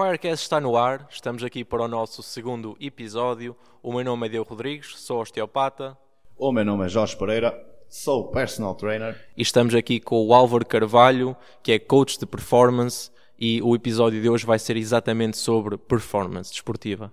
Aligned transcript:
Firecast 0.00 0.42
está 0.42 0.58
no 0.58 0.78
ar, 0.78 1.06
estamos 1.10 1.44
aqui 1.44 1.62
para 1.62 1.82
o 1.82 1.88
nosso 1.88 2.22
segundo 2.22 2.74
episódio. 2.80 3.54
O 3.82 3.92
meu 3.92 4.02
nome 4.02 4.26
é 4.26 4.30
Diogo 4.30 4.48
Rodrigues, 4.48 4.98
sou 4.98 5.20
osteopata. 5.20 5.94
O 6.38 6.50
meu 6.50 6.64
nome 6.64 6.86
é 6.86 6.88
Jorge 6.88 7.14
Pereira, 7.14 7.54
sou 7.86 8.28
personal 8.28 8.74
trainer. 8.74 9.22
E 9.36 9.42
estamos 9.42 9.74
aqui 9.74 10.00
com 10.00 10.26
o 10.26 10.32
Álvaro 10.32 10.64
Carvalho, 10.64 11.36
que 11.62 11.72
é 11.72 11.78
coach 11.78 12.18
de 12.18 12.24
performance, 12.24 13.10
e 13.38 13.60
o 13.60 13.74
episódio 13.74 14.22
de 14.22 14.30
hoje 14.30 14.46
vai 14.46 14.58
ser 14.58 14.78
exatamente 14.78 15.36
sobre 15.36 15.76
performance 15.76 16.50
desportiva. 16.50 17.12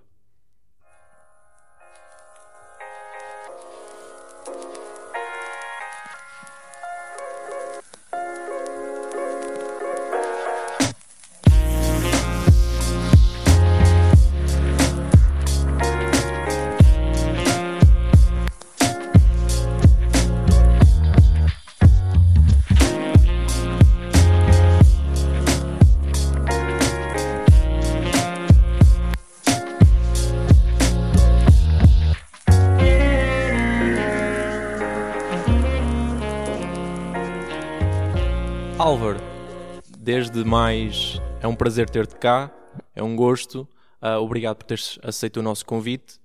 Desde 40.38 40.48
mais 40.48 41.20
é 41.40 41.48
um 41.48 41.54
prazer 41.54 41.90
ter-te 41.90 42.14
cá, 42.14 42.52
é 42.94 43.02
um 43.02 43.16
gosto. 43.16 43.68
Uh, 44.00 44.20
obrigado 44.20 44.56
por 44.58 44.66
teres 44.66 44.98
aceito 45.02 45.38
o 45.38 45.42
nosso 45.42 45.66
convite. 45.66 46.20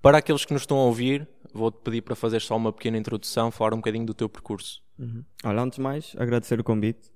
Para 0.00 0.18
aqueles 0.18 0.46
que 0.46 0.52
nos 0.54 0.62
estão 0.62 0.78
a 0.78 0.84
ouvir, 0.84 1.28
vou-te 1.52 1.78
pedir 1.82 2.00
para 2.00 2.14
fazer 2.14 2.40
só 2.40 2.56
uma 2.56 2.72
pequena 2.72 2.96
introdução, 2.96 3.50
falar 3.50 3.74
um 3.74 3.78
bocadinho 3.78 4.06
do 4.06 4.14
teu 4.14 4.30
percurso. 4.30 4.82
Uhum. 4.98 5.22
Olha, 5.44 5.60
antes 5.60 5.76
de 5.76 5.82
mais, 5.82 6.14
agradecer 6.16 6.58
o 6.58 6.64
convite, 6.64 7.10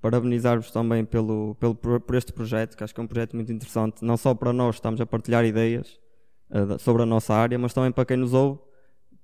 parabenizar-vos 0.00 0.70
também 0.70 1.04
pelo, 1.04 1.56
pelo, 1.56 1.74
por 1.74 2.14
este 2.14 2.32
projeto, 2.32 2.76
que 2.76 2.84
acho 2.84 2.94
que 2.94 3.00
é 3.00 3.02
um 3.02 3.08
projeto 3.08 3.34
muito 3.34 3.52
interessante, 3.52 4.04
não 4.04 4.16
só 4.16 4.32
para 4.34 4.52
nós, 4.52 4.76
estamos 4.76 5.00
a 5.00 5.06
partilhar 5.06 5.44
ideias 5.44 5.98
uh, 6.50 6.78
sobre 6.78 7.02
a 7.02 7.06
nossa 7.06 7.34
área, 7.34 7.58
mas 7.58 7.74
também 7.74 7.90
para 7.90 8.04
quem 8.04 8.16
nos 8.16 8.34
ouve, 8.34 8.60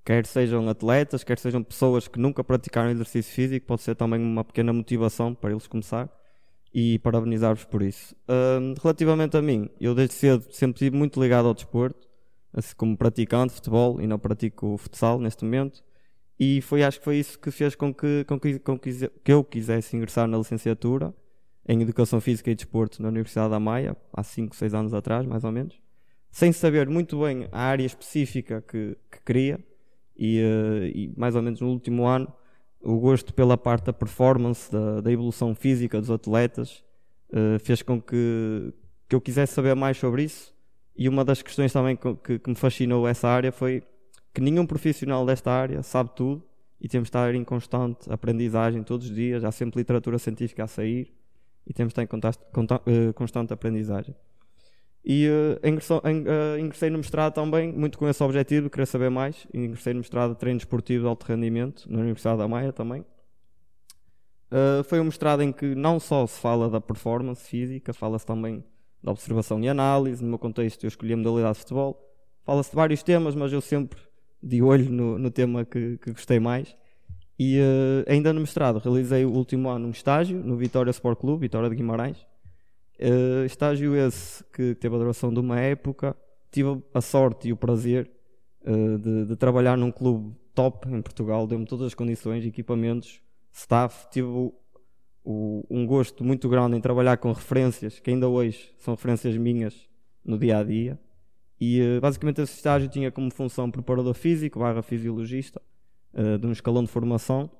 quer 0.04 0.26
sejam 0.26 0.68
atletas, 0.68 1.22
quer 1.22 1.38
sejam 1.38 1.62
pessoas 1.62 2.08
que 2.08 2.18
nunca 2.18 2.42
praticaram 2.42 2.90
exercício 2.90 3.32
físico, 3.32 3.64
pode 3.64 3.82
ser 3.82 3.94
também 3.94 4.20
uma 4.20 4.42
pequena 4.42 4.72
motivação 4.72 5.32
para 5.34 5.52
eles 5.52 5.68
começar 5.68 6.10
e 6.74 6.98
parabenizar-vos 6.98 7.64
por 7.64 7.82
isso. 7.82 8.16
Relativamente 8.82 9.36
a 9.36 9.42
mim, 9.42 9.70
eu 9.80 9.94
desde 9.94 10.14
cedo 10.14 10.44
sempre 10.50 10.74
estive 10.74 10.96
muito 10.96 11.22
ligado 11.22 11.46
ao 11.46 11.54
desporto, 11.54 12.08
assim 12.52 12.74
como 12.76 12.96
praticante 12.96 13.52
futebol 13.52 14.00
e 14.00 14.06
não 14.08 14.18
pratico 14.18 14.76
futsal 14.76 15.20
neste 15.20 15.44
momento. 15.44 15.84
E 16.38 16.60
foi, 16.60 16.82
acho 16.82 16.98
que 16.98 17.04
foi 17.04 17.16
isso 17.16 17.38
que 17.38 17.52
fez 17.52 17.76
com 17.76 17.94
que, 17.94 18.24
com 18.24 18.40
que, 18.40 18.58
com 18.58 18.76
que, 18.76 19.08
que 19.22 19.32
eu 19.32 19.44
quisesse 19.44 19.96
ingressar 19.96 20.26
na 20.26 20.36
licenciatura 20.36 21.14
em 21.66 21.80
Educação 21.80 22.20
Física 22.20 22.50
e 22.50 22.56
Desporto 22.56 23.00
na 23.00 23.08
Universidade 23.08 23.50
da 23.50 23.60
Maia, 23.60 23.96
há 24.12 24.22
5, 24.22 24.54
6 24.56 24.74
anos 24.74 24.92
atrás, 24.92 25.24
mais 25.24 25.44
ou 25.44 25.52
menos, 25.52 25.80
sem 26.30 26.52
saber 26.52 26.88
muito 26.88 27.20
bem 27.20 27.48
a 27.52 27.60
área 27.60 27.84
específica 27.84 28.60
que, 28.60 28.96
que 29.10 29.22
queria 29.24 29.64
e, 30.16 30.42
uh, 30.42 30.84
e, 30.86 31.14
mais 31.16 31.36
ou 31.36 31.42
menos 31.42 31.60
no 31.60 31.68
último 31.68 32.04
ano 32.04 32.30
o 32.84 32.98
gosto 32.98 33.32
pela 33.32 33.56
parte 33.56 33.86
da 33.86 33.92
performance, 33.92 34.70
da, 34.70 35.00
da 35.00 35.10
evolução 35.10 35.54
física 35.54 36.00
dos 36.00 36.10
atletas 36.10 36.84
uh, 37.30 37.58
fez 37.60 37.82
com 37.82 38.00
que, 38.00 38.72
que 39.08 39.14
eu 39.14 39.20
quisesse 39.20 39.54
saber 39.54 39.74
mais 39.74 39.96
sobre 39.96 40.24
isso 40.24 40.54
e 40.96 41.08
uma 41.08 41.24
das 41.24 41.42
questões 41.42 41.72
também 41.72 41.96
que, 41.96 42.38
que 42.38 42.48
me 42.48 42.54
fascinou 42.54 43.08
essa 43.08 43.28
área 43.28 43.50
foi 43.50 43.82
que 44.32 44.40
nenhum 44.40 44.66
profissional 44.66 45.24
desta 45.24 45.50
área 45.50 45.82
sabe 45.82 46.10
tudo 46.14 46.42
e 46.80 46.88
temos 46.88 47.06
de 47.06 47.10
estar 47.10 47.34
em 47.34 47.42
constante 47.42 48.12
aprendizagem 48.12 48.82
todos 48.82 49.08
os 49.08 49.14
dias, 49.14 49.42
há 49.44 49.50
sempre 49.50 49.80
literatura 49.80 50.18
científica 50.18 50.64
a 50.64 50.66
sair 50.66 51.12
e 51.66 51.72
temos 51.72 51.94
de 51.94 52.00
estar 52.00 52.16
em 52.16 52.20
eh, 52.86 53.12
constante 53.14 53.52
aprendizagem. 53.52 54.14
E 55.04 55.28
uh, 55.28 55.68
ingressou, 55.68 55.98
uh, 55.98 56.58
ingressei 56.58 56.88
no 56.88 56.96
mestrado 56.96 57.34
também, 57.34 57.70
muito 57.70 57.98
com 57.98 58.08
esse 58.08 58.22
objetivo, 58.22 58.70
querer 58.70 58.86
saber 58.86 59.10
mais. 59.10 59.46
Ingressei 59.52 59.92
no 59.92 59.98
mestrado 59.98 60.32
de 60.32 60.38
treino 60.38 60.56
esportivo 60.56 61.02
de 61.02 61.08
alto 61.08 61.26
rendimento, 61.26 61.84
na 61.90 62.00
Universidade 62.00 62.38
da 62.38 62.48
Maia 62.48 62.72
também. 62.72 63.04
Uh, 64.50 64.82
foi 64.84 65.00
um 65.00 65.04
mestrado 65.04 65.42
em 65.42 65.52
que 65.52 65.74
não 65.74 66.00
só 66.00 66.26
se 66.26 66.40
fala 66.40 66.70
da 66.70 66.80
performance 66.80 67.46
física, 67.46 67.92
fala-se 67.92 68.24
também 68.24 68.64
da 69.02 69.12
observação 69.12 69.60
e 69.60 69.68
análise. 69.68 70.22
No 70.22 70.30
meu 70.30 70.38
contexto, 70.38 70.84
eu 70.84 70.88
escolhi 70.88 71.12
a 71.12 71.16
modalidade 71.18 71.54
de 71.54 71.60
futebol. 71.60 72.00
Fala-se 72.42 72.70
de 72.70 72.76
vários 72.76 73.02
temas, 73.02 73.34
mas 73.34 73.52
eu 73.52 73.60
sempre 73.60 73.98
de 74.42 74.62
olho 74.62 74.90
no, 74.90 75.18
no 75.18 75.30
tema 75.30 75.66
que, 75.66 75.98
que, 75.98 76.12
gostei 76.12 76.40
mais. 76.40 76.74
E 77.38 77.58
ainda 78.06 78.32
no 78.32 78.40
mestrado, 78.40 78.78
realizei 78.78 79.24
o 79.24 79.32
último 79.32 79.68
ano 79.68 79.88
um 79.88 79.90
estágio 79.90 80.38
no 80.38 80.56
Vitória 80.56 80.90
Sport 80.90 81.18
Clube, 81.18 81.40
Vitória 81.42 81.68
de 81.68 81.74
Guimarães 81.74 82.24
Uh, 82.98 83.44
estágio 83.44 83.96
esse 83.96 84.44
que 84.52 84.74
teve 84.76 84.94
a 84.94 84.98
duração 84.98 85.32
de 85.32 85.40
uma 85.40 85.58
época. 85.58 86.16
Tive 86.50 86.82
a 86.92 87.00
sorte 87.00 87.48
e 87.48 87.52
o 87.52 87.56
prazer 87.56 88.08
uh, 88.64 88.98
de, 88.98 89.26
de, 89.26 89.36
trabalhar 89.36 89.76
num 89.76 89.90
clube 89.90 90.34
top 90.54 90.88
em 90.88 91.02
Portugal. 91.02 91.46
Deu-me 91.46 91.64
todas 91.64 91.88
as 91.88 91.94
condições, 91.94 92.46
equipamentos, 92.46 93.20
staff. 93.52 94.06
Tive 94.10 94.28
o, 94.28 94.54
o, 95.24 95.64
um 95.68 95.84
gosto 95.84 96.22
muito 96.22 96.48
grande 96.48 96.76
em 96.76 96.80
trabalhar 96.80 97.16
com 97.16 97.32
referências 97.32 97.98
que 97.98 98.10
ainda 98.10 98.28
hoje 98.28 98.72
são 98.78 98.94
referências 98.94 99.36
minhas 99.36 99.88
no 100.24 100.38
dia 100.38 100.58
a 100.58 100.62
dia. 100.62 100.98
E 101.60 101.80
uh, 101.80 102.00
basicamente 102.00 102.40
esse 102.40 102.54
estágio 102.54 102.88
tinha 102.88 103.10
como 103.10 103.32
função 103.32 103.70
preparador 103.70 104.14
físico 104.14 104.60
barra 104.60 104.82
fisiologista 104.82 105.60
de 106.40 106.46
um 106.46 106.52
escalão 106.52 106.84
de 106.84 106.88
formação. 106.88 107.50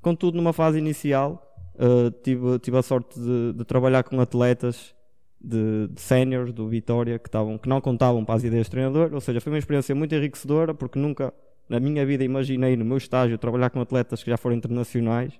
Contudo, 0.00 0.38
numa 0.38 0.54
fase 0.54 0.78
inicial, 0.78 1.48
Uh, 1.78 2.10
tive, 2.22 2.58
tive 2.58 2.76
a 2.76 2.82
sorte 2.82 3.18
de, 3.20 3.52
de 3.52 3.64
trabalhar 3.64 4.02
com 4.02 4.20
atletas 4.20 4.94
de, 5.40 5.86
de 5.88 6.00
séniores 6.00 6.52
do 6.52 6.68
Vitória 6.68 7.18
que, 7.18 7.30
tavam, 7.30 7.56
que 7.56 7.68
não 7.68 7.80
contavam 7.80 8.24
para 8.24 8.34
as 8.34 8.42
ideias 8.42 8.66
de 8.66 8.70
treinador, 8.72 9.14
ou 9.14 9.20
seja, 9.20 9.40
foi 9.40 9.52
uma 9.52 9.58
experiência 9.58 9.94
muito 9.94 10.12
enriquecedora 10.14 10.74
porque 10.74 10.98
nunca 10.98 11.32
na 11.68 11.78
minha 11.78 12.04
vida 12.04 12.24
imaginei 12.24 12.76
no 12.76 12.84
meu 12.84 12.96
estágio 12.96 13.38
trabalhar 13.38 13.70
com 13.70 13.80
atletas 13.80 14.22
que 14.22 14.30
já 14.30 14.36
foram 14.36 14.56
internacionais 14.56 15.38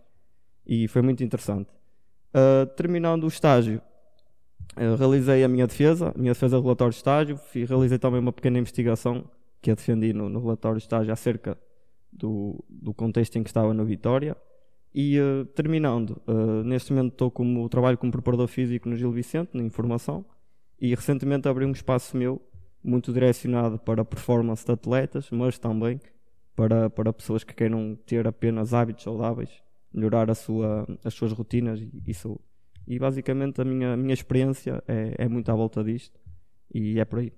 e 0.66 0.87
foi 0.87 1.03
muito 1.03 1.25
interessante. 1.25 1.71
Uh, 2.28 2.66
terminando 2.77 3.25
o 3.25 3.28
estágio, 3.28 3.81
uh, 4.77 4.94
realizei 4.97 5.43
a 5.43 5.48
minha 5.48 5.66
defesa, 5.66 6.12
a 6.15 6.19
minha 6.19 6.34
defesa 6.34 6.56
de 6.56 6.62
relatório 6.62 6.93
de 6.93 6.98
estágio, 6.98 7.41
e 7.54 7.65
realizei 7.65 7.98
também 7.98 8.21
uma 8.21 8.32
pequena 8.32 8.59
investigação 8.59 9.25
que 9.62 9.71
eu 9.71 9.75
defendi 9.75 10.12
no, 10.12 10.28
no 10.28 10.38
relatório 10.38 10.77
de 10.77 10.84
estágio 10.84 11.12
acerca 11.12 11.59
do, 12.12 12.62
do 12.69 12.93
contexto 12.93 13.37
em 13.37 13.43
que 13.43 13.48
estava 13.48 13.72
no 13.72 13.84
Vitória. 13.84 14.37
E 14.94 15.21
uh, 15.21 15.44
terminando, 15.47 16.21
uh, 16.26 16.65
neste 16.65 16.93
momento 16.93 17.12
estou 17.12 17.31
como 17.31 17.69
trabalho 17.69 17.99
como 17.99 18.10
preparador 18.10 18.49
físico 18.49 18.88
no 18.88 18.97
Gil 18.97 19.12
Vicente, 19.12 19.50
na 19.54 19.62
informação, 19.62 20.25
e 20.81 20.94
recentemente 20.94 21.49
abri 21.49 21.65
um 21.65 21.72
espaço 21.72 22.16
meu 22.16 22.41
muito 22.82 23.12
direcionado 23.12 23.78
para 23.78 24.04
performance 24.04 24.65
de 24.65 24.72
atletas, 24.72 25.31
mas 25.31 25.59
também 25.59 26.00
para, 26.54 26.88
para 26.91 27.12
pessoas 27.12 27.44
que 27.44 27.54
queiram 27.54 27.97
ter 28.06 28.27
apenas 28.27 28.72
hábitos 28.72 29.04
saudáveis, 29.04 29.50
melhorar 29.93 30.31
a 30.31 30.34
sua, 30.34 30.87
as 31.04 31.15
suas 31.15 31.32
rotinas 31.32 31.81
e, 31.81 31.91
isso. 32.06 32.38
E 32.87 32.98
basicamente 32.98 33.60
a 33.60 33.65
minha, 33.65 33.97
minha 33.97 34.15
experiência 34.15 34.82
é, 34.88 35.15
é 35.19 35.28
muito 35.28 35.50
à 35.50 35.54
volta 35.54 35.84
disto 35.84 36.19
e 36.75 36.98
é 36.98 37.04
por 37.04 37.19
aí. 37.19 37.32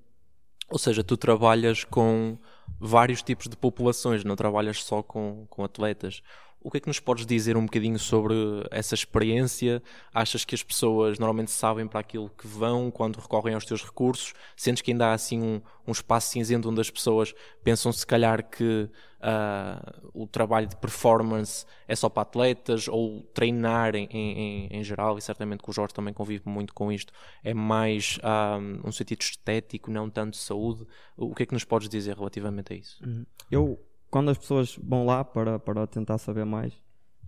Ou 0.70 0.78
seja, 0.78 1.02
tu 1.02 1.16
trabalhas 1.16 1.82
com 1.82 2.38
vários 2.78 3.22
tipos 3.22 3.48
de 3.48 3.56
populações, 3.56 4.24
não 4.24 4.36
trabalhas 4.36 4.82
só 4.84 5.02
com, 5.02 5.44
com 5.50 5.64
atletas. 5.64 6.22
O 6.62 6.70
que 6.70 6.76
é 6.76 6.80
que 6.80 6.88
nos 6.88 7.00
podes 7.00 7.24
dizer 7.24 7.56
um 7.56 7.64
bocadinho 7.64 7.98
sobre 7.98 8.34
essa 8.70 8.94
experiência? 8.94 9.82
Achas 10.12 10.44
que 10.44 10.54
as 10.54 10.62
pessoas 10.62 11.18
normalmente 11.18 11.50
sabem 11.50 11.86
para 11.86 12.00
aquilo 12.00 12.28
que 12.28 12.46
vão 12.46 12.90
quando 12.90 13.16
recorrem 13.16 13.54
aos 13.54 13.64
teus 13.64 13.82
recursos? 13.82 14.34
Sentes 14.54 14.82
que 14.82 14.92
ainda 14.92 15.06
há 15.06 15.14
assim 15.14 15.40
um, 15.40 15.62
um 15.86 15.92
espaço 15.92 16.32
cinzento 16.32 16.68
onde 16.68 16.80
as 16.80 16.90
pessoas 16.90 17.34
pensam 17.64 17.90
se 17.92 18.06
calhar 18.06 18.46
que 18.46 18.90
uh, 19.20 20.10
o 20.12 20.26
trabalho 20.26 20.66
de 20.66 20.76
performance 20.76 21.64
é 21.88 21.96
só 21.96 22.10
para 22.10 22.22
atletas 22.22 22.88
ou 22.88 23.22
treinar 23.34 23.94
em, 23.94 24.06
em, 24.10 24.66
em, 24.70 24.84
geral, 24.84 25.16
e 25.16 25.22
certamente 25.22 25.62
que 25.62 25.70
o 25.70 25.72
Jorge 25.72 25.94
também 25.94 26.12
convive 26.12 26.42
muito 26.46 26.74
com 26.74 26.92
isto, 26.92 27.10
é 27.42 27.54
mais 27.54 28.18
uh, 28.18 28.86
um 28.86 28.92
sentido 28.92 29.22
estético, 29.22 29.90
não 29.90 30.10
tanto 30.10 30.36
saúde. 30.36 30.86
O 31.16 31.34
que 31.34 31.44
é 31.44 31.46
que 31.46 31.54
nos 31.54 31.64
podes 31.64 31.88
dizer 31.88 32.16
relativamente 32.16 32.72
a 32.74 32.76
isso? 32.76 33.02
Uhum. 33.02 33.24
Eu 33.50 33.80
quando 34.10 34.30
as 34.30 34.38
pessoas 34.38 34.76
vão 34.82 35.06
lá 35.06 35.24
para, 35.24 35.58
para 35.58 35.86
tentar 35.86 36.18
saber 36.18 36.44
mais, 36.44 36.74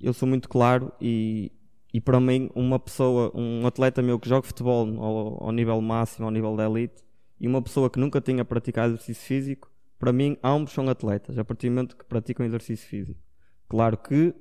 eu 0.01 0.13
sou 0.13 0.29
muito 0.29 0.49
claro 0.49 0.93
e, 1.01 1.53
e 1.95 2.01
para 2.01 2.19
mim, 2.21 2.51
uma 2.55 2.79
pessoa, 2.79 3.31
um 3.35 3.67
atleta 3.67 4.03
meu 4.03 4.19
que 4.19 4.29
joga 4.29 4.47
futebol 4.47 4.87
ao, 5.01 5.45
ao 5.45 5.53
nível 5.53 5.81
máximo, 5.81 6.27
ao 6.27 6.33
nível 6.33 6.57
da 6.57 6.65
elite, 6.65 7.05
e 7.39 7.47
uma 7.47 7.63
pessoa 7.63 7.89
que 7.89 7.99
nunca 7.99 8.21
tenha 8.21 8.45
praticado 8.45 8.95
exercício 8.95 9.25
físico, 9.25 9.71
para 9.99 10.13
mim, 10.13 10.37
ambos 10.43 10.73
são 10.73 10.89
atletas, 10.89 11.39
a 11.39 11.45
partir 11.45 11.69
do 11.69 11.75
momento 11.75 11.97
que 11.97 12.05
praticam 12.05 12.45
exercício 12.45 12.89
físico. 12.89 13.21
Claro 13.69 13.97
que, 13.97 14.35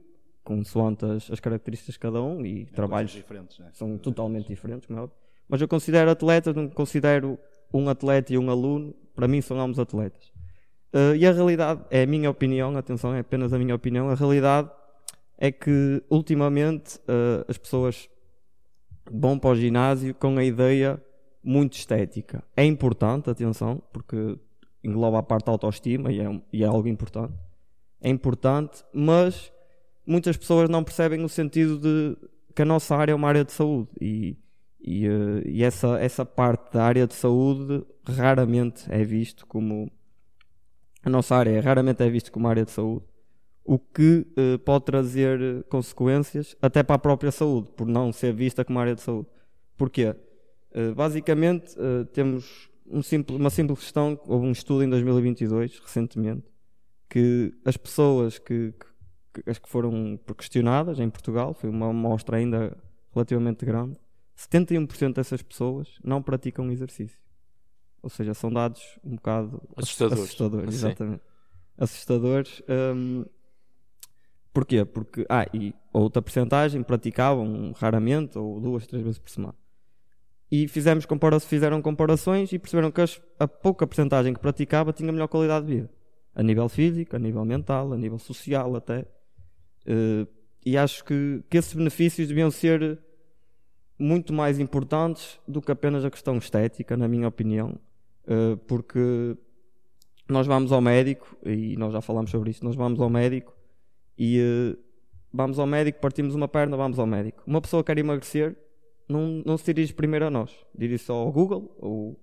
consoante 0.44 1.06
as, 1.06 1.30
as 1.30 1.40
características 1.40 1.94
de 1.94 2.00
cada 2.00 2.22
um 2.22 2.44
e 2.44 2.64
é 2.64 2.66
trabalhos 2.66 3.12
diferentes, 3.12 3.60
né? 3.60 3.70
são 3.74 3.98
totalmente 3.98 4.48
diferentes, 4.48 4.90
é. 4.90 5.10
Mas 5.48 5.62
eu 5.62 5.68
considero 5.68 6.10
atletas, 6.10 6.56
não 6.56 6.68
considero 6.70 7.38
um 7.72 7.88
atleta 7.90 8.34
e 8.34 8.38
um 8.38 8.50
aluno, 8.50 8.96
para 9.14 9.28
mim 9.28 9.42
são 9.42 9.60
ambos 9.60 9.78
atletas. 9.78 10.32
Uh, 10.94 11.16
e 11.16 11.26
a 11.26 11.32
realidade, 11.32 11.82
é 11.90 12.04
a 12.04 12.06
minha 12.06 12.30
opinião, 12.30 12.76
atenção, 12.76 13.14
é 13.14 13.20
apenas 13.20 13.54
a 13.54 13.58
minha 13.58 13.74
opinião, 13.74 14.10
a 14.10 14.16
realidade 14.16 14.70
é 15.38 15.52
que 15.52 16.04
ultimamente 16.10 16.98
uh, 16.98 17.46
as 17.48 17.58
pessoas 17.58 18.10
vão 19.10 19.40
para 19.40 19.52
o 19.52 19.56
ginásio 19.56 20.14
com 20.14 20.38
a 20.38 20.44
ideia 20.44 21.02
muito 21.44 21.74
estética. 21.74 22.44
É 22.56 22.64
importante, 22.64 23.30
atenção, 23.30 23.82
porque 23.92 24.38
engloba 24.84 25.20
a 25.20 25.24
parte 25.24 25.46
da 25.46 25.52
autoestima 25.52 26.12
e 26.12 26.20
é, 26.20 26.42
e 26.52 26.64
é 26.64 26.68
algo 26.68 26.88
importante. 26.88 27.34
É 28.02 28.10
importante, 28.10 28.84
mas 28.94 29.52
muitas 30.06 30.38
pessoas 30.38 30.70
não 30.70 30.84
percebem 30.84 31.24
o 31.24 31.30
sentido 31.30 31.80
de 31.80 32.18
que 32.54 32.62
a 32.62 32.66
nossa 32.66 32.96
área 32.96 33.14
é 33.14 33.16
uma 33.16 33.28
área 33.28 33.46
de 33.46 33.52
saúde 33.52 33.90
e, 34.00 34.38
e, 34.80 35.08
uh, 35.08 35.42
e 35.48 35.64
essa, 35.64 36.00
essa 36.00 36.26
parte 36.26 36.74
da 36.74 36.84
área 36.84 37.08
de 37.08 37.14
saúde 37.14 37.84
raramente 38.06 38.86
é 38.90 39.04
visto 39.04 39.48
como 39.48 39.92
a 41.04 41.10
nossa 41.10 41.36
área 41.36 41.62
raramente 41.62 42.04
é 42.04 42.10
visto 42.10 42.32
como 42.32 42.48
área 42.48 42.66
de 42.66 42.72
saúde 42.72 43.04
o 43.64 43.78
que 43.78 44.28
uh, 44.38 44.60
pode 44.60 44.86
trazer 44.86 45.64
consequências 45.70 46.56
até 46.62 46.84
para 46.84 46.96
a 46.96 47.00
própria 47.00 47.32
saúde, 47.32 47.70
por 47.76 47.88
não 47.88 48.12
ser 48.12 48.34
vista 48.34 48.66
como 48.66 48.80
área 48.80 48.96
de 48.96 49.02
saúde. 49.02 49.28
Porquê? 49.78 50.16
Uh, 50.76 50.94
basicamente, 50.96 51.76
uh, 51.80 52.06
temos 52.06 52.70
um 52.88 53.02
simples, 53.02 53.40
uma 53.40 53.50
simples 53.50 53.80
questão, 53.80 54.20
houve 54.28 54.46
um 54.46 54.52
estudo 54.52 54.84
em 54.84 54.90
2022, 54.90 55.80
recentemente, 55.80 56.44
que 57.10 57.54
as 57.64 57.78
pessoas 57.78 58.40
que, 58.40 58.74
que, 59.34 59.44
que, 59.44 59.60
que 59.62 59.70
foram 59.70 60.20
questionadas 60.38 61.00
em 61.00 61.10
Portugal, 61.10 61.54
foi 61.54 61.70
uma 61.70 61.90
amostra 61.90 62.38
ainda 62.38 62.76
relativamente 63.14 63.66
grande, 63.66 63.98
71% 64.38 65.14
dessas 65.14 65.42
pessoas 65.42 66.00
não 66.04 66.22
praticam 66.22 66.72
exercício. 66.72 67.20
Ou 68.04 68.10
seja, 68.10 68.34
são 68.34 68.52
dados 68.52 68.82
um 69.04 69.16
bocado 69.16 69.62
assustadores. 69.78 70.24
Assustadores, 70.24 70.74
exatamente. 70.74 71.22
Assustadores. 71.78 72.64
Um, 72.68 73.26
Porquê? 74.54 74.84
Porque, 74.84 75.26
ah, 75.30 75.46
e 75.54 75.74
outra 75.94 76.22
porcentagem 76.22 76.84
praticavam 76.84 77.72
raramente 77.72 78.38
ou 78.38 78.60
duas, 78.60 78.86
três 78.86 79.04
vezes 79.04 79.20
por 79.20 79.30
semana. 79.30 79.56
E 80.52 80.68
fizemos 80.68 81.06
compara 81.06 81.40
fizeram 81.40 81.82
comparações 81.82 82.52
e 82.52 82.60
perceberam 82.60 82.92
que 82.92 83.00
as, 83.00 83.22
a 83.40 83.48
pouca 83.48 83.88
porcentagem 83.88 84.34
que 84.34 84.40
praticava 84.40 84.92
tinha 84.92 85.12
melhor 85.12 85.30
qualidade 85.30 85.66
de 85.66 85.76
vida. 85.76 85.90
A 86.36 86.44
nível 86.44 86.68
físico, 86.68 87.16
a 87.16 87.20
nível 87.20 87.46
mental, 87.46 87.94
a 87.94 87.98
nível 87.98 88.20
social 88.20 88.76
até. 88.76 89.06
Uh, 89.88 90.28
e 90.66 90.78
acho 90.78 91.06
que, 91.06 91.42
que 91.50 91.58
esses 91.58 91.74
benefícios 91.74 92.28
deviam 92.28 92.52
ser 92.52 93.00
muito 93.98 94.34
mais 94.34 94.60
importantes 94.60 95.40
do 95.48 95.62
que 95.62 95.72
apenas 95.72 96.04
a 96.04 96.12
questão 96.12 96.38
estética, 96.38 96.98
na 96.98 97.08
minha 97.08 97.28
opinião. 97.28 97.80
Uh, 98.26 98.58
porque 98.68 99.36
nós 100.28 100.48
vamos 100.48 100.72
ao 100.72 100.82
médico, 100.82 101.38
e 101.46 101.76
nós 101.78 101.92
já 101.94 102.02
falamos 102.02 102.32
sobre 102.32 102.52
isso, 102.52 102.64
nós 102.64 102.76
vamos 102.76 103.00
ao 103.00 103.10
médico 103.10 103.54
e 104.18 104.40
uh, 104.40 104.78
vamos 105.34 105.60
ao 105.60 105.66
médico, 105.66 106.00
partimos 106.00 106.36
uma 106.36 106.48
perna, 106.48 106.78
vamos 106.78 107.00
ao 107.00 107.06
médico. 107.06 107.44
Uma 107.46 107.62
pessoa 107.62 107.84
quer 107.84 107.98
emagrecer, 107.98 108.56
não, 109.10 109.42
não 109.46 109.58
se 109.58 109.74
dirige 109.74 109.94
primeiro 109.94 110.26
a 110.28 110.30
nós, 110.30 110.52
dirige-se 110.78 111.12
ao 111.12 111.32
Google 111.32 111.76
ou 111.80 112.20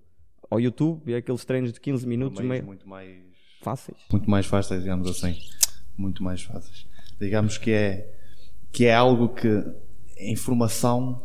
ao 0.49 0.59
YouTube, 0.59 1.11
e 1.11 1.13
é 1.13 1.17
aqueles 1.17 1.45
treinos 1.45 1.71
de 1.71 1.79
15 1.79 2.07
minutos 2.07 2.41
meio... 2.43 2.63
muito 2.65 2.87
mais 2.87 3.17
fáceis. 3.61 3.97
Muito 4.11 4.29
mais 4.29 4.45
fáceis, 4.45 4.81
digamos 4.81 5.07
assim. 5.09 5.37
Muito 5.97 6.23
mais 6.23 6.41
fáceis. 6.41 6.87
Digamos 7.19 7.57
que 7.57 7.71
é 7.71 8.15
que 8.71 8.85
é 8.85 8.93
algo 8.93 9.29
que 9.29 9.47
é 10.17 10.31
informação 10.31 11.21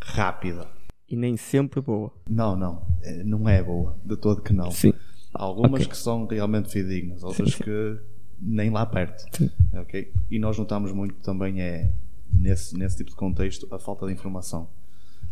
rápida. 0.00 0.66
E 1.08 1.16
nem 1.16 1.36
sempre 1.36 1.80
boa. 1.80 2.12
Não, 2.28 2.54
não. 2.56 2.86
É, 3.02 3.22
não 3.24 3.48
é 3.48 3.62
boa. 3.62 3.96
De 4.04 4.16
todo 4.16 4.42
que 4.42 4.52
não. 4.52 4.70
Sim. 4.70 4.92
Há 5.32 5.42
algumas 5.42 5.80
okay. 5.80 5.86
que 5.86 5.96
são 5.96 6.26
realmente 6.26 6.70
fidedignas, 6.70 7.22
outras 7.22 7.50
sim, 7.50 7.56
sim. 7.56 7.64
que 7.64 7.98
nem 8.40 8.70
lá 8.70 8.84
perto. 8.84 9.24
Sim. 9.36 9.50
Okay? 9.82 10.12
E 10.30 10.38
nós 10.38 10.58
notamos 10.58 10.92
muito 10.92 11.14
também 11.16 11.60
é 11.60 11.92
nesse, 12.32 12.76
nesse 12.76 12.96
tipo 12.96 13.10
de 13.10 13.16
contexto 13.16 13.66
a 13.74 13.78
falta 13.78 14.06
de 14.06 14.12
informação. 14.12 14.68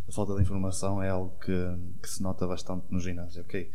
A 0.08 0.12
falta 0.12 0.34
de 0.34 0.42
informação 0.42 1.02
é 1.02 1.10
algo 1.10 1.34
que, 1.40 1.52
que 2.02 2.08
se 2.08 2.22
nota 2.22 2.46
bastante 2.46 2.84
no 2.90 3.00
ginásio. 3.00 3.42
Okay? 3.42 3.70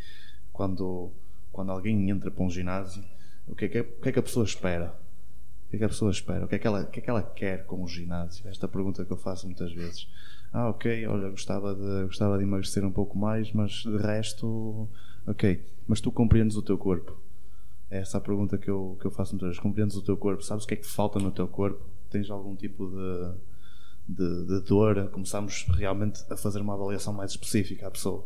Quando, 0.51 1.11
quando 1.51 1.71
alguém 1.71 2.09
entra 2.09 2.31
para 2.31 2.43
um 2.43 2.49
ginásio, 2.49 3.03
o 3.47 3.55
que, 3.55 3.65
é 3.65 3.67
que, 3.67 3.79
o 3.81 4.01
que 4.01 4.09
é 4.09 4.11
que 4.11 4.19
a 4.19 4.23
pessoa 4.23 4.45
espera? 4.45 4.95
O 5.67 5.69
que 5.69 5.75
é 5.75 5.79
que 5.79 5.85
a 5.85 5.89
pessoa 5.89 6.11
espera? 6.11 6.45
O 6.45 6.47
que 6.47 6.55
é 6.55 6.59
que 6.59 6.67
ela, 6.67 6.81
o 6.81 6.87
que 6.87 6.99
é 6.99 7.03
que 7.03 7.09
ela 7.09 7.23
quer 7.23 7.65
com 7.65 7.83
o 7.83 7.87
ginásio? 7.87 8.47
Esta 8.47 8.67
pergunta 8.67 9.05
que 9.05 9.11
eu 9.11 9.17
faço 9.17 9.45
muitas 9.45 9.71
vezes. 9.71 10.07
Ah, 10.53 10.69
ok, 10.69 11.07
olha, 11.07 11.29
gostava 11.29 11.73
de, 11.73 12.05
gostava 12.05 12.37
de 12.37 12.43
emagrecer 12.43 12.83
um 12.83 12.91
pouco 12.91 13.17
mais, 13.17 13.51
mas 13.53 13.83
de 13.83 13.97
resto, 13.97 14.87
ok. 15.25 15.63
Mas 15.87 16.01
tu 16.01 16.11
compreendes 16.11 16.57
o 16.57 16.61
teu 16.61 16.77
corpo 16.77 17.17
é 17.91 17.99
essa 17.99 18.17
a 18.17 18.21
pergunta 18.21 18.57
que 18.57 18.69
eu, 18.69 18.97
que 18.99 19.05
eu 19.05 19.11
faço 19.11 19.33
muitas 19.33 19.49
vezes. 19.49 19.61
Compreendes 19.61 19.97
o 19.97 20.01
teu 20.01 20.15
corpo? 20.15 20.41
Sabes 20.41 20.63
o 20.63 20.67
que 20.67 20.73
é 20.75 20.77
que 20.77 20.87
falta 20.87 21.19
no 21.19 21.29
teu 21.29 21.45
corpo? 21.45 21.85
Tens 22.09 22.29
algum 22.31 22.55
tipo 22.55 22.87
de, 22.87 24.15
de, 24.15 24.45
de 24.45 24.59
dor? 24.61 25.09
Começamos 25.09 25.65
realmente 25.73 26.23
a 26.29 26.37
fazer 26.37 26.61
uma 26.61 26.73
avaliação 26.73 27.11
mais 27.11 27.31
específica 27.31 27.87
à 27.87 27.91
pessoa. 27.91 28.25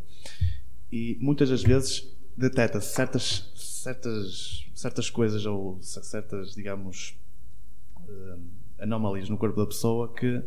E 0.92 1.18
muitas 1.20 1.50
das 1.50 1.64
vezes 1.64 2.16
detecta-se 2.38 2.94
certas, 2.94 3.52
certas, 3.56 4.70
certas 4.76 5.10
coisas 5.10 5.44
ou 5.48 5.80
certas, 5.82 6.54
digamos, 6.54 7.18
uh, 8.08 8.40
anomalias 8.80 9.30
no 9.30 9.38
corpo 9.38 9.60
da 9.60 9.66
pessoa 9.66 10.14
que 10.14 10.44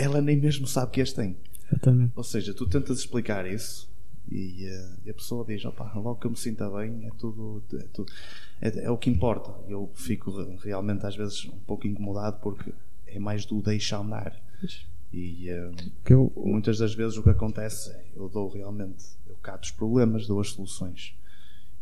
ela 0.00 0.20
nem 0.20 0.36
mesmo 0.36 0.66
sabe 0.66 0.92
que 0.92 1.00
as 1.00 1.12
tem. 1.12 1.36
Exatamente. 1.70 2.12
Ou 2.16 2.24
seja, 2.24 2.54
tu 2.54 2.66
tentas 2.66 2.98
explicar 2.98 3.46
isso 3.46 3.90
e, 4.30 4.68
uh, 4.68 4.98
e, 5.04 5.10
a 5.10 5.14
pessoa 5.14 5.44
diz: 5.44 5.64
opa, 5.64 5.92
logo 5.94 6.16
que 6.16 6.26
eu 6.26 6.30
me 6.30 6.36
sinta 6.36 6.68
bem, 6.70 7.06
é 7.06 7.10
tudo. 7.18 7.62
É, 7.74 7.84
tudo, 7.92 8.12
é, 8.60 8.84
é 8.84 8.90
o 8.90 8.96
que 8.96 9.10
importa. 9.10 9.52
Eu 9.68 9.90
fico 9.94 10.30
realmente, 10.62 11.04
às 11.04 11.16
vezes, 11.16 11.44
um 11.44 11.58
pouco 11.66 11.86
incomodado 11.86 12.38
porque 12.40 12.72
é 13.06 13.18
mais 13.18 13.44
do 13.44 13.60
deixar 13.60 13.98
andar. 13.98 14.40
E 15.12 15.50
uh, 15.50 15.74
eu... 16.08 16.32
muitas 16.36 16.78
das 16.78 16.94
vezes 16.94 17.16
o 17.16 17.22
que 17.22 17.30
acontece 17.30 17.90
é 17.90 18.04
eu 18.14 18.28
dou 18.28 18.48
realmente, 18.48 19.04
eu 19.28 19.34
cato 19.42 19.66
os 19.66 19.72
problemas, 19.72 20.26
dou 20.26 20.40
as 20.40 20.50
soluções. 20.50 21.14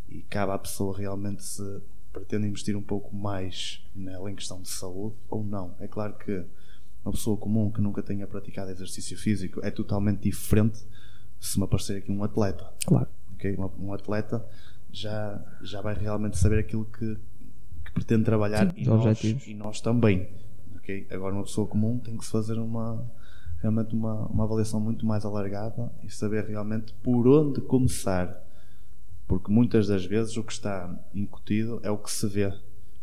E 0.08 0.22
cabe 0.22 0.52
à 0.52 0.58
pessoa 0.58 0.96
realmente 0.96 1.44
se 1.44 1.82
pretende 2.10 2.46
investir 2.46 2.74
um 2.74 2.82
pouco 2.82 3.14
mais 3.14 3.84
nela 3.94 4.30
em 4.30 4.34
questão 4.34 4.62
de 4.62 4.68
saúde 4.68 5.16
ou 5.28 5.44
não. 5.44 5.74
É 5.78 5.86
claro 5.86 6.14
que 6.14 6.42
uma 7.08 7.12
pessoa 7.12 7.38
comum 7.38 7.70
que 7.70 7.80
nunca 7.80 8.02
tenha 8.02 8.26
praticado 8.26 8.70
exercício 8.70 9.16
físico 9.16 9.60
é 9.64 9.70
totalmente 9.70 10.20
diferente 10.20 10.84
se 11.40 11.58
me 11.58 11.64
aparecer 11.64 11.96
aqui 11.96 12.12
um 12.12 12.22
atleta. 12.22 12.70
Claro. 12.86 13.08
Okay? 13.34 13.56
Um 13.78 13.92
atleta 13.94 14.44
já, 14.92 15.42
já 15.62 15.80
vai 15.80 15.94
realmente 15.94 16.36
saber 16.36 16.58
aquilo 16.58 16.84
que, 16.84 17.16
que 17.84 17.92
pretende 17.92 18.24
trabalhar 18.24 18.70
Sim, 18.70 18.82
e, 18.82 18.84
nós, 18.84 19.24
e 19.24 19.54
nós 19.54 19.80
também. 19.80 20.28
Okay? 20.76 21.06
Agora, 21.10 21.34
uma 21.34 21.44
pessoa 21.44 21.66
comum 21.66 21.98
tem 21.98 22.16
que 22.16 22.24
se 22.24 22.30
fazer 22.30 22.58
uma, 22.58 23.02
realmente 23.62 23.94
uma, 23.94 24.26
uma 24.26 24.44
avaliação 24.44 24.78
muito 24.78 25.06
mais 25.06 25.24
alargada 25.24 25.90
e 26.02 26.10
saber 26.10 26.44
realmente 26.44 26.92
por 27.02 27.26
onde 27.26 27.60
começar. 27.62 28.44
Porque 29.26 29.50
muitas 29.50 29.86
das 29.86 30.04
vezes 30.04 30.36
o 30.36 30.44
que 30.44 30.52
está 30.52 30.94
incutido 31.14 31.80
é 31.82 31.90
o 31.90 31.96
que 31.96 32.10
se 32.10 32.26
vê. 32.26 32.52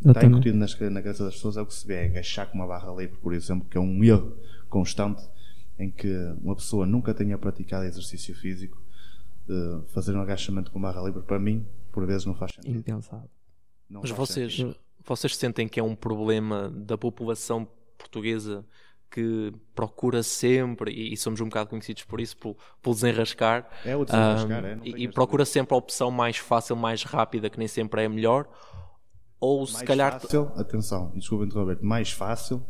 Eu 0.03 0.11
está 0.11 0.21
também. 0.21 0.37
incutido 0.37 0.57
nas, 0.57 0.79
na 0.79 1.01
cabeça 1.01 1.23
das 1.23 1.35
pessoas 1.35 1.57
é 1.57 1.61
o 1.61 1.65
que 1.65 1.73
se 1.73 1.85
vê. 1.87 1.95
É 1.95 2.05
agachar 2.05 2.47
com 2.47 2.57
uma 2.57 2.67
barra 2.67 2.91
livre, 2.93 3.17
por 3.17 3.33
exemplo, 3.33 3.67
que 3.69 3.77
é 3.77 3.81
um 3.81 4.03
erro 4.03 4.35
constante 4.69 5.23
em 5.77 5.89
que 5.89 6.13
uma 6.41 6.55
pessoa 6.55 6.85
nunca 6.85 7.13
tenha 7.13 7.37
praticado 7.37 7.85
exercício 7.85 8.35
físico, 8.35 8.81
fazer 9.87 10.15
um 10.15 10.21
agachamento 10.21 10.71
com 10.71 10.79
barra 10.79 11.01
livre, 11.01 11.21
para 11.21 11.39
mim, 11.39 11.65
por 11.91 12.05
vezes 12.05 12.25
não 12.25 12.35
faz 12.35 12.53
sentido. 12.53 12.77
Impensável. 12.77 13.29
Não 13.89 14.01
Mas 14.01 14.11
vocês, 14.11 14.55
sentido. 14.55 14.75
vocês 15.05 15.35
sentem 15.35 15.67
que 15.67 15.79
é 15.79 15.83
um 15.83 15.95
problema 15.95 16.69
da 16.69 16.97
população 16.97 17.67
portuguesa 17.97 18.65
que 19.11 19.53
procura 19.73 20.21
sempre, 20.23 20.91
e, 20.91 21.15
somos 21.15 21.39
um 21.39 21.45
bocado 21.45 21.69
conhecidos 21.69 22.03
por 22.03 22.19
isso, 22.19 22.35
por, 22.35 22.57
por 22.81 22.93
desenrascar, 22.93 23.69
é 23.85 23.95
o 23.95 24.03
desenrascar 24.03 24.63
um, 24.63 24.67
é, 24.67 24.79
e, 24.83 25.03
e 25.03 25.07
procura 25.07 25.45
sempre 25.45 25.73
a 25.73 25.77
opção 25.77 26.11
mais 26.11 26.37
fácil, 26.37 26.75
mais 26.75 27.03
rápida, 27.03 27.49
que 27.49 27.57
nem 27.57 27.67
sempre 27.67 28.01
é 28.01 28.05
a 28.05 28.09
melhor, 28.09 28.45
ou 29.45 29.59
mais 29.59 29.77
se 29.77 29.85
calhar. 29.85 30.19
Fácil, 30.19 30.51
atenção, 30.55 31.11
desculpa 31.15 31.45
interromper, 31.45 31.77
mais 31.81 32.11
fácil 32.11 32.65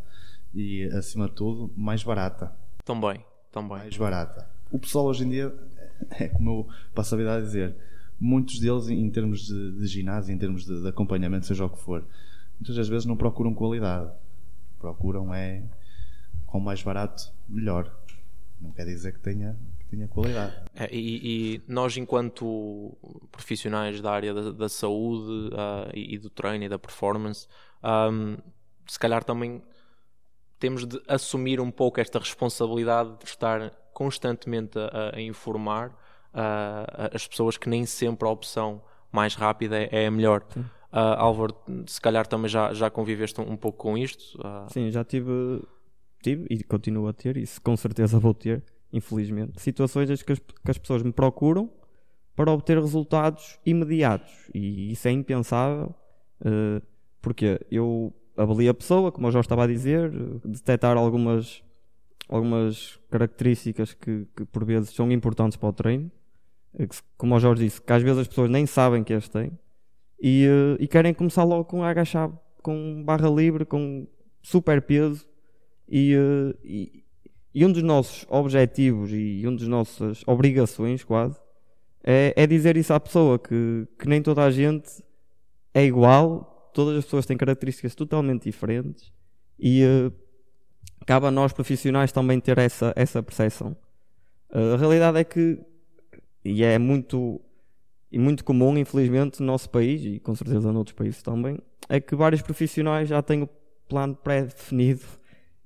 e 0.54 0.84
acima 0.86 1.28
de 1.28 1.34
tudo 1.34 1.72
mais 1.76 2.04
barata. 2.04 2.54
Também, 2.84 3.24
também. 3.52 3.78
Mais 3.78 3.98
barata. 3.98 4.48
O 4.72 4.78
pessoal 4.78 5.06
hoje 5.06 5.24
em 5.24 5.30
dia, 5.30 5.56
é 6.20 6.28
como 6.28 6.50
eu 6.50 6.68
passo 6.94 7.16
a 7.16 7.18
vida 7.18 7.36
a 7.36 7.42
dizer, 7.42 7.76
muitos 8.20 8.60
deles, 8.60 8.90
em 8.90 9.10
termos 9.10 9.46
de, 9.46 9.72
de 9.80 9.88
ginásio, 9.88 10.34
em 10.34 10.38
termos 10.38 10.66
de, 10.66 10.82
de, 10.82 10.88
acompanhamento, 10.88 11.46
seja 11.46 11.66
o 11.66 11.70
que 11.70 11.80
for, 11.80 12.04
muitas 12.60 12.76
das 12.76 12.88
vezes 12.88 13.06
não 13.06 13.16
procuram 13.16 13.54
qualidade. 13.54 14.12
Procuram 14.80 15.34
é, 15.34 15.64
com 16.46 16.60
mais 16.60 16.82
barato, 16.84 17.32
melhor. 17.48 17.92
Não 18.62 18.72
quer 18.72 18.86
dizer 18.86 19.14
que 19.14 19.20
tenha, 19.20 19.58
que 19.96 19.98
tenha 19.98 20.08
qualidade. 20.08 20.56
É, 20.76 20.90
e, 20.92 21.56
e, 21.56 21.62
nós, 21.68 21.96
enquanto 21.98 22.98
profissionais 23.32 24.02
da 24.02 24.12
área 24.12 24.34
da, 24.34 24.52
da 24.52 24.70
saúde 24.70 25.54
uh, 25.54 25.90
e, 25.94 26.16
e, 26.16 26.18
do 26.18 26.30
treino 26.30 26.66
e 26.66 26.70
da 26.70 26.78
performance, 26.78 27.48
um, 27.84 28.38
se 28.88 29.00
calhar 29.00 29.24
também 29.24 29.62
temos 30.60 30.86
de 30.86 31.02
assumir 31.08 31.60
um 31.60 31.72
pouco 31.72 32.00
esta 32.00 32.20
responsabilidade 32.20 33.18
de 33.20 33.26
estar 33.26 33.72
constantemente 33.94 34.78
a, 34.78 35.16
a 35.16 35.22
informar 35.22 35.90
uh, 35.90 37.14
as 37.14 37.28
pessoas 37.28 37.58
que 37.58 37.70
nem 37.70 37.86
sempre 37.86 38.28
a 38.28 38.32
opção 38.32 38.82
mais 39.12 39.36
rápida 39.36 39.78
é, 39.78 40.04
é 40.04 40.08
a 40.08 40.12
melhor. 40.12 40.46
Uh, 40.56 41.16
Álvaro, 41.18 41.56
se 41.88 42.00
calhar 42.00 42.26
também 42.26 42.50
já, 42.50 42.74
já 42.74 42.90
conviveste 42.90 43.40
um, 43.42 43.52
um 43.52 43.58
pouco 43.58 43.78
com 43.78 43.98
isto? 43.98 44.38
Uh... 44.40 44.72
Sim, 44.72 44.92
já 44.92 45.04
tive, 45.04 45.62
tive 46.22 46.46
e 46.50 46.64
continuo 46.64 47.08
a 47.08 47.14
ter, 47.14 47.38
isso 47.38 47.62
com 47.62 47.76
certeza 47.76 48.20
vou 48.20 48.34
ter, 48.34 48.64
infelizmente, 48.92 49.62
situações 49.62 50.24
que 50.24 50.32
as, 50.32 50.40
que 50.40 50.72
as 50.72 50.78
pessoas 50.78 51.04
me 51.04 51.12
procuram 51.12 51.70
para 52.36 52.52
obter 52.52 52.78
resultados 52.78 53.60
imediatos. 53.66 54.32
E 54.54 54.92
isso 54.92 55.08
é 55.08 55.12
impensável 55.12 55.96
uh, 56.42 56.82
porque 57.22 57.60
eu 57.72 58.14
avalio 58.38 58.70
a 58.70 58.74
pessoa, 58.74 59.12
como 59.12 59.28
eu 59.28 59.32
já 59.32 59.40
estava 59.40 59.64
a 59.64 59.68
dizer, 59.68 60.12
detectar 60.44 60.98
algumas, 60.98 61.64
algumas 62.28 63.00
características 63.10 63.94
que, 63.94 64.28
que 64.36 64.46
por 64.46 64.66
vezes 64.66 64.90
são 64.90 65.10
importantes 65.12 65.58
para 65.58 65.70
o 65.70 65.74
treino, 65.74 66.12
eh, 66.78 66.88
como 67.18 67.36
o 67.36 67.40
Jorge 67.40 67.64
disse, 67.64 67.82
que 67.82 67.94
às 67.94 68.04
vezes 68.04 68.20
as 68.20 68.28
pessoas 68.28 68.50
nem 68.50 68.66
sabem 68.66 69.04
que 69.04 69.14
as 69.14 69.30
têm 69.30 69.58
e, 70.22 70.46
e 70.80 70.88
querem 70.88 71.14
começar 71.14 71.44
logo 71.46 71.64
com 71.66 71.82
agachar 71.82 72.30
com 72.62 73.04
barra 73.04 73.30
livre, 73.30 73.64
com 73.64 74.08
super 74.42 74.82
peso 74.82 75.28
e, 75.88 76.16
e, 76.64 77.05
e 77.56 77.66
um 77.66 77.72
dos 77.72 77.82
nossos 77.82 78.26
objetivos 78.30 79.12
e 79.14 79.42
um 79.48 79.56
das 79.56 79.68
nossas 79.68 80.22
obrigações 80.28 81.06
quase 81.06 81.40
é, 82.04 82.34
é 82.36 82.46
dizer 82.46 82.76
isso 82.76 82.94
à 82.94 83.00
pessoa 83.00 83.40
que, 83.40 83.88
que 83.98 84.10
nem 84.10 84.22
toda 84.22 84.44
a 84.44 84.52
gente 84.52 85.02
é 85.74 85.86
igual, 85.86 86.70
todas 86.74 86.98
as 86.98 87.06
pessoas 87.06 87.26
têm 87.26 87.38
características 87.38 87.96
totalmente 87.96 88.44
diferentes 88.44 89.12
e 89.58 89.84
uh, 89.86 90.14
cabe 91.06 91.28
a 91.28 91.32
nós 91.32 91.54
profissionais 91.54 92.12
também 92.12 92.42
ter 92.42 92.58
essa, 92.58 92.94
essa 92.94 93.24
percepção. 93.24 93.76
Uh, 94.54 94.74
a 94.74 94.78
realidade 94.78 95.18
é 95.18 95.24
que, 95.24 95.58
e 96.44 96.62
é 96.62 96.78
muito, 96.78 97.42
e 98.12 98.20
muito 98.20 98.44
comum, 98.44 98.78
infelizmente, 98.78 99.40
no 99.40 99.48
nosso 99.48 99.70
país 99.70 100.04
e 100.04 100.20
com 100.20 100.36
certeza 100.36 100.74
noutros 100.74 100.96
países 100.96 101.24
também, 101.24 101.58
é 101.88 102.02
que 102.02 102.16
vários 102.16 102.42
profissionais 102.42 103.08
já 103.08 103.22
têm 103.22 103.44
o 103.44 103.50
plano 103.88 104.14
pré-definido 104.14 105.06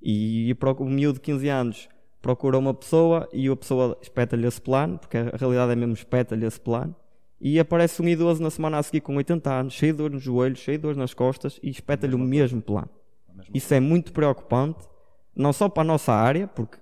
e, 0.02 0.50
e 0.50 0.54
para 0.54 0.72
o 0.72 0.84
miúdo 0.84 1.14
de 1.14 1.20
15 1.20 1.48
anos 1.48 1.88
procura 2.20 2.58
uma 2.58 2.74
pessoa 2.74 3.28
e 3.32 3.48
a 3.48 3.56
pessoa 3.56 3.96
espeta-lhe 4.02 4.46
esse 4.46 4.60
plano, 4.60 4.98
porque 4.98 5.16
a 5.16 5.36
realidade 5.36 5.72
é 5.72 5.76
mesmo 5.76 5.94
espeta-lhe 5.94 6.44
esse 6.44 6.60
plano, 6.60 6.94
e 7.40 7.58
aparece 7.58 8.02
um 8.02 8.08
idoso 8.08 8.42
na 8.42 8.50
semana 8.50 8.78
a 8.78 8.82
seguir 8.82 9.00
com 9.00 9.16
80 9.16 9.50
anos, 9.50 9.72
cheio 9.72 9.92
de 9.92 9.98
dor 9.98 10.10
nos 10.10 10.22
joelhos, 10.22 10.58
cheio 10.58 10.76
de 10.76 10.82
dor 10.82 10.94
nas 10.94 11.14
costas 11.14 11.58
e 11.62 11.70
espeta-lhe 11.70 12.14
o 12.14 12.18
mesmo 12.18 12.60
plano. 12.60 12.90
Isso 13.54 13.72
é 13.72 13.80
muito 13.80 14.12
preocupante, 14.12 14.86
não 15.34 15.52
só 15.52 15.68
para 15.68 15.82
a 15.82 15.84
nossa 15.84 16.12
área, 16.12 16.46
porque 16.46 16.76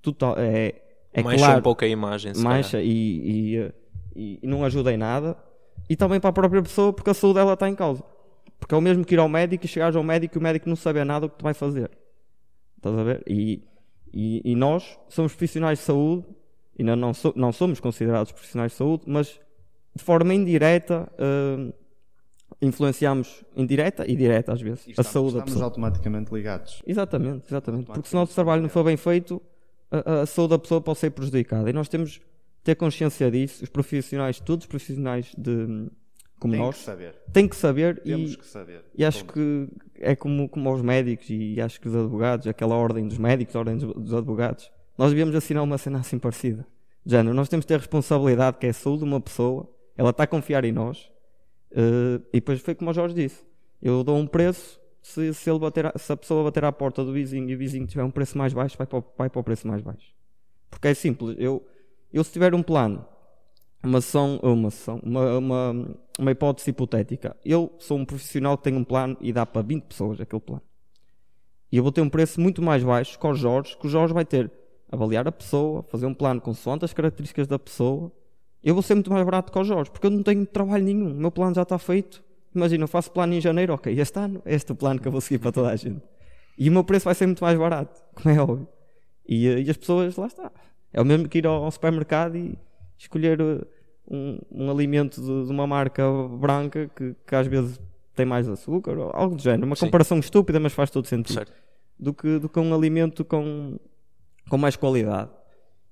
total, 0.00 0.36
é, 0.38 0.74
é 1.12 1.22
mancha 1.22 1.38
claro, 1.38 1.58
um 1.58 1.62
pouco 1.62 1.84
a 1.84 1.88
imagem, 1.88 2.32
mancha 2.36 2.80
e, 2.80 2.88
e, 2.88 3.72
e, 4.14 4.38
e, 4.42 4.46
não 4.46 4.64
ajuda 4.64 4.92
em 4.92 4.96
nada, 4.96 5.36
e 5.90 5.96
também 5.96 6.20
para 6.20 6.30
a 6.30 6.32
própria 6.32 6.62
pessoa, 6.62 6.92
porque 6.92 7.10
a 7.10 7.14
saúde 7.14 7.40
dela 7.40 7.54
está 7.54 7.68
em 7.68 7.74
causa. 7.74 8.04
Porque 8.60 8.74
é 8.74 8.78
o 8.78 8.80
mesmo 8.80 9.04
que 9.04 9.14
ir 9.14 9.18
ao 9.18 9.28
médico 9.28 9.64
e 9.64 9.68
chegares 9.68 9.96
ao 9.96 10.02
médico 10.04 10.36
e 10.36 10.38
o 10.38 10.42
médico 10.42 10.68
não 10.68 10.76
sabe 10.76 11.02
nada 11.04 11.26
o 11.26 11.28
que 11.28 11.36
tu 11.36 11.42
vai 11.42 11.52
fazer. 11.52 11.90
Estás 12.88 12.98
a 12.98 13.04
ver? 13.04 13.22
E, 13.26 13.62
e, 14.12 14.52
e 14.52 14.54
nós 14.54 14.98
somos 15.08 15.32
profissionais 15.32 15.78
de 15.78 15.84
saúde, 15.84 16.24
ainda 16.78 16.96
não, 16.96 17.12
so, 17.12 17.32
não 17.36 17.52
somos 17.52 17.80
considerados 17.80 18.32
profissionais 18.32 18.72
de 18.72 18.78
saúde, 18.78 19.04
mas 19.06 19.40
de 19.94 20.02
forma 20.02 20.34
indireta 20.34 21.10
uh, 21.18 21.72
influenciamos 22.60 23.44
indireta 23.56 24.06
e 24.06 24.14
direta 24.14 24.52
às 24.52 24.60
vezes 24.60 24.86
estamos, 24.88 24.98
a 24.98 25.02
saúde 25.02 25.34
da 25.34 25.42
pessoa. 25.42 25.56
Estamos 25.56 25.62
automaticamente 25.62 26.32
ligados. 26.32 26.82
Exatamente, 26.86 27.46
exatamente. 27.48 27.86
Porque 27.86 28.08
se 28.08 28.14
o 28.14 28.18
nosso 28.18 28.34
trabalho 28.34 28.62
não 28.62 28.68
for 28.68 28.84
bem 28.84 28.96
feito, 28.96 29.40
a, 29.90 30.22
a, 30.22 30.26
saúde 30.26 30.50
da 30.50 30.58
pessoa 30.58 30.80
pode 30.80 30.98
ser 30.98 31.10
prejudicada. 31.10 31.68
E 31.68 31.72
nós 31.72 31.88
temos 31.88 32.12
de 32.12 32.22
ter 32.62 32.74
consciência 32.74 33.30
disso, 33.30 33.64
os 33.64 33.70
profissionais, 33.70 34.40
todos 34.40 34.64
os 34.64 34.68
profissionais 34.68 35.32
de 35.36 35.88
como 36.38 36.52
tem 36.52 36.60
nós, 36.60 36.76
que 36.76 36.82
saber. 36.82 37.14
tem 37.32 37.48
que 37.48 37.56
saber 37.56 38.02
Temos 38.02 38.34
e, 38.34 38.36
que 38.36 38.46
saber. 38.46 38.84
e 38.94 39.04
acho 39.04 39.24
que 39.24 39.68
é 39.94 40.14
como, 40.14 40.48
como 40.48 40.72
os 40.72 40.82
médicos 40.82 41.26
e 41.30 41.60
acho 41.60 41.80
que 41.80 41.88
os 41.88 41.96
advogados, 41.96 42.46
aquela 42.46 42.74
ordem 42.74 43.08
dos 43.08 43.18
médicos, 43.18 43.56
a 43.56 43.58
ordem 43.60 43.76
dos, 43.78 43.94
dos 43.94 44.14
advogados, 44.14 44.70
nós 44.98 45.10
devíamos 45.10 45.34
assinar 45.34 45.62
uma 45.62 45.78
cena 45.78 46.00
assim 46.00 46.18
parecida. 46.18 46.66
Género, 47.04 47.34
nós 47.34 47.48
temos 47.48 47.64
que 47.64 47.68
ter 47.68 47.78
responsabilidade 47.78 48.58
que 48.58 48.66
é 48.66 48.70
a 48.70 48.74
saúde 48.74 48.98
de 48.98 49.04
uma 49.04 49.20
pessoa, 49.20 49.68
ela 49.96 50.10
está 50.10 50.24
a 50.24 50.26
confiar 50.26 50.64
em 50.64 50.72
nós, 50.72 51.10
uh, 51.72 52.22
e 52.32 52.34
depois 52.34 52.60
foi 52.60 52.74
como 52.74 52.90
o 52.90 52.94
Jorge 52.94 53.14
disse, 53.14 53.44
eu 53.80 54.04
dou 54.04 54.16
um 54.16 54.26
preço, 54.26 54.80
se, 55.00 55.32
se, 55.32 55.48
ele 55.48 55.60
bater, 55.60 55.90
se 55.96 56.12
a 56.12 56.16
pessoa 56.16 56.44
bater 56.44 56.64
à 56.64 56.72
porta 56.72 57.04
do 57.04 57.12
vizinho 57.12 57.48
e 57.48 57.54
o 57.54 57.58
vizinho 57.58 57.86
tiver 57.86 58.02
um 58.02 58.10
preço 58.10 58.36
mais 58.36 58.52
baixo, 58.52 58.76
vai 58.76 58.86
para, 58.86 58.98
o, 58.98 59.04
vai 59.16 59.30
para 59.30 59.40
o 59.40 59.44
preço 59.44 59.66
mais 59.66 59.80
baixo. 59.80 60.12
Porque 60.68 60.88
é 60.88 60.94
simples, 60.94 61.36
eu, 61.38 61.64
eu 62.12 62.24
se 62.24 62.32
tiver 62.32 62.54
um 62.54 62.62
plano 62.62 63.06
uma 63.86 64.00
sessão, 64.00 64.38
uma 64.42 64.70
sessão, 64.70 65.00
uma, 65.02 65.38
uma, 65.38 65.96
uma 66.18 66.30
hipótese 66.30 66.70
hipotética. 66.70 67.36
Eu 67.44 67.74
sou 67.78 67.98
um 67.98 68.04
profissional 68.04 68.56
que 68.56 68.64
tem 68.64 68.74
um 68.74 68.84
plano 68.84 69.16
e 69.20 69.32
dá 69.32 69.44
para 69.44 69.62
20 69.62 69.84
pessoas 69.84 70.20
aquele 70.20 70.40
plano. 70.40 70.62
E 71.70 71.76
eu 71.76 71.82
vou 71.82 71.92
ter 71.92 72.00
um 72.00 72.08
preço 72.08 72.40
muito 72.40 72.62
mais 72.62 72.82
baixo 72.82 73.18
que 73.18 73.26
o 73.26 73.34
Jorge, 73.34 73.76
que 73.76 73.86
o 73.86 73.90
Jorge 73.90 74.14
vai 74.14 74.24
ter 74.24 74.50
avaliar 74.90 75.26
a 75.26 75.32
pessoa, 75.32 75.82
fazer 75.82 76.06
um 76.06 76.14
plano 76.14 76.40
consoante 76.40 76.84
as 76.84 76.92
características 76.92 77.46
da 77.46 77.58
pessoa. 77.58 78.12
Eu 78.62 78.74
vou 78.74 78.82
ser 78.82 78.94
muito 78.94 79.10
mais 79.10 79.24
barato 79.24 79.52
que 79.52 79.58
o 79.58 79.64
Jorge, 79.64 79.90
porque 79.90 80.06
eu 80.06 80.10
não 80.10 80.22
tenho 80.22 80.46
trabalho 80.46 80.84
nenhum. 80.84 81.10
O 81.12 81.14
meu 81.14 81.30
plano 81.30 81.54
já 81.54 81.62
está 81.62 81.78
feito. 81.78 82.22
Imagina, 82.54 82.84
eu 82.84 82.88
faço 82.88 83.10
plano 83.10 83.34
em 83.34 83.40
janeiro, 83.40 83.74
ok, 83.74 83.92
este 83.98 84.18
ano, 84.18 84.42
este 84.46 84.70
é 84.70 84.74
o 84.74 84.76
plano 84.76 85.00
que 85.00 85.06
eu 85.06 85.12
vou 85.12 85.20
seguir 85.20 85.38
para 85.38 85.52
toda 85.52 85.70
a 85.70 85.76
gente. 85.76 86.02
E 86.56 86.70
o 86.70 86.72
meu 86.72 86.82
preço 86.82 87.04
vai 87.04 87.14
ser 87.14 87.26
muito 87.26 87.44
mais 87.44 87.58
barato, 87.58 88.02
como 88.14 88.34
é 88.34 88.40
óbvio. 88.40 88.68
E, 89.28 89.46
e 89.46 89.70
as 89.70 89.76
pessoas, 89.76 90.16
lá 90.16 90.26
está. 90.26 90.50
É 90.92 91.00
o 91.00 91.04
mesmo 91.04 91.28
que 91.28 91.38
ir 91.38 91.46
ao, 91.46 91.64
ao 91.64 91.70
supermercado 91.70 92.36
e 92.36 92.58
escolher 92.96 93.38
um, 94.08 94.38
um 94.50 94.70
alimento 94.70 95.20
de, 95.20 95.46
de, 95.46 95.50
uma 95.50 95.66
marca 95.66 96.04
branca 96.28 96.90
que, 96.94 97.14
que, 97.26 97.34
às 97.34 97.46
vezes 97.46 97.80
tem 98.14 98.24
mais 98.24 98.48
açúcar, 98.48 98.96
ou 98.96 99.10
algo 99.12 99.36
do 99.36 99.42
género. 99.42 99.66
Uma 99.66 99.76
Sim. 99.76 99.86
comparação 99.86 100.18
estúpida, 100.18 100.58
mas 100.60 100.72
faz 100.72 100.90
todo 100.90 101.06
sentido. 101.06 101.34
Certo. 101.34 101.52
Do 101.98 102.12
que, 102.12 102.38
do 102.38 102.48
que 102.48 102.58
um 102.58 102.74
alimento 102.74 103.24
com, 103.24 103.78
com 104.48 104.58
mais 104.58 104.76
qualidade. 104.76 105.30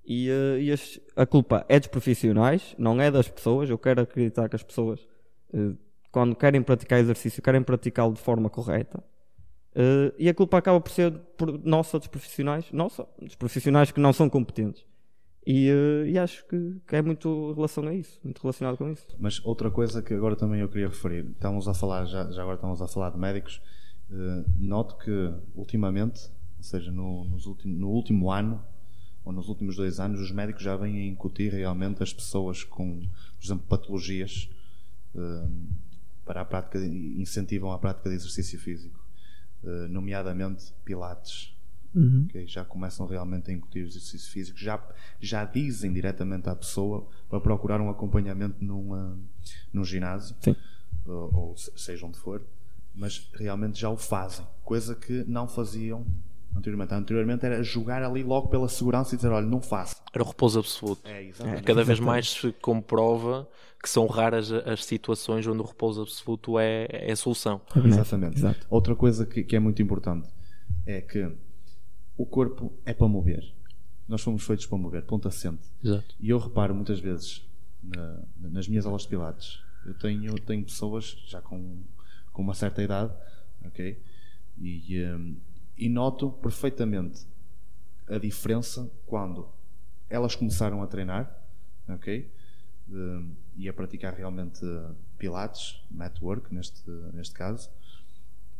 E, 0.06 0.30
uh, 0.30 0.58
e 0.58 0.70
as, 0.70 1.00
a 1.16 1.24
culpa 1.24 1.64
é 1.68 1.78
dos 1.78 1.88
profissionais, 1.88 2.74
não 2.78 3.00
é 3.00 3.10
das 3.10 3.28
pessoas. 3.28 3.70
Eu 3.70 3.78
quero 3.78 4.02
acreditar 4.02 4.48
que 4.48 4.56
as 4.56 4.62
pessoas, 4.62 5.00
uh, 5.52 5.76
quando 6.12 6.36
querem 6.36 6.62
praticar 6.62 7.00
exercício, 7.00 7.42
querem 7.42 7.62
praticá-lo 7.62 8.12
de 8.12 8.20
forma 8.20 8.50
correta. 8.50 9.02
Uh, 9.74 10.14
e 10.18 10.28
a 10.28 10.34
culpa 10.34 10.58
acaba 10.58 10.80
por 10.80 10.90
ser 10.90 11.10
por 11.36 11.58
nossa 11.64 11.98
dos 11.98 12.06
profissionais, 12.06 12.66
nossa, 12.70 13.06
dos 13.20 13.34
profissionais 13.34 13.90
que 13.90 13.98
não 13.98 14.12
são 14.12 14.28
competentes. 14.28 14.84
E, 15.46 15.70
uh, 15.70 16.06
e 16.06 16.18
acho 16.18 16.46
que, 16.46 16.76
que, 16.86 16.96
é 16.96 17.02
muito 17.02 17.52
relação 17.52 17.86
a 17.86 17.94
isso, 17.94 18.18
muito 18.24 18.40
relacionado 18.40 18.78
com 18.78 18.90
isso. 18.90 19.06
Mas 19.18 19.44
outra 19.44 19.70
coisa 19.70 20.00
que 20.00 20.14
agora 20.14 20.34
também 20.34 20.60
eu 20.60 20.68
queria 20.68 20.88
referir, 20.88 21.26
estamos 21.26 21.68
a 21.68 21.74
falar, 21.74 22.06
já, 22.06 22.30
já 22.30 22.40
agora 22.40 22.56
estamos 22.56 22.80
a 22.80 22.88
falar 22.88 23.10
de 23.10 23.18
médicos, 23.18 23.60
uh, 24.10 24.44
noto 24.58 24.96
que 24.96 25.32
ultimamente, 25.54 26.30
ou 26.56 26.62
seja, 26.62 26.90
no, 26.90 27.26
no 27.64 27.88
último 27.90 28.30
ano, 28.30 28.64
ou 29.22 29.32
nos 29.32 29.48
últimos 29.48 29.76
dois 29.76 30.00
anos, 30.00 30.18
os 30.20 30.30
médicos 30.30 30.62
já 30.62 30.76
vêm 30.76 30.98
a 30.98 31.06
incutir 31.06 31.52
realmente 31.52 32.02
as 32.02 32.12
pessoas 32.12 32.64
com, 32.64 33.00
por 33.00 33.44
exemplo, 33.44 33.66
patologias 33.68 34.48
uh, 35.14 35.50
para 36.24 36.40
a 36.40 36.44
prática, 36.44 36.78
incentivam 36.78 37.70
a 37.70 37.78
prática 37.78 38.08
de 38.08 38.16
exercício 38.16 38.58
físico, 38.58 39.04
nomeadamente 39.90 40.72
pilates, 40.84 41.53
Uhum. 41.94 42.26
Okay? 42.28 42.46
Já 42.46 42.64
começam 42.64 43.06
realmente 43.06 43.50
a 43.50 43.54
incutir 43.54 43.86
exercício 43.86 44.30
físico, 44.30 44.58
já, 44.58 44.82
já 45.20 45.44
dizem 45.44 45.92
diretamente 45.92 46.48
à 46.48 46.56
pessoa 46.56 47.06
para 47.28 47.40
procurar 47.40 47.80
um 47.80 47.88
acompanhamento 47.88 48.56
num, 48.62 49.18
num 49.72 49.84
ginásio, 49.84 50.36
ou, 51.06 51.34
ou, 51.34 51.56
seja 51.56 52.04
onde 52.04 52.18
for, 52.18 52.42
mas 52.94 53.30
realmente 53.34 53.80
já 53.80 53.90
o 53.90 53.96
fazem, 53.96 54.46
coisa 54.64 54.94
que 54.94 55.24
não 55.28 55.46
faziam 55.46 56.04
anteriormente. 56.56 56.94
Anteriormente 56.94 57.46
era 57.46 57.62
jogar 57.62 58.02
ali 58.02 58.22
logo 58.22 58.48
pela 58.48 58.68
segurança 58.68 59.14
e 59.14 59.16
dizer: 59.16 59.28
olha, 59.28 59.46
não 59.46 59.60
faço. 59.60 59.96
Era 60.12 60.22
o 60.22 60.26
repouso 60.26 60.58
absoluto. 60.60 61.02
É, 61.04 61.30
Cada 61.64 61.82
vez 61.82 61.98
mais 62.00 62.30
se 62.30 62.52
comprova 62.52 63.48
que 63.82 63.88
são 63.88 64.06
raras 64.06 64.50
as 64.50 64.84
situações 64.84 65.46
onde 65.46 65.60
o 65.60 65.64
repouso 65.64 66.02
absoluto 66.02 66.58
é, 66.58 66.86
é 66.90 67.12
a 67.12 67.16
solução. 67.16 67.60
Exatamente. 67.84 68.38
Exato. 68.38 68.66
Outra 68.70 68.94
coisa 68.96 69.26
que, 69.26 69.42
que 69.42 69.54
é 69.54 69.58
muito 69.58 69.82
importante 69.82 70.28
é 70.86 71.00
que 71.00 71.30
o 72.16 72.24
corpo 72.24 72.72
é 72.84 72.92
para 72.94 73.08
mover. 73.08 73.52
Nós 74.06 74.22
fomos 74.22 74.44
feitos 74.44 74.66
para 74.66 74.78
mover, 74.78 75.02
ponto 75.04 75.26
assente. 75.28 75.62
Exato. 75.82 76.14
E 76.20 76.30
eu 76.30 76.38
reparo 76.38 76.74
muitas 76.74 77.00
vezes 77.00 77.44
na, 77.82 78.22
nas 78.38 78.68
minhas 78.68 78.86
aulas 78.86 79.02
de 79.02 79.08
pilates, 79.08 79.60
eu 79.84 79.94
tenho, 79.94 80.34
tenho 80.40 80.64
pessoas 80.64 81.16
já 81.26 81.40
com, 81.40 81.82
com 82.32 82.42
uma 82.42 82.54
certa 82.54 82.82
idade, 82.82 83.12
ok? 83.64 84.00
E, 84.58 85.04
um, 85.04 85.36
e 85.76 85.88
noto 85.88 86.30
perfeitamente 86.30 87.26
a 88.08 88.18
diferença 88.18 88.90
quando 89.06 89.48
elas 90.08 90.34
começaram 90.34 90.82
a 90.82 90.86
treinar, 90.86 91.34
ok? 91.88 92.30
Um, 92.88 93.34
e 93.56 93.68
a 93.68 93.72
praticar 93.72 94.14
realmente 94.14 94.64
pilates, 95.18 95.82
network 95.90 96.54
neste, 96.54 96.88
neste 97.12 97.34
caso, 97.34 97.70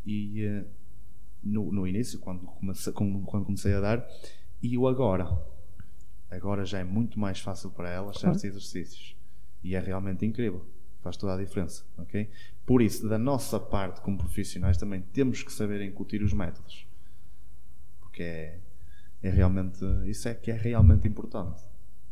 e, 0.04 0.46
uh, 0.46 0.66
no, 1.44 1.70
no 1.70 1.86
início, 1.86 2.18
quando 2.18 2.40
comecei, 2.40 2.92
quando 2.92 3.44
comecei 3.44 3.74
a 3.74 3.80
dar, 3.80 4.08
e 4.62 4.76
o 4.78 4.88
agora. 4.88 5.28
Agora 6.30 6.64
já 6.64 6.78
é 6.78 6.84
muito 6.84 7.18
mais 7.18 7.38
fácil 7.38 7.70
para 7.70 7.90
elas 7.90 8.18
certos 8.18 8.42
exercícios. 8.42 9.16
E 9.62 9.74
é 9.74 9.80
realmente 9.80 10.26
incrível. 10.26 10.66
Faz 11.00 11.16
toda 11.16 11.34
a 11.34 11.36
diferença. 11.36 11.84
ok? 11.98 12.28
Por 12.66 12.80
isso, 12.82 13.08
da 13.08 13.18
nossa 13.18 13.60
parte 13.60 14.00
como 14.00 14.18
profissionais, 14.18 14.76
também 14.76 15.02
temos 15.02 15.42
que 15.42 15.52
saber 15.52 15.82
incutir 15.82 16.22
os 16.22 16.32
métodos. 16.32 16.86
Porque 18.00 18.22
é, 18.22 18.58
é 19.22 19.30
realmente. 19.30 19.84
Isso 20.06 20.28
é 20.28 20.34
que 20.34 20.50
é 20.50 20.54
realmente 20.54 21.06
importante. 21.06 21.62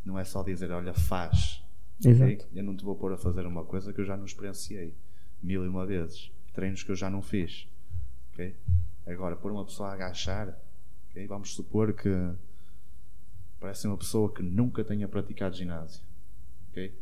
Não 0.05 0.19
é 0.19 0.25
só 0.25 0.43
dizer, 0.43 0.71
olha, 0.71 0.93
faz. 0.93 1.65
Exato. 2.05 2.33
ok? 2.33 2.47
Eu 2.55 2.65
não 2.65 2.77
te 2.77 2.85
vou 2.85 2.95
pôr 2.97 3.12
a 3.12 3.17
fazer 3.17 3.47
uma 3.47 3.65
coisa 3.65 3.93
que 3.93 4.01
eu 4.01 4.05
já 4.05 4.17
não 4.17 4.25
experienciei 4.25 4.95
mil 5.43 5.65
e 5.65 5.69
uma 5.69 5.87
vezes. 5.87 6.31
Treinos 6.53 6.83
que 6.83 6.91
eu 6.91 6.97
já 6.97 7.09
não 7.09 7.23
fiz. 7.23 7.67
ok? 8.33 8.55
Agora, 9.06 9.37
pôr 9.37 9.50
uma 9.52 9.64
pessoa 9.64 9.90
a 9.90 9.92
agachar, 9.94 10.56
ok? 11.11 11.26
vamos 11.26 11.54
supor 11.54 11.92
que 11.92 12.09
parece 13.61 13.87
uma 13.87 13.97
pessoa 13.97 14.32
que 14.32 14.42
nunca 14.42 14.85
tenha 14.85 15.06
praticado 15.09 15.56
ginásio. 15.56 16.02
ok? 16.71 16.92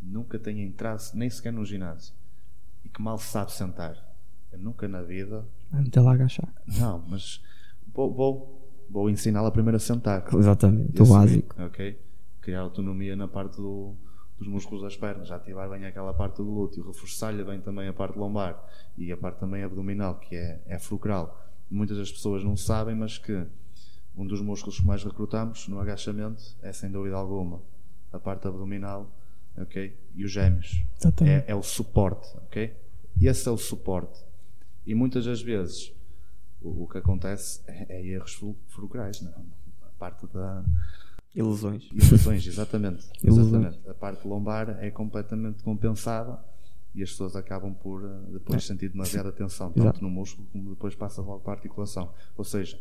Nunca 0.00 0.38
tenha 0.38 0.62
entrado 0.64 1.02
nem 1.14 1.28
sequer 1.28 1.52
no 1.52 1.64
ginásio. 1.64 2.14
E 2.84 2.88
que 2.88 3.02
mal 3.02 3.18
sabe 3.18 3.52
sentar. 3.52 3.96
Eu 4.52 4.58
nunca 4.58 4.86
na 4.88 5.02
vida. 5.02 5.44
Meter 5.72 6.00
lá 6.00 6.12
a 6.12 6.14
agachar. 6.14 6.48
Não, 6.78 7.04
mas 7.08 7.42
vou, 7.92 8.14
vou, 8.14 8.70
vou 8.88 9.10
ensiná-la 9.10 9.50
primeiro 9.50 9.76
a 9.76 9.80
sentar. 9.80 10.24
Exatamente, 10.34 11.02
o 11.02 11.06
básico. 11.06 11.62
Ok? 11.62 11.98
Criar 12.40 12.60
autonomia 12.60 13.14
na 13.16 13.28
parte 13.28 13.56
do- 13.56 13.94
dos 14.38 14.46
músculos 14.46 14.82
das 14.82 14.96
pernas, 14.96 15.30
ativar 15.30 15.68
bem 15.68 15.84
aquela 15.84 16.14
parte 16.14 16.36
do 16.36 16.44
glúteo, 16.44 16.86
reforçar-lhe 16.86 17.42
bem 17.42 17.60
também 17.60 17.88
a 17.88 17.92
parte 17.92 18.16
lombar 18.18 18.62
e 18.96 19.10
a 19.10 19.16
parte 19.16 19.40
também 19.40 19.62
abdominal, 19.64 20.16
que 20.20 20.36
é, 20.36 20.60
é 20.66 20.78
fulcral. 20.78 21.44
Muitas 21.70 21.96
das 21.98 22.10
pessoas 22.10 22.44
não 22.44 22.56
sabem, 22.56 22.94
mas 22.94 23.18
que 23.18 23.44
um 24.16 24.26
dos 24.26 24.40
músculos 24.40 24.78
que 24.80 24.86
mais 24.86 25.02
recrutamos 25.04 25.66
no 25.68 25.78
agachamento 25.80 26.42
é 26.62 26.72
sem 26.72 26.90
dúvida 26.90 27.16
alguma 27.16 27.60
a 28.12 28.18
parte 28.18 28.46
abdominal, 28.48 29.10
ok? 29.56 29.96
E 30.14 30.24
os 30.24 30.30
gêmeos. 30.30 30.82
É, 31.24 31.44
é 31.48 31.54
o 31.54 31.62
suporte, 31.62 32.28
ok? 32.38 32.74
Esse 33.20 33.48
é 33.48 33.50
o 33.52 33.58
suporte. 33.58 34.20
E 34.86 34.94
muitas 34.94 35.24
das 35.26 35.42
vezes 35.42 35.92
o, 36.62 36.84
o 36.84 36.88
que 36.88 36.98
acontece 36.98 37.60
é, 37.66 37.86
é 37.98 38.06
erros 38.06 38.34
ful- 38.34 38.56
fulcrais, 38.68 39.20
não? 39.20 39.32
a 39.82 39.90
parte 39.98 40.26
da, 40.28 40.64
Ilusões. 41.38 41.88
Ilusões, 41.92 42.46
exatamente. 42.46 43.06
Ilusões. 43.22 43.46
exatamente. 43.48 43.88
A 43.88 43.94
parte 43.94 44.26
lombar 44.26 44.78
é 44.80 44.90
completamente 44.90 45.62
compensada 45.62 46.38
e 46.94 47.02
as 47.02 47.10
pessoas 47.10 47.36
acabam 47.36 47.74
por 47.74 48.02
eh, 48.04 48.32
depois 48.32 48.64
sentir 48.64 48.88
demasiada 48.88 49.30
tensão, 49.30 49.68
tanto 49.70 49.80
Exato. 49.84 50.02
no 50.02 50.10
músculo 50.10 50.48
como 50.52 50.70
depois 50.70 50.94
passa 50.94 51.20
logo 51.22 51.40
para 51.40 51.52
a 51.52 51.56
articulação. 51.56 52.12
Ou 52.36 52.44
seja, 52.44 52.78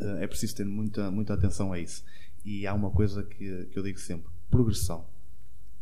eh, 0.00 0.18
é 0.24 0.26
preciso 0.26 0.54
ter 0.56 0.64
muita, 0.64 1.10
muita 1.10 1.34
atenção 1.34 1.72
a 1.72 1.78
isso. 1.78 2.04
E 2.44 2.66
há 2.66 2.74
uma 2.74 2.90
coisa 2.90 3.22
que, 3.24 3.64
que 3.66 3.78
eu 3.78 3.82
digo 3.82 3.98
sempre: 3.98 4.30
progressão. 4.50 5.04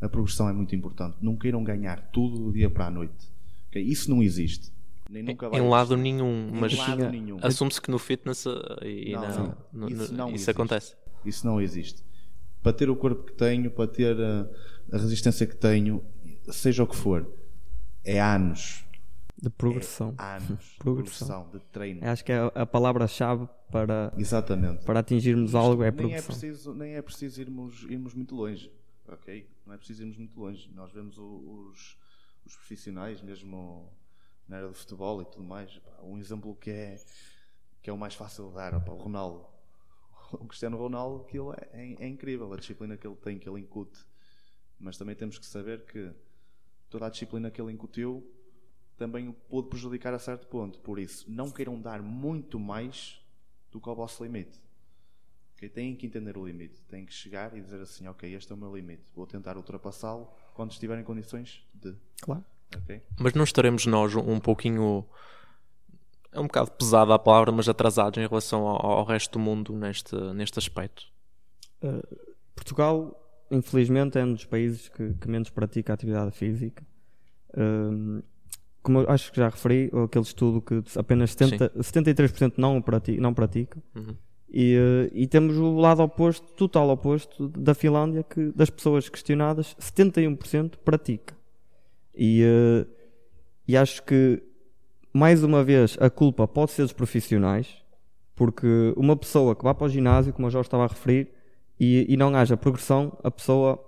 A 0.00 0.08
progressão 0.08 0.48
é 0.48 0.52
muito 0.52 0.74
importante. 0.74 1.16
Não 1.20 1.36
queiram 1.36 1.62
ganhar 1.62 2.00
tudo 2.12 2.38
do 2.38 2.52
dia 2.52 2.68
para 2.70 2.86
a 2.86 2.90
noite. 2.90 3.30
ok? 3.68 3.82
Isso 3.82 4.08
não 4.10 4.22
existe. 4.22 4.72
Nem 5.10 5.22
nunca 5.22 5.48
vai 5.48 5.60
Em 5.60 5.68
lado 5.68 5.94
nenhum, 5.96 6.48
Em 6.48 6.58
mas 6.60 6.74
lado 6.76 7.08
nenhum. 7.10 7.38
assume-se 7.42 7.80
que 7.82 7.90
no 7.90 7.98
fitness 7.98 8.46
uh, 8.46 8.52
e 8.82 9.12
Não, 9.12 9.20
na- 9.20 9.36
não. 9.36 9.56
no- 9.72 9.88
Isso 9.90 10.14
não 10.14 10.30
isso 10.34 10.50
acontece. 10.50 10.96
Isso 11.24 11.46
não 11.46 11.60
existe. 11.60 12.02
Para 12.62 12.72
ter 12.72 12.88
o 12.90 12.96
corpo 12.96 13.24
que 13.24 13.32
tenho, 13.32 13.70
para 13.70 13.86
ter 13.88 14.16
a, 14.20 14.48
a 14.92 14.98
resistência 14.98 15.46
que 15.46 15.56
tenho, 15.56 16.04
seja 16.50 16.82
o 16.82 16.86
que 16.86 16.96
for, 16.96 17.26
é 18.04 18.20
anos. 18.20 18.84
De 19.40 19.50
progressão. 19.50 20.14
Anos. 20.18 20.46
de 20.48 20.76
Progressão. 20.78 21.26
progressão, 21.26 21.50
de 21.52 21.60
treino. 21.72 22.00
Acho 22.08 22.24
que 22.24 22.30
é 22.30 22.38
a 22.54 22.64
palavra-chave 22.64 23.48
para, 23.70 24.12
Exatamente. 24.16 24.84
para 24.84 25.00
atingirmos 25.00 25.54
algo 25.54 25.82
é 25.82 25.86
nem, 25.86 25.88
é 25.88 25.92
progressão. 25.92 26.26
preciso, 26.26 26.74
nem 26.74 26.94
é 26.94 27.02
preciso 27.02 27.40
irmos, 27.40 27.82
irmos 27.88 28.14
muito 28.14 28.36
longe. 28.36 28.70
Ok? 29.08 29.48
Não 29.66 29.74
é 29.74 29.76
preciso 29.76 30.02
irmos 30.02 30.16
muito 30.16 30.38
longe. 30.38 30.70
Nós 30.74 30.92
vemos 30.92 31.18
os, 31.18 31.96
os 32.46 32.54
profissionais, 32.54 33.20
mesmo 33.20 33.88
na 34.48 34.58
área 34.58 34.68
do 34.68 34.74
futebol 34.74 35.20
e 35.22 35.24
tudo 35.24 35.42
mais. 35.42 35.80
Um 36.04 36.18
exemplo 36.18 36.54
que 36.54 36.70
é, 36.70 37.00
que 37.82 37.90
é 37.90 37.92
o 37.92 37.98
mais 37.98 38.14
fácil 38.14 38.48
de 38.48 38.54
dar, 38.54 38.74
o 38.74 38.94
Ronaldo. 38.94 39.44
O 40.40 40.46
Cristiano 40.46 40.76
Ronaldo, 40.76 41.22
aquilo 41.26 41.52
é, 41.52 41.68
é- 41.72 41.96
é 42.04 42.08
incrível, 42.08 42.52
a 42.52 42.56
disciplina 42.56 42.96
que 42.96 43.06
ele 43.06 43.16
tem, 43.16 43.38
que 43.38 43.48
ele 43.48 43.60
incute. 43.60 43.98
Mas 44.78 44.96
também 44.96 45.14
temos 45.14 45.38
que 45.38 45.46
saber 45.46 45.84
que 45.84 46.10
toda 46.90 47.06
a 47.06 47.10
disciplina 47.10 47.50
que 47.50 47.60
ele 47.60 47.72
incutiu 47.72 48.26
também 48.96 49.28
o 49.28 49.32
pôde 49.32 49.68
prejudicar 49.68 50.12
a 50.14 50.18
certo 50.18 50.46
ponto. 50.46 50.78
Por 50.80 50.98
isso, 50.98 51.24
não 51.30 51.50
queiram 51.50 51.80
dar 51.80 52.02
muito 52.02 52.58
mais 52.58 53.20
do 53.70 53.80
que 53.80 53.88
ao 53.88 53.96
vosso 53.96 54.22
limite. 54.22 54.60
Ok? 55.56 55.68
Têm 55.68 55.94
que 55.96 56.06
entender 56.06 56.36
o 56.36 56.44
limite. 56.46 56.80
Têm 56.82 57.06
que 57.06 57.12
chegar 57.12 57.56
e 57.56 57.60
dizer 57.60 57.80
assim: 57.80 58.06
Ok, 58.08 58.32
este 58.34 58.50
é 58.52 58.54
o 58.54 58.58
meu 58.58 58.74
limite. 58.74 59.02
Vou 59.14 59.26
tentar 59.26 59.56
ultrapassá-lo 59.56 60.28
quando 60.54 60.72
estiver 60.72 60.98
em 60.98 61.04
condições 61.04 61.64
de. 61.74 61.94
Claro. 62.20 62.44
Ok? 62.76 63.02
Mas 63.20 63.32
não 63.34 63.44
estaremos 63.44 63.86
nós 63.86 64.14
um 64.14 64.40
pouquinho. 64.40 65.06
É 66.32 66.40
um 66.40 66.44
bocado 66.44 66.70
pesada 66.72 67.14
a 67.14 67.18
palavra, 67.18 67.52
mas 67.52 67.68
atrasados 67.68 68.18
em 68.18 68.26
relação 68.26 68.66
ao, 68.66 68.84
ao 68.98 69.04
resto 69.04 69.32
do 69.32 69.38
mundo 69.38 69.72
neste, 69.74 70.14
neste 70.34 70.58
aspecto. 70.58 71.04
Portugal, 72.54 73.14
infelizmente, 73.50 74.18
é 74.18 74.24
um 74.24 74.32
dos 74.32 74.44
países 74.44 74.88
que, 74.88 75.14
que 75.14 75.28
menos 75.28 75.50
pratica 75.50 75.92
atividade 75.92 76.30
física. 76.32 76.84
Hum, 77.56 78.22
como 78.82 79.00
eu 79.00 79.10
acho 79.10 79.30
que 79.30 79.36
já 79.38 79.48
referi, 79.48 79.90
aquele 80.04 80.24
estudo 80.24 80.60
que 80.60 80.82
apenas 80.98 81.30
70, 81.32 81.70
73% 81.78 82.54
não, 82.56 82.78
o 82.78 82.82
prati- 82.82 83.18
não 83.18 83.32
pratica. 83.32 83.80
Uhum. 83.94 84.16
E, 84.48 84.74
eh, 84.74 85.10
e 85.14 85.26
temos 85.26 85.56
o 85.56 85.76
lado 85.76 86.02
oposto, 86.02 86.46
total 86.54 86.90
oposto, 86.90 87.48
da 87.48 87.74
Finlândia, 87.74 88.22
que 88.22 88.52
das 88.52 88.70
pessoas 88.70 89.08
questionadas, 89.08 89.74
71% 89.80 90.76
pratica. 90.84 91.34
E, 92.14 92.42
eh, 92.42 92.86
e 93.68 93.76
acho 93.76 94.02
que, 94.02 94.42
mais 95.12 95.42
uma 95.42 95.62
vez, 95.62 95.96
a 96.00 96.08
culpa 96.08 96.48
pode 96.48 96.72
ser 96.72 96.82
dos 96.82 96.92
profissionais, 96.92 97.68
porque 98.34 98.94
uma 98.96 99.16
pessoa 99.16 99.54
que 99.54 99.62
vá 99.62 99.74
para 99.74 99.86
o 99.86 99.88
ginásio, 99.88 100.32
como 100.32 100.46
eu 100.46 100.50
já 100.50 100.60
estava 100.60 100.84
a 100.84 100.86
referir, 100.86 101.30
e, 101.78 102.06
e 102.08 102.16
não 102.16 102.34
haja 102.34 102.56
progressão, 102.56 103.16
a 103.22 103.30
pessoa 103.30 103.78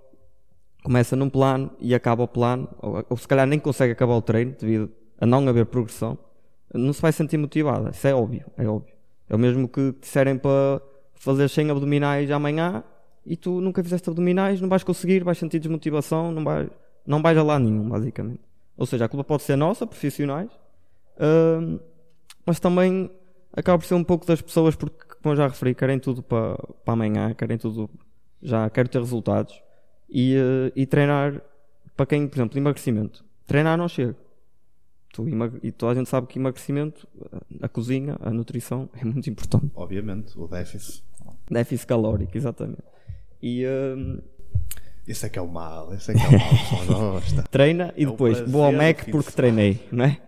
começa 0.83 1.15
num 1.15 1.29
plano 1.29 1.71
e 1.79 1.95
acaba 1.95 2.23
o 2.23 2.27
plano, 2.27 2.69
ou, 2.79 3.03
ou 3.09 3.17
se 3.17 3.27
calhar 3.27 3.47
nem 3.47 3.57
consegue 3.57 3.93
acabar 3.93 4.13
o 4.13 4.21
treino 4.21 4.55
devido 4.59 4.91
a 5.19 5.25
não 5.25 5.47
haver 5.47 5.65
progressão, 5.65 6.17
não 6.73 6.93
se 6.93 7.01
vai 7.01 7.11
sentir 7.11 7.37
motivada. 7.37 7.89
Isso 7.89 8.07
é 8.07 8.13
óbvio, 8.13 8.45
é 8.57 8.67
óbvio. 8.67 8.93
É 9.29 9.35
o 9.35 9.39
mesmo 9.39 9.67
que 9.67 9.93
te 9.93 10.01
disserem 10.01 10.37
para 10.37 10.81
fazer 11.15 11.49
100 11.49 11.71
abdominais 11.71 12.29
amanhã 12.29 12.83
e 13.25 13.35
tu 13.35 13.59
nunca 13.59 13.83
fizeste 13.83 14.09
abdominais, 14.09 14.61
não 14.61 14.69
vais 14.69 14.83
conseguir, 14.83 15.23
vais 15.23 15.37
sentir 15.37 15.59
desmotivação, 15.59 16.31
não 16.31 16.43
vais, 16.43 16.69
não 17.05 17.21
vais 17.21 17.37
a 17.37 17.43
lá 17.43 17.57
nenhum, 17.57 17.89
basicamente. 17.89 18.41
Ou 18.77 18.85
seja, 18.85 19.05
a 19.05 19.09
culpa 19.09 19.23
pode 19.23 19.43
ser 19.43 19.55
nossa, 19.55 19.87
profissionais, 19.87 20.51
mas 22.45 22.59
também 22.59 23.09
acaba 23.55 23.79
por 23.79 23.85
ser 23.85 23.95
um 23.95 24.03
pouco 24.03 24.25
das 24.25 24.41
pessoas, 24.41 24.75
porque, 24.75 24.97
como 25.21 25.33
eu 25.33 25.37
já 25.37 25.47
referi, 25.47 25.73
querem 25.73 25.97
tudo 25.97 26.21
para, 26.21 26.55
para 26.83 26.93
amanhã, 26.93 27.33
querem 27.33 27.57
tudo, 27.57 27.89
já 28.41 28.69
quero 28.69 28.89
ter 28.89 28.99
resultados 28.99 29.59
e, 30.09 30.35
eh, 30.35 30.71
e 30.75 30.85
treinar, 30.85 31.41
para 31.95 32.05
quem, 32.05 32.27
por 32.27 32.37
exemplo, 32.37 32.57
emagrecimento, 32.59 33.25
treinar 33.47 33.77
não 33.77 33.87
chega. 33.87 34.15
Tu 35.13 35.25
e 35.63 35.71
toda 35.71 35.93
a 35.93 35.95
gente 35.95 36.09
sabe 36.09 36.27
que 36.27 36.37
emagrecimento, 36.37 37.07
a 37.61 37.69
cozinha, 37.69 38.17
a 38.19 38.31
nutrição 38.31 38.89
é 38.99 39.05
muito 39.05 39.29
importante. 39.29 39.71
Obviamente, 39.73 40.37
o 40.37 40.47
déficit. 40.47 41.03
Déficit 41.49 41.87
calórico, 41.87 42.37
exatamente. 42.37 42.83
E 43.41 43.63
Esse 45.07 45.27
é 45.27 45.29
que 45.29 45.39
é 45.39 45.41
o 45.41 45.47
mal. 45.47 45.93
Esse 45.93 46.11
é 46.11 46.15
que 46.15 46.21
é 46.21 46.27
o 46.27 46.31
mal. 46.31 47.11
gosta. 47.13 47.43
treina 47.49 47.93
e 47.95 48.03
É 48.03 48.07
depois 48.07 48.39
vou 48.41 48.63
ao 48.63 48.73
Mac 48.73 49.09
porque 49.09 49.31
treinei, 49.31 49.87
não 49.91 50.03
é? 50.03 50.19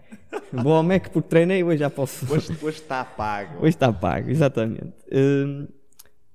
Ao 0.53 0.83
Mac 0.83 1.09
porque 1.09 1.29
treinei 1.29 1.63
hoje 1.63 1.79
já 1.79 1.89
posso. 1.89 2.31
Hoje, 2.31 2.51
hoje 2.61 2.77
está 2.77 3.03
pago. 3.03 3.59
Hoje 3.59 3.69
está 3.69 3.91
pago, 3.91 4.29
exatamente. 4.29 4.93
Hum, 5.11 5.67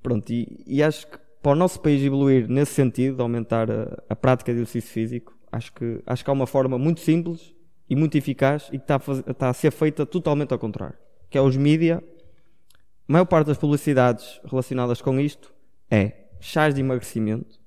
pronto, 0.02 0.30
e, 0.30 0.62
e 0.66 0.82
acho 0.82 1.06
que 1.06 1.18
para 1.42 1.52
o 1.52 1.54
nosso 1.54 1.80
país 1.80 2.02
evoluir 2.02 2.48
nesse 2.48 2.72
sentido, 2.72 3.16
de 3.16 3.22
aumentar 3.22 3.70
a, 3.70 4.02
a 4.08 4.16
prática 4.16 4.52
de 4.52 4.58
exercício 4.58 4.90
físico, 4.90 5.36
acho 5.50 5.72
que, 5.72 6.00
acho 6.06 6.24
que 6.24 6.30
há 6.30 6.32
uma 6.32 6.46
forma 6.46 6.78
muito 6.78 7.00
simples 7.00 7.54
e 7.88 7.96
muito 7.96 8.16
eficaz 8.16 8.68
e 8.72 8.78
que 8.78 8.84
está 8.84 8.96
a, 8.96 9.30
está 9.30 9.48
a 9.50 9.52
ser 9.52 9.70
feita 9.70 10.06
totalmente 10.06 10.52
ao 10.52 10.58
contrário. 10.58 10.96
Que 11.28 11.36
é 11.36 11.40
os 11.40 11.56
mídia, 11.56 12.02
a 13.08 13.12
maior 13.12 13.24
parte 13.24 13.48
das 13.48 13.58
publicidades 13.58 14.40
relacionadas 14.44 15.02
com 15.02 15.18
isto 15.18 15.52
é 15.90 16.12
chás 16.40 16.74
de 16.74 16.80
emagrecimento, 16.80 17.61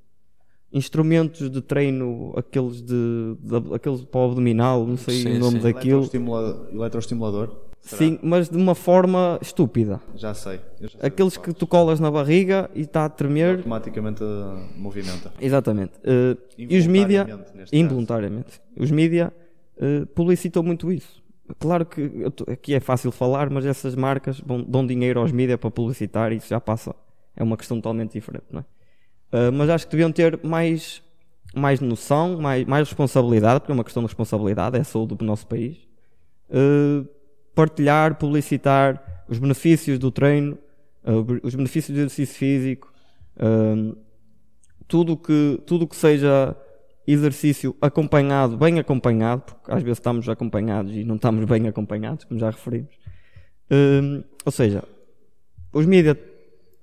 instrumentos 0.71 1.49
de 1.49 1.61
treino, 1.61 2.33
aqueles 2.35 2.81
de, 2.81 3.35
de- 3.39 3.73
aqueles 3.73 4.03
para 4.03 4.19
o 4.21 4.25
abdominal, 4.25 4.85
não 4.85 4.97
sei 4.97 5.21
Sim, 5.21 5.35
o 5.37 5.39
nome 5.39 5.57
sim. 5.57 5.63
daquilo. 5.63 5.99
Eletroestimula- 6.01 6.69
Eletroestimulador? 6.71 7.49
Será? 7.81 7.97
Sim, 7.99 8.19
mas 8.23 8.49
de 8.49 8.57
uma 8.57 8.73
forma 8.73 9.37
estúpida. 9.41 10.01
Já 10.15 10.33
sei. 10.33 10.59
Já 10.81 10.89
sei 10.89 10.99
Aqueles 11.03 11.37
que 11.37 11.53
tu 11.53 11.67
colas 11.67 11.99
na 11.99 12.09
barriga 12.09 12.69
e 12.73 12.81
está 12.81 13.05
a 13.05 13.09
tremer. 13.09 13.57
automaticamente 13.57 14.23
uh, 14.23 14.57
movimenta. 14.75 15.31
Exatamente. 15.39 15.93
Eh, 16.03 16.35
e 16.57 16.77
os 16.79 16.87
mídia, 16.87 17.27
Involuntariamente, 17.71 18.59
caso. 18.59 18.61
os 18.83 18.89
mídia 18.89 19.31
eh, 19.77 20.03
publicitam 20.15 20.63
muito 20.63 20.91
isso. 20.91 21.23
Claro 21.59 21.85
que 21.85 22.09
tô- 22.31 22.51
aqui 22.51 22.73
é 22.73 22.79
fácil 22.79 23.11
falar, 23.11 23.51
mas 23.51 23.63
essas 23.67 23.93
marcas 23.93 24.39
vão- 24.39 24.63
dão 24.63 24.83
dinheiro 24.85 25.19
aos 25.19 25.31
mídia 25.31 25.55
para 25.57 25.69
publicitar 25.69 26.31
e 26.33 26.37
isso 26.37 26.47
já 26.49 26.59
passa 26.59 26.95
é 27.37 27.43
uma 27.43 27.55
questão 27.55 27.77
totalmente 27.77 28.13
diferente, 28.13 28.45
não 28.49 28.61
é? 28.61 28.65
Uh, 29.35 29.51
mas 29.51 29.69
acho 29.69 29.85
que 29.85 29.91
deviam 29.91 30.13
ter 30.13 30.39
mais, 30.45 31.03
mais 31.53 31.81
noção, 31.81 32.39
mais, 32.39 32.63
mais 32.65 32.87
responsabilidade, 32.87 33.59
porque 33.59 33.71
é 33.73 33.75
uma 33.75 33.83
questão 33.83 34.01
de 34.01 34.07
responsabilidade, 34.07 34.77
é 34.77 34.79
a 34.79 34.83
saúde 34.85 35.13
do 35.13 35.25
nosso 35.25 35.45
país. 35.45 35.75
Uh, 36.49 37.05
partilhar, 37.53 38.15
publicitar 38.15 39.25
os 39.27 39.37
benefícios 39.37 39.99
do 39.99 40.09
treino, 40.09 40.57
uh, 41.03 41.39
os 41.43 41.53
benefícios 41.53 41.93
do 41.93 41.99
exercício 41.99 42.35
físico, 42.35 42.93
tudo 44.87 45.17
que, 45.17 45.61
tudo 45.65 45.85
que 45.85 45.95
seja 45.97 46.55
exercício 47.05 47.75
acompanhado, 47.81 48.55
bem 48.55 48.79
acompanhado, 48.79 49.41
porque 49.41 49.69
às 49.69 49.83
vezes 49.83 49.97
estamos 49.97 50.29
acompanhados 50.29 50.95
e 50.95 51.03
não 51.03 51.17
estamos 51.17 51.43
bem 51.43 51.67
acompanhados, 51.67 52.23
como 52.23 52.39
já 52.39 52.49
referimos. 52.49 52.95
ou 54.45 54.51
seja, 54.53 54.85
os 55.73 55.85
mídias 55.85 56.15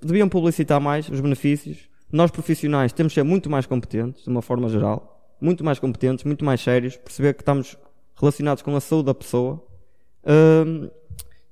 deviam 0.02 0.28
publicitar 0.28 0.78
mais 0.78 1.08
os 1.08 1.20
benefícios. 1.20 1.90
Nós 2.12 2.30
profissionais 2.30 2.92
temos 2.92 3.12
de 3.12 3.14
ser 3.14 3.22
muito 3.22 3.48
mais 3.48 3.64
competentes, 3.64 4.24
de 4.24 4.28
uma 4.28 4.42
forma 4.42 4.68
geral, 4.68 5.34
muito 5.40 5.64
mais 5.64 5.78
competentes, 5.78 6.24
muito 6.24 6.44
mais 6.44 6.60
sérios, 6.60 6.94
perceber 6.94 7.32
que 7.32 7.40
estamos 7.40 7.78
relacionados 8.14 8.62
com 8.62 8.76
a 8.76 8.80
saúde 8.80 9.06
da 9.06 9.14
pessoa. 9.14 9.64
Um, 10.66 10.90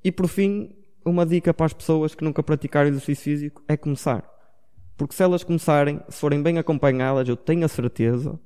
e 0.05 0.13
por 0.13 0.29
fim, 0.29 0.71
uma 1.03 1.25
dica 1.25 1.55
para 1.55 1.65
as 1.65 1.73
pessoas 1.73 2.15
que 2.15 2.23
nunca 2.23 2.43
praticaram 2.43 2.91
exercício 2.91 3.25
físico 3.25 3.63
é 3.67 3.75
começar. 3.75 4.29
Porque 4.99 5.15
se 5.15 5.23
elas 5.23 5.43
começarem, 5.43 5.99
se 6.11 6.21
forem 6.21 6.43
bem 6.43 6.59
acompanhadas, 6.59 7.27
eu 7.27 7.37
tenho 7.37 7.65
a 7.65 7.69
certeza 7.69 8.39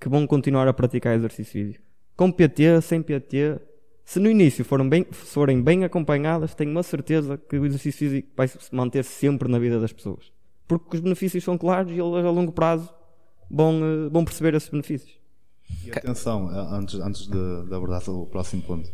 que 0.00 0.08
vão 0.08 0.26
continuar 0.26 0.66
a 0.66 0.72
praticar 0.72 1.14
exercício 1.14 1.52
físico. 1.52 1.84
Com 2.16 2.32
PT, 2.32 2.80
sem 2.80 3.00
PT, 3.00 3.60
se 4.04 4.18
no 4.18 4.28
início 4.28 4.64
forem 4.64 4.88
bem, 4.88 5.06
forem 5.12 5.62
bem 5.62 5.84
acompanhadas, 5.84 6.52
tenho 6.52 6.72
uma 6.72 6.82
certeza 6.82 7.38
que 7.38 7.56
o 7.56 7.64
exercício 7.64 7.98
físico 8.00 8.28
vai 8.36 8.48
se 8.48 8.58
manter 8.74 9.04
sempre 9.04 9.48
na 9.48 9.58
vida 9.60 9.78
das 9.78 9.92
pessoas. 9.92 10.32
Porque 10.70 10.96
os 10.98 11.02
benefícios 11.02 11.42
são 11.42 11.58
claros 11.58 11.90
e 11.90 11.98
elas 11.98 12.24
a 12.24 12.30
longo 12.30 12.52
prazo 12.52 12.88
vão, 13.50 13.80
eh, 13.84 14.08
vão 14.08 14.24
perceber 14.24 14.54
esses 14.54 14.68
benefícios. 14.68 15.18
E 15.84 15.90
atenção, 15.90 16.48
eh, 16.48 16.76
antes, 16.76 16.94
antes 17.00 17.22
de, 17.26 17.66
de 17.66 17.74
abordar 17.74 18.08
o 18.08 18.24
próximo 18.26 18.62
ponto, 18.62 18.88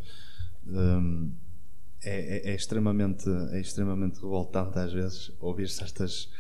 um, 0.66 1.30
é, 2.02 2.48
é, 2.48 2.52
é, 2.52 2.54
extremamente, 2.54 3.28
é 3.52 3.60
extremamente 3.60 4.14
revoltante 4.22 4.78
às 4.78 4.90
vezes 4.90 5.30
ouvir 5.38 5.68
certas, 5.68 6.30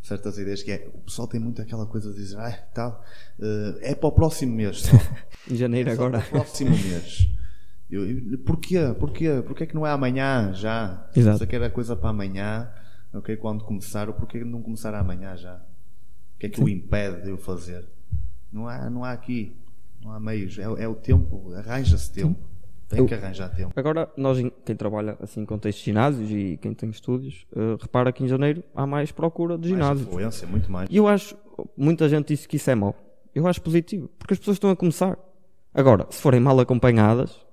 certas 0.00 0.38
ideias 0.38 0.62
que 0.62 0.70
é, 0.70 0.88
o 0.94 0.98
pessoal 0.98 1.26
tem 1.26 1.40
muito 1.40 1.60
aquela 1.60 1.86
coisa 1.86 2.12
de 2.12 2.16
dizer, 2.16 2.38
ah, 2.38 2.52
tal, 2.72 3.04
uh, 3.40 3.78
é 3.80 3.96
para 3.96 4.08
o 4.08 4.12
próximo 4.12 4.54
mês 4.54 4.82
só. 4.82 4.96
em 5.50 5.56
janeiro 5.56 5.90
é 5.90 5.92
agora. 5.92 6.20
Para 6.20 6.26
o 6.28 6.30
próximo 6.30 6.70
mês. 6.70 7.28
Eu, 7.90 8.08
eu, 8.08 8.38
porquê? 8.38 8.78
Porquê? 8.96 9.42
Porquê 9.44 9.66
que 9.66 9.74
não 9.74 9.84
é 9.84 9.90
amanhã 9.90 10.52
já? 10.54 11.10
Exato. 11.16 11.38
Você 11.38 11.46
quer 11.48 11.62
a 11.64 11.70
coisa 11.70 11.96
para 11.96 12.10
amanhã, 12.10 12.70
ok? 13.14 13.36
Quando 13.36 13.64
começar, 13.64 14.08
ou 14.08 14.14
porquê 14.14 14.44
não 14.44 14.62
começar 14.62 14.94
amanhã 14.94 15.36
já? 15.36 15.56
O 15.56 16.38
que 16.38 16.46
é 16.46 16.48
que 16.48 16.56
Sim. 16.56 16.64
o 16.64 16.68
impede 16.68 17.22
de 17.22 17.30
eu 17.30 17.38
fazer? 17.38 17.88
Não 18.52 18.68
há, 18.68 18.90
não 18.90 19.04
há 19.04 19.12
aqui, 19.12 19.56
não 20.02 20.12
há 20.12 20.20
meios. 20.20 20.58
É, 20.58 20.62
é 20.62 20.88
o 20.88 20.94
tempo, 20.94 21.52
arranja-se 21.54 22.12
tempo. 22.12 22.38
Sim. 22.40 22.54
Tem 22.88 23.06
que 23.06 23.14
arranjar 23.14 23.48
tempo. 23.48 23.72
Agora, 23.74 24.10
nós, 24.16 24.38
quem 24.64 24.76
trabalha 24.76 25.16
assim 25.20 25.40
em 25.40 25.46
contexto 25.46 25.78
de 25.78 25.84
ginásios 25.86 26.30
e 26.30 26.58
quem 26.60 26.74
tem 26.74 26.90
estúdios, 26.90 27.46
uh, 27.52 27.76
repara 27.80 28.12
que 28.12 28.22
em 28.22 28.28
janeiro 28.28 28.62
há 28.74 28.86
mais 28.86 29.10
procura 29.10 29.56
de 29.56 29.68
ginásio. 29.68 30.04
Mais 30.04 30.08
influência, 30.08 30.46
muito 30.46 30.70
mais. 30.70 30.88
E 30.90 30.96
eu 30.96 31.08
acho, 31.08 31.34
muita 31.76 32.08
gente 32.08 32.28
disse 32.28 32.46
que 32.46 32.56
isso 32.56 32.70
é 32.70 32.74
mau. 32.74 32.94
Eu 33.34 33.46
acho 33.46 33.60
positivo, 33.62 34.08
porque 34.18 34.34
as 34.34 34.38
pessoas 34.38 34.56
estão 34.56 34.70
a 34.70 34.76
começar. 34.76 35.18
Agora, 35.72 36.06
se 36.10 36.20
forem 36.20 36.40
mal 36.40 36.60
acompanhadas, 36.60 37.44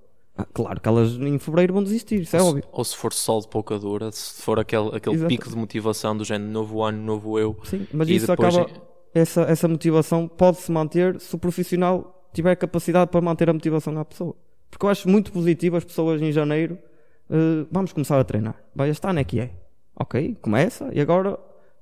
claro 0.53 0.79
que 0.79 0.87
elas 0.87 1.11
em 1.13 1.37
fevereiro 1.37 1.73
vão 1.73 1.83
desistir, 1.83 2.21
isso 2.21 2.35
é 2.35 2.41
ou 2.41 2.49
óbvio. 2.49 2.63
Se, 2.63 2.69
ou 2.71 2.83
se 2.83 2.95
for 2.95 3.13
sol 3.13 3.41
de 3.41 3.47
pouca 3.47 3.77
dura, 3.77 4.11
se 4.11 4.41
for 4.41 4.59
aquele, 4.59 4.95
aquele 4.95 5.25
pico 5.27 5.49
de 5.49 5.55
motivação 5.55 6.15
do 6.15 6.23
género 6.23 6.51
novo 6.51 6.81
ano, 6.83 7.01
novo 7.01 7.37
eu. 7.37 7.57
Sim, 7.63 7.87
mas 7.93 8.09
isso 8.09 8.27
depois... 8.27 8.55
acaba. 8.55 8.91
Essa, 9.13 9.41
essa 9.41 9.67
motivação 9.67 10.25
pode-se 10.27 10.71
manter 10.71 11.19
se 11.19 11.35
o 11.35 11.37
profissional 11.37 12.29
tiver 12.33 12.55
capacidade 12.55 13.11
para 13.11 13.19
manter 13.19 13.49
a 13.49 13.53
motivação 13.53 13.97
à 13.99 14.05
pessoa. 14.05 14.35
Porque 14.69 14.85
eu 14.85 14.89
acho 14.89 15.09
muito 15.09 15.33
positivo 15.33 15.75
as 15.75 15.83
pessoas 15.83 16.21
em 16.21 16.31
janeiro. 16.31 16.77
Uh, 17.29 17.67
vamos 17.69 17.91
começar 17.91 18.17
a 18.19 18.23
treinar. 18.23 18.55
Vai, 18.73 18.89
este 18.89 19.05
ano 19.05 19.19
é 19.19 19.23
que 19.25 19.39
é. 19.41 19.51
Ok, 19.99 20.37
começa 20.41 20.89
e 20.93 21.01
agora 21.01 21.37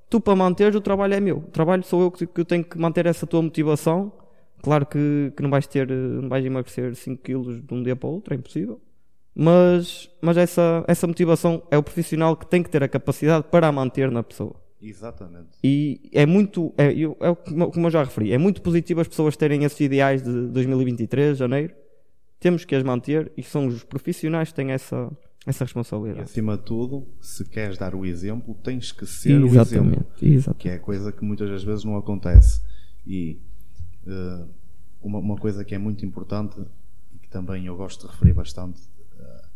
tu 0.09 0.19
para 0.19 0.35
manteres 0.35 0.75
o 0.75 0.81
trabalho 0.81 1.13
é 1.13 1.19
meu. 1.19 1.38
O 1.38 1.51
trabalho 1.51 1.83
sou 1.83 2.01
eu 2.01 2.12
que, 2.12 2.25
que 2.25 2.43
tenho 2.43 2.63
que 2.63 2.77
manter 2.77 3.05
essa 3.05 3.27
tua 3.27 3.41
motivação 3.41 4.12
Claro 4.61 4.85
que, 4.85 5.31
que 5.35 5.43
não 5.43 5.49
vais 5.49 5.67
ter, 5.67 5.89
não 5.89 6.29
vais 6.29 6.45
emagrecer 6.45 6.95
5 6.95 7.21
kg 7.23 7.61
de 7.61 7.73
um 7.73 7.83
dia 7.83 7.95
para 7.95 8.09
o 8.09 8.13
outro, 8.13 8.33
é 8.33 8.37
impossível. 8.37 8.81
Mas, 9.33 10.09
mas 10.21 10.35
essa, 10.35 10.83
essa 10.87 11.07
motivação 11.07 11.63
é 11.71 11.77
o 11.77 11.83
profissional 11.83 12.35
que 12.35 12.45
tem 12.45 12.61
que 12.61 12.69
ter 12.69 12.83
a 12.83 12.87
capacidade 12.87 13.45
para 13.49 13.67
a 13.67 13.71
manter 13.71 14.11
na 14.11 14.21
pessoa. 14.21 14.55
Exatamente. 14.81 15.49
E 15.63 16.09
é 16.13 16.25
muito, 16.25 16.73
é, 16.77 16.87
é 16.91 17.35
como 17.35 17.87
eu 17.87 17.91
já 17.91 18.03
referi, 18.03 18.31
é 18.31 18.37
muito 18.37 18.61
positivo 18.61 19.01
as 19.01 19.07
pessoas 19.07 19.35
terem 19.35 19.63
esses 19.63 19.79
ideais 19.79 20.23
de 20.23 20.47
2023, 20.47 21.37
janeiro. 21.37 21.73
Temos 22.39 22.63
que 22.63 22.73
as 22.73 22.83
manter 22.83 23.31
e 23.37 23.43
são 23.43 23.67
os 23.67 23.83
profissionais 23.83 24.49
que 24.49 24.55
têm 24.55 24.71
essa, 24.71 25.11
essa 25.45 25.65
responsabilidade. 25.65 26.21
E 26.21 26.23
acima 26.23 26.57
de 26.57 26.63
tudo, 26.63 27.05
se 27.19 27.43
queres 27.43 27.77
dar 27.77 27.93
o 27.93 28.05
exemplo, 28.05 28.55
tens 28.63 28.93
que 28.93 29.05
ser 29.05 29.41
exatamente, 29.41 29.57
o 29.57 29.61
exemplo. 29.61 30.07
Exatamente. 30.21 30.59
Que 30.59 30.69
é 30.69 30.77
coisa 30.77 31.11
que 31.11 31.23
muitas 31.23 31.49
das 31.49 31.63
vezes 31.63 31.83
não 31.83 31.97
acontece. 31.97 32.61
E 33.05 33.41
uma, 35.01 35.19
uma, 35.19 35.37
coisa 35.37 35.63
que 35.63 35.73
é 35.73 35.77
muito 35.77 36.05
importante 36.05 36.59
e 37.13 37.19
que 37.19 37.29
também 37.29 37.65
eu 37.65 37.75
gosto 37.75 38.05
de 38.05 38.11
referir 38.11 38.33
bastante, 38.33 38.81
uh, 39.17 39.47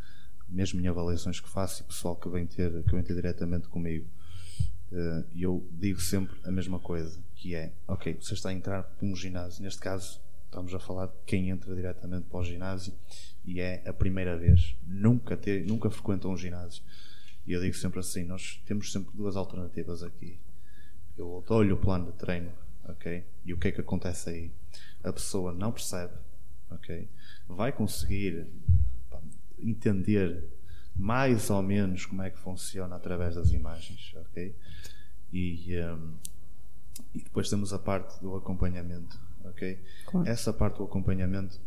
mesmo 0.47 0.79
em 0.79 0.87
avaliações 0.87 1.39
que 1.39 1.49
faço 1.49 1.83
e 1.83 1.85
pessoal 1.85 2.15
que 2.15 2.29
vem 2.29 2.45
ter, 2.45 2.83
que 2.83 2.91
vem 2.91 3.03
ter 3.03 3.13
diretamente 3.13 3.67
comigo, 3.67 4.07
uh, 4.91 5.25
eu 5.35 5.67
digo 5.71 5.99
sempre 5.99 6.35
a 6.43 6.51
mesma 6.51 6.79
coisa, 6.79 7.19
que 7.35 7.55
é, 7.55 7.73
ok, 7.87 8.17
você 8.19 8.33
está 8.33 8.49
a 8.49 8.53
entrar 8.53 8.83
para 8.83 9.05
um 9.05 9.15
ginásio, 9.15 9.63
neste 9.63 9.79
caso 9.79 10.21
estamos 10.45 10.73
a 10.73 10.79
falar 10.79 11.07
de 11.07 11.13
quem 11.25 11.49
entra 11.49 11.73
diretamente 11.73 12.27
para 12.29 12.39
o 12.39 12.43
ginásio 12.43 12.93
e 13.43 13.59
é 13.59 13.83
a 13.87 13.93
primeira 13.93 14.37
vez, 14.37 14.75
nunca, 14.85 15.35
ter, 15.35 15.65
nunca 15.65 15.89
frequenta 15.89 16.27
um 16.27 16.37
ginásio. 16.37 16.83
E 17.45 17.51
eu 17.51 17.59
digo 17.59 17.75
sempre 17.75 17.99
assim, 17.99 18.23
nós 18.23 18.61
temos 18.65 18.91
sempre 18.91 19.11
duas 19.13 19.35
alternativas 19.35 20.01
aqui. 20.01 20.39
Eu 21.17 21.43
olho 21.49 21.75
o 21.75 21.77
plano 21.77 22.05
de 22.05 22.13
treino 22.13 22.51
ok? 22.85 23.25
E 23.45 23.53
o 23.53 23.57
que 23.57 23.67
é 23.67 23.71
que 23.71 23.81
acontece 23.81 24.29
aí? 24.29 24.51
A 25.03 25.11
pessoa 25.11 25.53
não 25.53 25.71
percebe, 25.71 26.13
ok? 26.69 27.07
Vai 27.47 27.71
conseguir 27.71 28.47
pá, 29.09 29.19
entender 29.59 30.43
mais 30.95 31.49
ou 31.49 31.61
menos 31.61 32.05
como 32.05 32.21
é 32.21 32.29
que 32.29 32.37
funciona 32.37 32.95
através 32.95 33.35
das 33.35 33.51
imagens, 33.51 34.13
ok? 34.15 34.55
E, 35.31 35.75
um, 35.79 36.13
e 37.13 37.19
depois 37.19 37.49
temos 37.49 37.73
a 37.73 37.79
parte 37.79 38.19
do 38.21 38.35
acompanhamento, 38.35 39.19
ok? 39.43 39.79
Claro. 40.05 40.29
Essa 40.29 40.53
parte 40.53 40.77
do 40.77 40.83
acompanhamento 40.83 41.59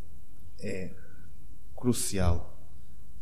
é 0.60 0.92
crucial 1.74 2.56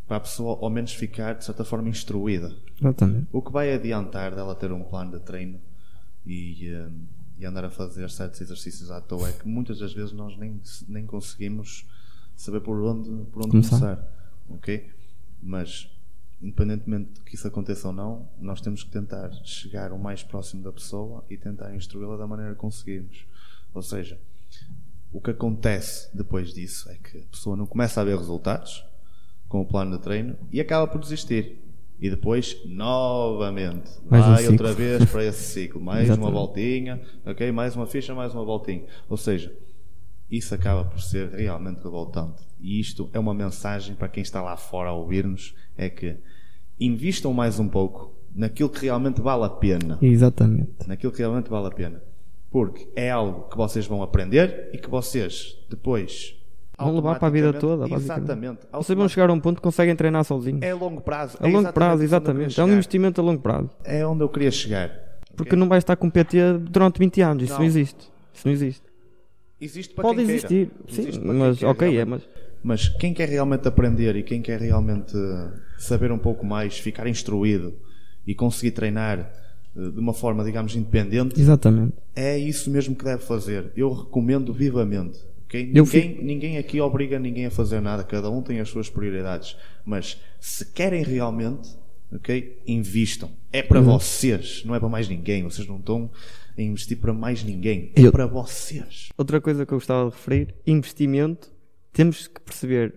para 0.07 0.19
a 0.19 0.21
pessoa 0.21 0.59
ao 0.61 0.71
menos 0.71 0.93
ficar 0.93 1.35
de 1.35 1.45
certa 1.45 1.65
forma 1.65 1.89
instruída. 1.89 2.55
Exatamente. 2.79 3.27
O 3.33 3.41
que 3.41 3.51
vai 3.51 3.73
adiantar 3.73 4.35
dela 4.35 4.55
ter 4.55 4.71
um 4.71 4.83
plano 4.83 5.19
de 5.19 5.25
treino 5.25 5.61
e, 6.27 6.71
um, 6.75 7.07
e 7.39 7.45
andar 7.45 7.65
a 7.65 7.71
fazer 7.71 8.09
certos 8.11 8.41
exercícios 8.41 8.91
à 8.91 9.01
toa 9.01 9.29
é 9.29 9.33
que 9.33 9.47
muitas 9.47 9.79
das 9.79 9.93
vezes 9.93 10.13
nós 10.13 10.37
nem, 10.37 10.61
nem 10.89 11.07
conseguimos 11.07 11.87
saber 12.37 12.61
por 12.61 12.81
onde, 12.83 13.11
por 13.31 13.41
onde 13.41 13.51
começar. 13.51 13.79
começar. 13.79 14.09
Ok? 14.49 14.91
Mas, 15.43 15.91
independentemente 16.41 17.13
de 17.15 17.21
que 17.23 17.35
isso 17.35 17.47
aconteça 17.47 17.89
ou 17.89 17.95
não, 17.95 18.29
nós 18.41 18.61
temos 18.61 18.83
que 18.83 18.91
tentar 18.91 19.31
chegar 19.45 19.93
o 19.93 19.99
mais 19.99 20.23
próximo 20.23 20.63
da 20.63 20.73
pessoa 20.73 21.25
e 21.29 21.37
tentar 21.37 21.75
instruí-la 21.75 22.17
da 22.17 22.27
maneira 22.27 22.53
que 22.53 22.61
conseguirmos. 22.61 23.27
Ou 23.73 23.83
seja, 23.83 24.19
o 25.13 25.21
que 25.21 25.31
acontece 25.31 26.09
depois 26.15 26.53
disso 26.53 26.89
é 26.91 26.95
que 26.95 27.19
a 27.19 27.27
pessoa 27.31 27.57
não 27.57 27.67
começa 27.67 28.01
a 28.01 28.05
ver 28.05 28.17
resultados 28.17 28.85
com 29.49 29.61
o 29.61 29.67
plano 29.67 29.97
de 29.97 30.03
treino 30.03 30.37
e 30.51 30.61
acaba 30.61 30.87
por 30.87 31.01
desistir. 31.01 31.64
E 32.05 32.11
depois, 32.11 32.61
novamente, 32.67 33.91
mais 34.11 34.27
vai 34.27 34.47
um 34.47 34.51
outra 34.51 34.75
vez 34.75 35.07
para 35.07 35.25
esse 35.25 35.43
ciclo. 35.43 35.81
Mais 35.81 36.11
uma 36.11 36.31
voltinha, 36.31 37.01
ok? 37.25 37.51
Mais 37.51 37.75
uma 37.75 37.87
ficha, 37.87 38.15
mais 38.15 38.35
uma 38.35 38.45
voltinha. 38.45 38.85
Ou 39.09 39.17
seja, 39.17 39.51
isso 40.31 40.55
acaba 40.55 40.85
por 40.85 41.01
ser 41.01 41.31
realmente 41.31 41.83
revoltante. 41.83 42.43
E 42.61 42.79
isto 42.79 43.09
é 43.15 43.19
uma 43.19 43.33
mensagem 43.33 43.95
para 43.95 44.07
quem 44.07 44.23
está 44.23 44.43
lá 44.43 44.55
fora 44.55 44.91
a 44.91 44.93
ouvir-nos: 44.93 45.55
é 45.79 45.89
que 45.89 46.19
invistam 46.79 47.33
mais 47.33 47.59
um 47.59 47.69
pouco 47.69 48.13
naquilo 48.35 48.69
que 48.69 48.83
realmente 48.83 49.23
vale 49.23 49.45
a 49.45 49.49
pena. 49.49 49.99
Exatamente. 50.03 50.87
Naquilo 50.87 51.11
que 51.11 51.21
realmente 51.21 51.49
vale 51.49 51.69
a 51.69 51.71
pena. 51.71 52.03
Porque 52.51 52.87
é 52.95 53.11
algo 53.11 53.49
que 53.49 53.57
vocês 53.57 53.87
vão 53.87 54.03
aprender 54.03 54.69
e 54.75 54.77
que 54.77 54.91
vocês 54.91 55.57
depois 55.71 56.37
Vão 56.79 56.95
levar 56.95 57.19
para 57.19 57.29
a 57.29 57.31
vida 57.31 57.53
toda, 57.53 57.93
Exatamente. 57.95 58.61
Vocês 58.73 58.97
vão 58.97 59.09
chegar 59.09 59.31
a 59.31 59.33
um 59.33 59.41
ponto 59.41 59.57
que 59.57 59.63
conseguem 59.63 59.95
treinar 59.95 60.25
sozinhos. 60.25 60.63
É 60.63 60.71
a 60.71 60.77
longo 60.77 61.01
prazo. 61.01 61.39
A 61.41 61.49
é 61.49 61.53
longo 61.53 61.73
prazo, 61.73 62.03
exatamente. 62.03 62.61
É 62.61 62.65
um 62.65 62.73
investimento 62.73 63.21
a 63.21 63.25
longo 63.25 63.41
prazo. 63.41 63.71
É 63.85 64.05
onde 64.07 64.23
eu 64.23 64.29
queria 64.29 64.51
chegar. 64.51 64.91
Porque 65.37 65.51
okay? 65.51 65.59
não 65.59 65.69
vais 65.69 65.83
estar 65.83 65.97
com 65.97 66.11
PT 66.11 66.59
durante 66.59 66.99
20 66.99 67.21
anos. 67.23 67.43
Isso 67.45 67.53
não, 67.53 67.61
não 67.61 67.67
existe. 67.67 68.11
Isso 68.33 68.47
não 68.47 68.53
existe. 68.53 68.83
Existe 69.61 69.95
para 69.95 70.03
Pode 70.03 70.17
quem 70.17 70.25
existir, 70.25 70.71
queira. 70.87 71.13
sim, 71.13 71.21
mas 71.25 71.59
quer, 71.59 71.67
ok, 71.67 71.99
é, 71.99 72.05
mas... 72.05 72.23
Mas 72.63 72.89
quem 72.89 73.15
quer 73.15 73.29
realmente 73.29 73.69
aprender 73.69 74.17
e 74.17 74.23
quem 74.23 74.43
quer 74.43 74.61
realmente 74.61 75.15
saber 75.79 76.11
um 76.11 76.19
pouco 76.19 76.45
mais, 76.45 76.79
ficar 76.79 77.07
instruído 77.07 77.75
e 78.27 78.35
conseguir 78.35 78.73
treinar 78.73 79.31
eh, 79.77 79.91
de 79.91 79.99
uma 79.99 80.15
forma, 80.15 80.43
digamos, 80.45 80.75
independente, 80.75 81.39
Exatamente. 81.39 81.95
é 82.17 82.39
isso 82.39 82.71
mesmo 82.71 82.95
que 82.95 83.05
deve 83.05 83.23
fazer. 83.23 83.71
Eu 83.77 83.93
recomendo 83.93 84.53
vivamente. 84.53 85.19
Ok? 85.57 85.71
Eu 85.75 85.85
Ninguém, 85.85 86.25
ninguém 86.25 86.59
aqui 86.59 86.81
obriga 86.81 87.19
ninguém 87.19 87.47
a 87.47 87.51
fazer 87.51 87.81
nada, 87.81 88.03
cada 88.05 88.31
um 88.31 88.43
tem 88.43 88.61
as 88.61 88.69
suas 88.69 88.89
prioridades. 88.91 89.57
Mas 89.85 90.21
se 90.41 90.67
querem 90.73 91.03
realmente, 91.03 91.69
ok? 92.13 92.61
Invistam. 92.67 93.31
É 93.53 93.63
para 93.63 93.81
Uhum. 93.81 93.87
vocês, 93.87 94.63
não 94.65 94.75
é 94.75 94.81
para 94.81 94.89
mais 94.89 95.09
ninguém. 95.09 95.43
Vocês 95.45 95.67
não 95.67 95.77
estão 95.77 96.11
a 96.57 96.63
investir 96.63 96.99
para 96.99 97.13
mais 97.13 97.43
ninguém. 97.45 97.93
É 97.97 98.01
Eu- 98.03 98.13
para 98.13 98.27
vocês. 98.27 99.09
Outra 99.17 99.41
coisa 99.41 99.65
que 99.65 99.73
eu 99.73 99.79
gostava 99.79 100.09
de 100.11 100.17
referir, 100.17 100.55
investimento, 100.67 101.53
temos 101.93 102.27
que 102.27 102.41
perceber 102.41 102.95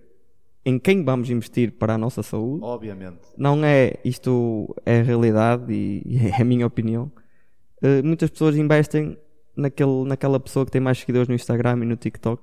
em 0.64 0.78
quem 0.78 1.02
vamos 1.04 1.30
investir 1.30 1.72
para 1.72 1.94
a 1.94 1.98
nossa 1.98 2.22
saúde. 2.22 2.62
Obviamente. 2.64 3.20
Não 3.36 3.64
é, 3.64 3.94
isto 4.04 4.74
é 4.84 5.00
a 5.00 5.02
realidade 5.02 5.72
e, 5.72 6.02
é 6.36 6.42
a 6.42 6.44
minha 6.44 6.66
opinião. 6.66 7.10
Eh, 7.80 8.02
muitas 8.02 8.28
pessoas 8.30 8.56
investem 8.56 9.16
naquele, 9.58 10.04
naquela 10.04 10.38
pessoa 10.40 10.64
que 10.64 10.72
tem 10.72 10.80
mais 10.80 10.98
seguidores 10.98 11.28
no 11.28 11.34
Instagram 11.34 11.80
e 11.82 11.86
no 11.86 11.96
TikTok, 11.96 12.42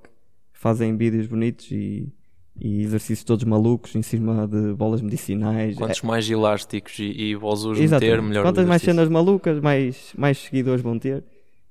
fazem 0.53 0.95
vídeos 0.95 1.27
bonitos 1.27 1.71
e, 1.71 2.11
e 2.59 2.81
exercícios 2.83 3.23
todos 3.23 3.43
malucos 3.45 3.95
em 3.95 4.01
cima 4.01 4.47
de 4.47 4.73
bolas 4.73 5.01
medicinais. 5.01 5.75
Quantos 5.77 6.01
mais 6.01 6.29
elásticos 6.29 6.97
e, 6.99 7.03
e 7.05 7.35
vozes 7.35 7.79
É. 7.79 7.83
Exatamente. 7.83 8.11
meter, 8.11 8.21
melhor 8.21 8.43
Quantas 8.43 8.65
mais 8.67 8.81
cenas 8.81 9.09
malucas, 9.09 9.59
mais, 9.59 10.13
mais 10.17 10.37
seguidores 10.37 10.81
vão 10.81 10.97
ter. 10.99 11.23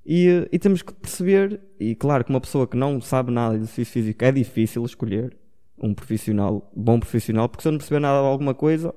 E, 0.05 0.47
e 0.51 0.59
temos 0.59 0.81
que 0.83 0.93
perceber, 0.93 1.59
e 1.79 1.95
claro 1.95 2.23
que 2.23 2.29
uma 2.29 2.39
pessoa 2.41 2.67
que 2.67 2.77
não 2.77 3.01
sabe 3.01 3.31
nada 3.31 3.55
de 3.55 3.63
exercício 3.63 3.91
físico 3.91 4.23
é 4.23 4.31
difícil 4.31 4.85
escolher 4.85 5.35
um 5.81 5.93
profissional, 5.93 6.71
bom 6.75 6.99
profissional, 6.99 7.49
porque 7.49 7.63
se 7.63 7.67
eu 7.67 7.71
não 7.71 7.79
perceber 7.79 7.99
nada 7.99 8.21
de 8.21 8.27
alguma 8.27 8.53
coisa, 8.53 8.93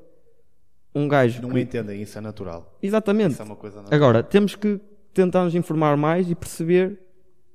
um 0.95 1.09
gajo. 1.09 1.41
Não 1.43 1.49
que- 1.51 1.61
entendem, 1.61 2.03
isso 2.03 2.19
é 2.19 2.21
natural. 2.21 2.79
Exatamente. 2.83 3.33
Isso 3.33 3.43
é 3.43 3.45
uma 3.45 3.57
coisa 3.57 3.77
natural. 3.79 3.97
Agora, 3.97 4.23
temos 4.23 4.55
que 4.55 4.79
tentar 5.13 5.45
nos 5.45 5.55
informar 5.55 5.97
mais 5.97 6.31
e 6.31 6.35
perceber 6.35 6.99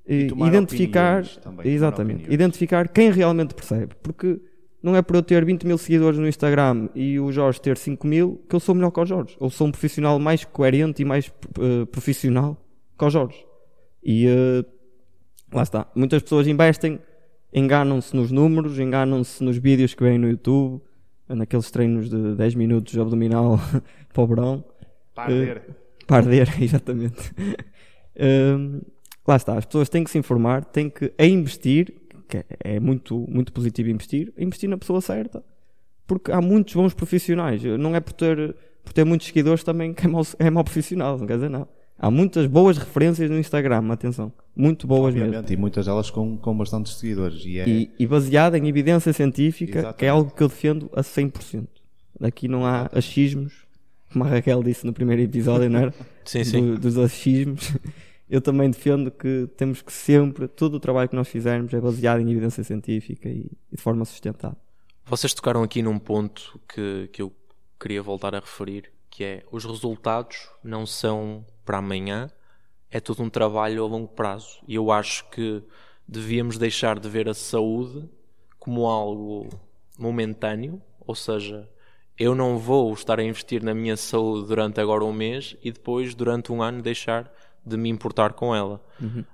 e, 0.05 0.27
tomar 0.27 0.47
identificar, 0.47 1.25
também, 1.25 1.67
exatamente, 1.67 2.15
opiniões. 2.15 2.33
identificar 2.33 2.87
quem 2.89 3.09
realmente 3.11 3.53
percebe, 3.53 3.95
porque 4.01 4.39
não 4.81 4.95
é 4.95 5.01
por 5.01 5.15
eu 5.15 5.23
ter 5.23 5.45
20 5.45 5.65
mil 5.65 5.77
seguidores 5.77 6.19
no 6.19 6.27
Instagram 6.27 6.89
e 6.93 7.17
o 7.17 7.31
Jorge 7.31 7.61
ter 7.61 7.77
5 7.77 8.05
mil 8.05 8.43
que 8.49 8.55
eu 8.55 8.59
sou 8.59 8.75
melhor 8.75 8.91
que 8.91 8.99
o 8.99 9.05
Jorge. 9.05 9.37
Eu 9.39 9.49
sou 9.49 9.67
um 9.67 9.71
profissional 9.71 10.19
mais 10.19 10.43
coerente 10.43 11.01
e 11.01 11.05
mais 11.05 11.31
eh, 11.57 11.85
profissional 11.85 12.57
que 12.99 13.05
o 13.05 13.09
Jorge. 13.09 13.45
E 14.03 14.27
eh, 14.27 14.65
lá 15.53 15.63
está. 15.63 15.89
Muitas 15.95 16.21
pessoas 16.21 16.47
investem, 16.47 16.99
enganam-se 17.53 18.13
nos 18.13 18.29
números, 18.29 18.77
enganam-se 18.77 19.41
nos 19.41 19.57
vídeos 19.57 19.93
que 19.93 20.03
vêm 20.03 20.17
no 20.17 20.27
YouTube, 20.27 20.81
naqueles 21.29 21.71
treinos 21.71 22.09
de 22.09 22.35
10 22.35 22.55
minutos 22.55 22.97
abdominal 22.97 23.57
para 24.13 24.23
o 24.23 24.27
verão. 24.27 24.65
Para 25.15 25.23
arder. 25.23 25.83
Arder, 26.13 26.47
exatamente. 26.63 27.32
Hum, 28.19 28.82
lá 29.28 29.36
está, 29.36 29.58
as 29.58 29.65
pessoas 29.65 29.89
têm 29.89 30.04
que 30.04 30.12
se 30.12 30.17
informar, 30.17 30.65
têm 30.65 30.89
que 30.89 31.12
investir, 31.19 31.93
que 32.28 32.43
é- 32.63 32.80
muito, 32.80 33.26
muito 33.30 33.52
positivo 33.52 33.89
investir, 33.89 34.34
investir 34.38 34.69
na 34.69 34.78
pessoa 34.78 35.02
certa, 35.02 35.43
porque 36.08 36.32
há 36.32 36.41
muitos 36.41 36.73
bons 36.73 36.93
profissionais. 36.93 37.63
Não 37.63 37.95
é 37.95 37.99
por 37.99 38.13
ter, 38.13 38.56
por 38.84 38.93
ter 38.93 39.04
muitos 39.06 39.28
seguidores 39.28 39.63
também 39.63 39.93
que 39.93 40.06
é 40.06 40.10
mau, 40.10 40.23
é 40.39 40.49
mau 40.49 40.63
profissional, 40.63 41.17
não 41.17 41.26
quer 41.28 41.36
dizer 41.36 41.49
nada. 41.49 41.67
Há 41.97 42.10
muitas 42.12 42.47
boas 42.47 42.78
referências 42.78 43.30
no 43.30 43.38
Instagram, 43.39 43.89
atenção. 43.91 44.34
Muito 44.56 44.86
boas 44.88 45.13
mesmo. 45.13 45.28
Obviamente, 45.28 45.54
e 45.54 45.58
muitas 45.58 45.86
delas 45.86 46.10
com, 46.10 46.38
com 46.38 46.58
bastantes 46.58 46.95
seguidores. 46.95 47.43
E 47.45 47.60
é, 47.60 47.69
E, 47.69 47.91
e 47.97 48.06
baseada 48.06 48.58
em 48.58 48.67
evidência 48.67 49.13
científica, 49.13 49.71
que 49.71 49.78
é 49.78 49.82
Exatamente. 49.82 50.10
algo 50.10 50.32
que 50.32 50.43
eu 50.43 50.47
defendo 50.49 50.89
a 50.93 51.02
100%. 51.02 51.65
Aqui 52.21 52.47
não 52.47 52.65
há 52.65 52.89
achismos, 52.91 53.62
como 54.13 54.23
a 54.26 54.28
Raquel 54.30 54.63
disse 54.63 54.86
no 54.86 54.93
primeiro 54.93 55.21
episódio, 55.21 55.69
não 55.69 55.80
era? 55.80 55.93
Sim, 56.23 56.43
sim. 56.45 56.62
Do- 56.73 56.80
dos 56.80 56.97
achismos. 56.97 57.71
Eu 58.30 58.39
também 58.41 58.69
defendo 58.71 59.12
que 59.12 59.47
temos 59.58 59.82
que 59.82 59.91
sempre, 59.91 60.47
todo 60.47 60.76
o 60.76 60.80
trabalho 60.80 61.10
que 61.10 61.15
nós 61.15 61.28
fizermos 61.28 61.73
é 61.73 61.82
baseado 61.82 62.21
em 62.21 62.32
evidência 62.32 62.63
científica 62.63 63.28
e, 63.28 63.52
e 63.71 63.76
de 63.76 63.82
forma 63.82 64.06
sustentada. 64.06 64.56
Vocês 65.06 65.34
tocaram 65.34 65.62
aqui 65.62 65.82
num 65.82 65.99
ponto 65.99 66.58
que, 66.73 67.10
que 67.12 67.21
eu 67.21 67.32
queria 67.80 68.02
voltar 68.02 68.34
a 68.34 68.39
referir, 68.39 68.89
que 69.10 69.23
é 69.23 69.43
os 69.52 69.65
resultados 69.65 70.47
não 70.63 70.86
são 70.86 71.45
para 71.65 71.80
amanhã, 71.80 72.32
é 72.89 72.99
todo 73.02 73.21
um 73.21 73.30
trabalho 73.30 73.84
a 73.84 73.88
longo 73.88 74.08
prazo. 74.08 74.60
E 74.67 74.76
eu 74.76 74.89
acho 74.91 75.30
que 75.30 75.62
devíamos 76.08 76.58
deixar 76.58 76.97
de 76.99 77.10
ver 77.10 77.28
a 77.28 77.34
saúde 77.34 78.10
como 78.58 78.88
algo 78.88 79.49
momentâneo, 79.99 80.82
ou 81.06 81.13
seja, 81.13 81.69
eu 82.17 82.36
não 82.36 82.58
vou 82.58 82.93
estar 82.93 83.19
a 83.19 83.23
investir 83.23 83.63
na 83.63 83.73
minha 83.73 83.97
saúde 83.97 84.47
durante 84.47 84.80
agora 84.80 85.04
um 85.04 85.13
mês 85.13 85.56
e 85.63 85.71
depois, 85.71 86.13
durante 86.15 86.52
um 86.52 86.62
ano, 86.62 86.82
deixar 86.82 87.32
de 87.65 87.78
me 87.78 87.89
importar 87.89 88.34
com 88.34 88.54
ela. 88.56 88.82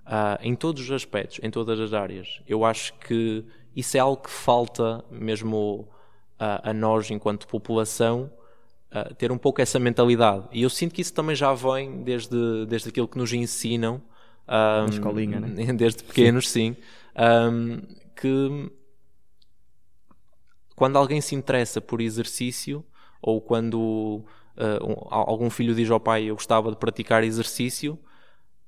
Ah, 0.05 0.39
em 0.41 0.55
todos 0.55 0.83
os 0.83 0.91
aspectos, 0.91 1.39
em 1.43 1.49
todas 1.49 1.79
as 1.79 1.93
áreas. 1.93 2.41
Eu 2.47 2.63
acho 2.63 2.93
que 2.99 3.43
isso 3.75 3.97
é 3.97 3.99
algo 3.99 4.21
que 4.21 4.29
falta 4.29 5.03
mesmo 5.11 5.87
a, 6.37 6.69
a 6.69 6.73
nós, 6.73 7.09
enquanto 7.11 7.47
população, 7.47 8.31
ah, 8.91 9.11
ter 9.17 9.31
um 9.31 9.37
pouco 9.37 9.61
essa 9.61 9.79
mentalidade. 9.79 10.45
E 10.51 10.61
eu 10.61 10.69
sinto 10.69 10.93
que 10.95 11.01
isso 11.01 11.13
também 11.13 11.35
já 11.35 11.53
vem 11.53 12.03
desde, 12.03 12.65
desde 12.67 12.89
aquilo 12.89 13.07
que 13.07 13.17
nos 13.17 13.33
ensinam. 13.33 14.01
ah, 14.47 14.83
Na 14.83 14.89
escolinha, 14.89 15.39
né? 15.39 15.73
Desde 15.73 16.03
pequenos, 16.03 16.47
sim. 16.49 16.75
Ahm, 17.15 17.81
que 18.15 18.71
quando 20.79 20.97
alguém 20.97 21.21
se 21.21 21.35
interessa 21.35 21.79
por 21.79 22.01
exercício 22.01 22.83
ou 23.21 23.39
quando 23.39 24.23
ah, 24.57 24.79
um- 24.83 24.95
algum 25.09 25.49
filho 25.49 25.75
diz 25.75 25.91
ao 25.91 25.99
pai 25.99 26.23
eu 26.23 26.35
gostava 26.35 26.71
de 26.71 26.77
praticar 26.77 27.23
exercício, 27.23 27.99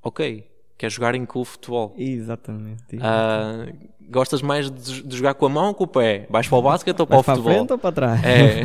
ok, 0.04 0.46
quer 0.78 0.92
jogar 0.92 1.16
em 1.16 1.26
de 1.26 1.46
futebol. 1.46 1.94
Exatamente. 1.98 2.98
Ah, 3.02 3.66
gostas 4.10 4.42
mais 4.42 4.70
de, 4.70 5.04
de 5.04 5.18
jogar 5.18 5.34
com 5.36 5.46
a 5.46 5.50
mão 5.50 5.68
ou 5.70 5.74
com 5.74 5.86
o 5.86 5.88
pé? 5.88 6.28
Vais 6.30 6.48
para 6.48 6.58
o 6.58 6.62
basquete 6.62 7.00
ou 7.00 7.08
para 7.08 7.18
o 7.20 7.24
Vais 7.24 7.26
para 7.26 7.34
a 7.34 7.36
futebol? 7.38 7.54
frente 7.60 7.72
ou 7.74 7.78
para 7.80 7.92
trás? 7.92 8.22
É. 8.24 8.64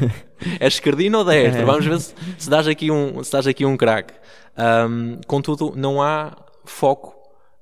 És 0.60 0.74
esquerdino 0.74 1.18
ou 1.18 1.24
destro? 1.24 1.62
É. 1.62 1.64
Vamos 1.64 1.84
ver 1.86 2.00
se, 2.00 2.14
se 2.38 2.48
dás 2.50 2.66
aqui 2.68 2.90
um, 2.90 3.22
se 3.22 3.32
dás 3.32 3.46
aqui 3.46 3.64
um 3.66 3.76
craque. 3.76 4.14
Ahm, 4.56 5.20
contudo, 5.26 5.72
não 5.76 6.00
há 6.02 6.36
foco 6.64 7.15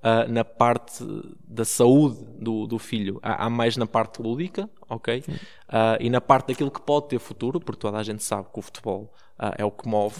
ah, 0.06 0.28
na 0.28 0.44
parte 0.44 1.02
da 1.48 1.64
saúde 1.64 2.22
do, 2.38 2.66
do 2.66 2.78
filho. 2.78 3.18
Há, 3.22 3.46
há 3.46 3.48
mais 3.48 3.74
na 3.74 3.86
parte 3.86 4.20
lúdica, 4.20 4.68
ok? 4.86 5.24
Ah, 5.66 5.96
e 5.98 6.10
na 6.10 6.20
parte 6.20 6.48
daquilo 6.48 6.70
que 6.70 6.82
pode 6.82 7.08
ter 7.08 7.18
futuro, 7.18 7.58
porque 7.58 7.80
toda 7.80 7.96
a 7.96 8.02
gente 8.02 8.22
sabe 8.22 8.48
que 8.52 8.58
o 8.58 8.62
futebol 8.62 9.14
ah, 9.38 9.54
é 9.56 9.64
o 9.64 9.70
que 9.70 9.88
move 9.88 10.14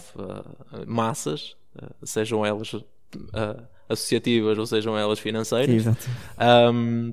massas, 0.87 1.55
sejam 2.03 2.47
elas 2.47 2.75
associativas 3.87 4.57
ou 4.57 4.65
sejam 4.65 4.97
elas 4.97 5.19
financeiras. 5.19 5.75
Exato. 5.75 6.09
Um, 6.73 7.13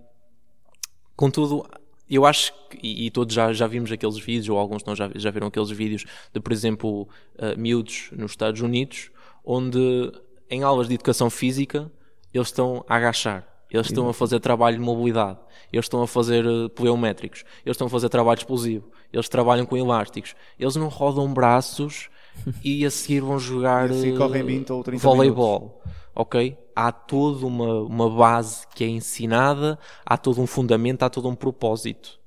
contudo, 1.14 1.66
eu 2.10 2.26
acho 2.26 2.54
que, 2.70 2.80
e, 2.82 3.08
e 3.08 3.12
todos 3.12 3.36
já, 3.36 3.52
já 3.52 3.68
vimos 3.68 3.92
aqueles 3.92 4.18
vídeos, 4.18 4.48
ou 4.48 4.58
alguns 4.58 4.86
não 4.86 4.96
já, 4.96 5.12
já 5.14 5.30
viram 5.30 5.48
aqueles 5.48 5.72
vídeos 5.72 6.06
de, 6.34 6.40
por 6.40 6.54
exemplo, 6.54 7.02
uh, 7.36 7.58
miúdos 7.58 8.12
nos 8.14 8.32
Estados 8.32 8.62
Unidos, 8.62 9.12
onde 9.44 10.10
em 10.50 10.64
aulas 10.64 10.88
de 10.88 10.94
educação 10.94 11.30
física 11.30 11.92
eles 12.34 12.48
estão 12.48 12.84
a 12.88 12.96
agachar, 12.96 13.48
eles 13.70 13.88
estão 13.88 14.10
a 14.10 14.14
fazer 14.14 14.40
trabalho 14.40 14.78
de 14.78 14.84
mobilidade, 14.84 15.40
eles 15.72 15.86
estão 15.86 16.02
a 16.02 16.08
fazer 16.08 16.46
uh, 16.46 16.70
pliométricos, 16.70 17.44
eles 17.66 17.76
estão 17.76 17.88
a 17.88 17.90
fazer 17.90 18.10
trabalho 18.10 18.38
explosivo, 18.38 18.90
eles 19.12 19.30
trabalham 19.30 19.66
com 19.66 19.78
elásticos, 19.78 20.36
eles 20.60 20.76
não 20.76 20.88
rodam 20.88 21.34
braços 21.34 22.10
e 22.64 22.86
a 22.86 22.92
seguir 22.92 23.22
vão 23.22 23.40
jogar 23.40 23.90
assim 23.90 24.16
correm 24.18 24.44
20 24.44 24.72
ou 24.72 24.84
30 24.84 25.02
voleibol 25.02 25.82
ok? 26.16 26.58
Há 26.76 26.92
toda 26.92 27.46
uma, 27.46 27.82
uma 27.82 28.10
base 28.10 28.68
que 28.68 28.84
é 28.84 28.88
ensinada, 28.88 29.78
há 30.06 30.18
todo 30.18 30.42
um 30.42 30.48
fundamento, 30.48 31.04
há 31.04 31.10
todo 31.10 31.28
um 31.28 31.36
propósito. 31.36 32.20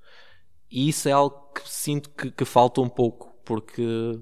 E 0.71 0.89
isso 0.89 1.09
é 1.09 1.13
algo 1.13 1.51
que 1.55 1.69
sinto 1.69 2.11
que, 2.11 2.31
que 2.31 2.45
falta 2.45 2.81
um 2.81 2.89
pouco, 2.89 3.35
porque 3.45 4.19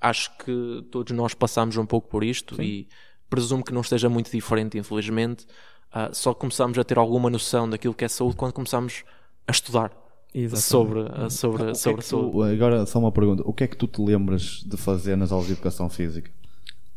acho 0.00 0.36
que 0.38 0.86
todos 0.90 1.14
nós 1.14 1.34
passamos 1.34 1.76
um 1.76 1.86
pouco 1.86 2.08
por 2.08 2.24
isto 2.24 2.60
e 2.62 2.88
presumo 3.30 3.64
que 3.64 3.72
não 3.72 3.80
esteja 3.80 4.08
muito 4.08 4.30
diferente, 4.30 4.76
infelizmente. 4.76 5.46
Ah, 5.92 6.10
só 6.12 6.34
começamos 6.34 6.76
a 6.78 6.84
ter 6.84 6.98
alguma 6.98 7.30
noção 7.30 7.68
daquilo 7.70 7.94
que 7.94 8.04
é 8.04 8.08
saúde 8.08 8.36
quando 8.36 8.52
começamos 8.52 9.02
a 9.46 9.50
estudar 9.52 9.90
Exatamente. 10.34 10.62
sobre, 10.64 11.00
ah, 11.24 11.30
sobre, 11.30 11.70
é 11.70 11.74
sobre 11.74 12.00
a 12.00 12.04
saúde. 12.04 12.32
tu- 12.32 12.42
agora, 12.42 12.86
só 12.86 12.98
uma 12.98 13.10
pergunta. 13.10 13.42
O 13.46 13.52
que 13.52 13.64
é 13.64 13.66
que 13.66 13.76
tu 13.76 13.86
te 13.86 14.00
lembras 14.02 14.62
de 14.66 14.76
fazer 14.76 15.16
nas 15.16 15.32
aulas 15.32 15.46
de 15.46 15.54
educação 15.54 15.88
física? 15.88 16.30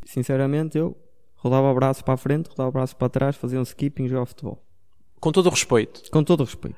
Sinceramente, 0.05 0.77
eu 0.77 0.95
rodava 1.35 1.71
o 1.71 1.75
braço 1.75 2.03
para 2.03 2.13
a 2.13 2.17
frente, 2.17 2.49
rodava 2.49 2.69
o 2.69 2.71
braço 2.71 2.95
para 2.95 3.09
trás, 3.09 3.35
fazia 3.35 3.59
um 3.59 3.63
skipping 3.63 4.05
e 4.05 4.09
jogava 4.09 4.25
futebol. 4.27 4.61
Com 5.19 5.31
todo 5.31 5.47
o 5.47 5.49
respeito, 5.49 6.03
Com 6.11 6.23
todo 6.23 6.41
o 6.41 6.43
respeito. 6.43 6.77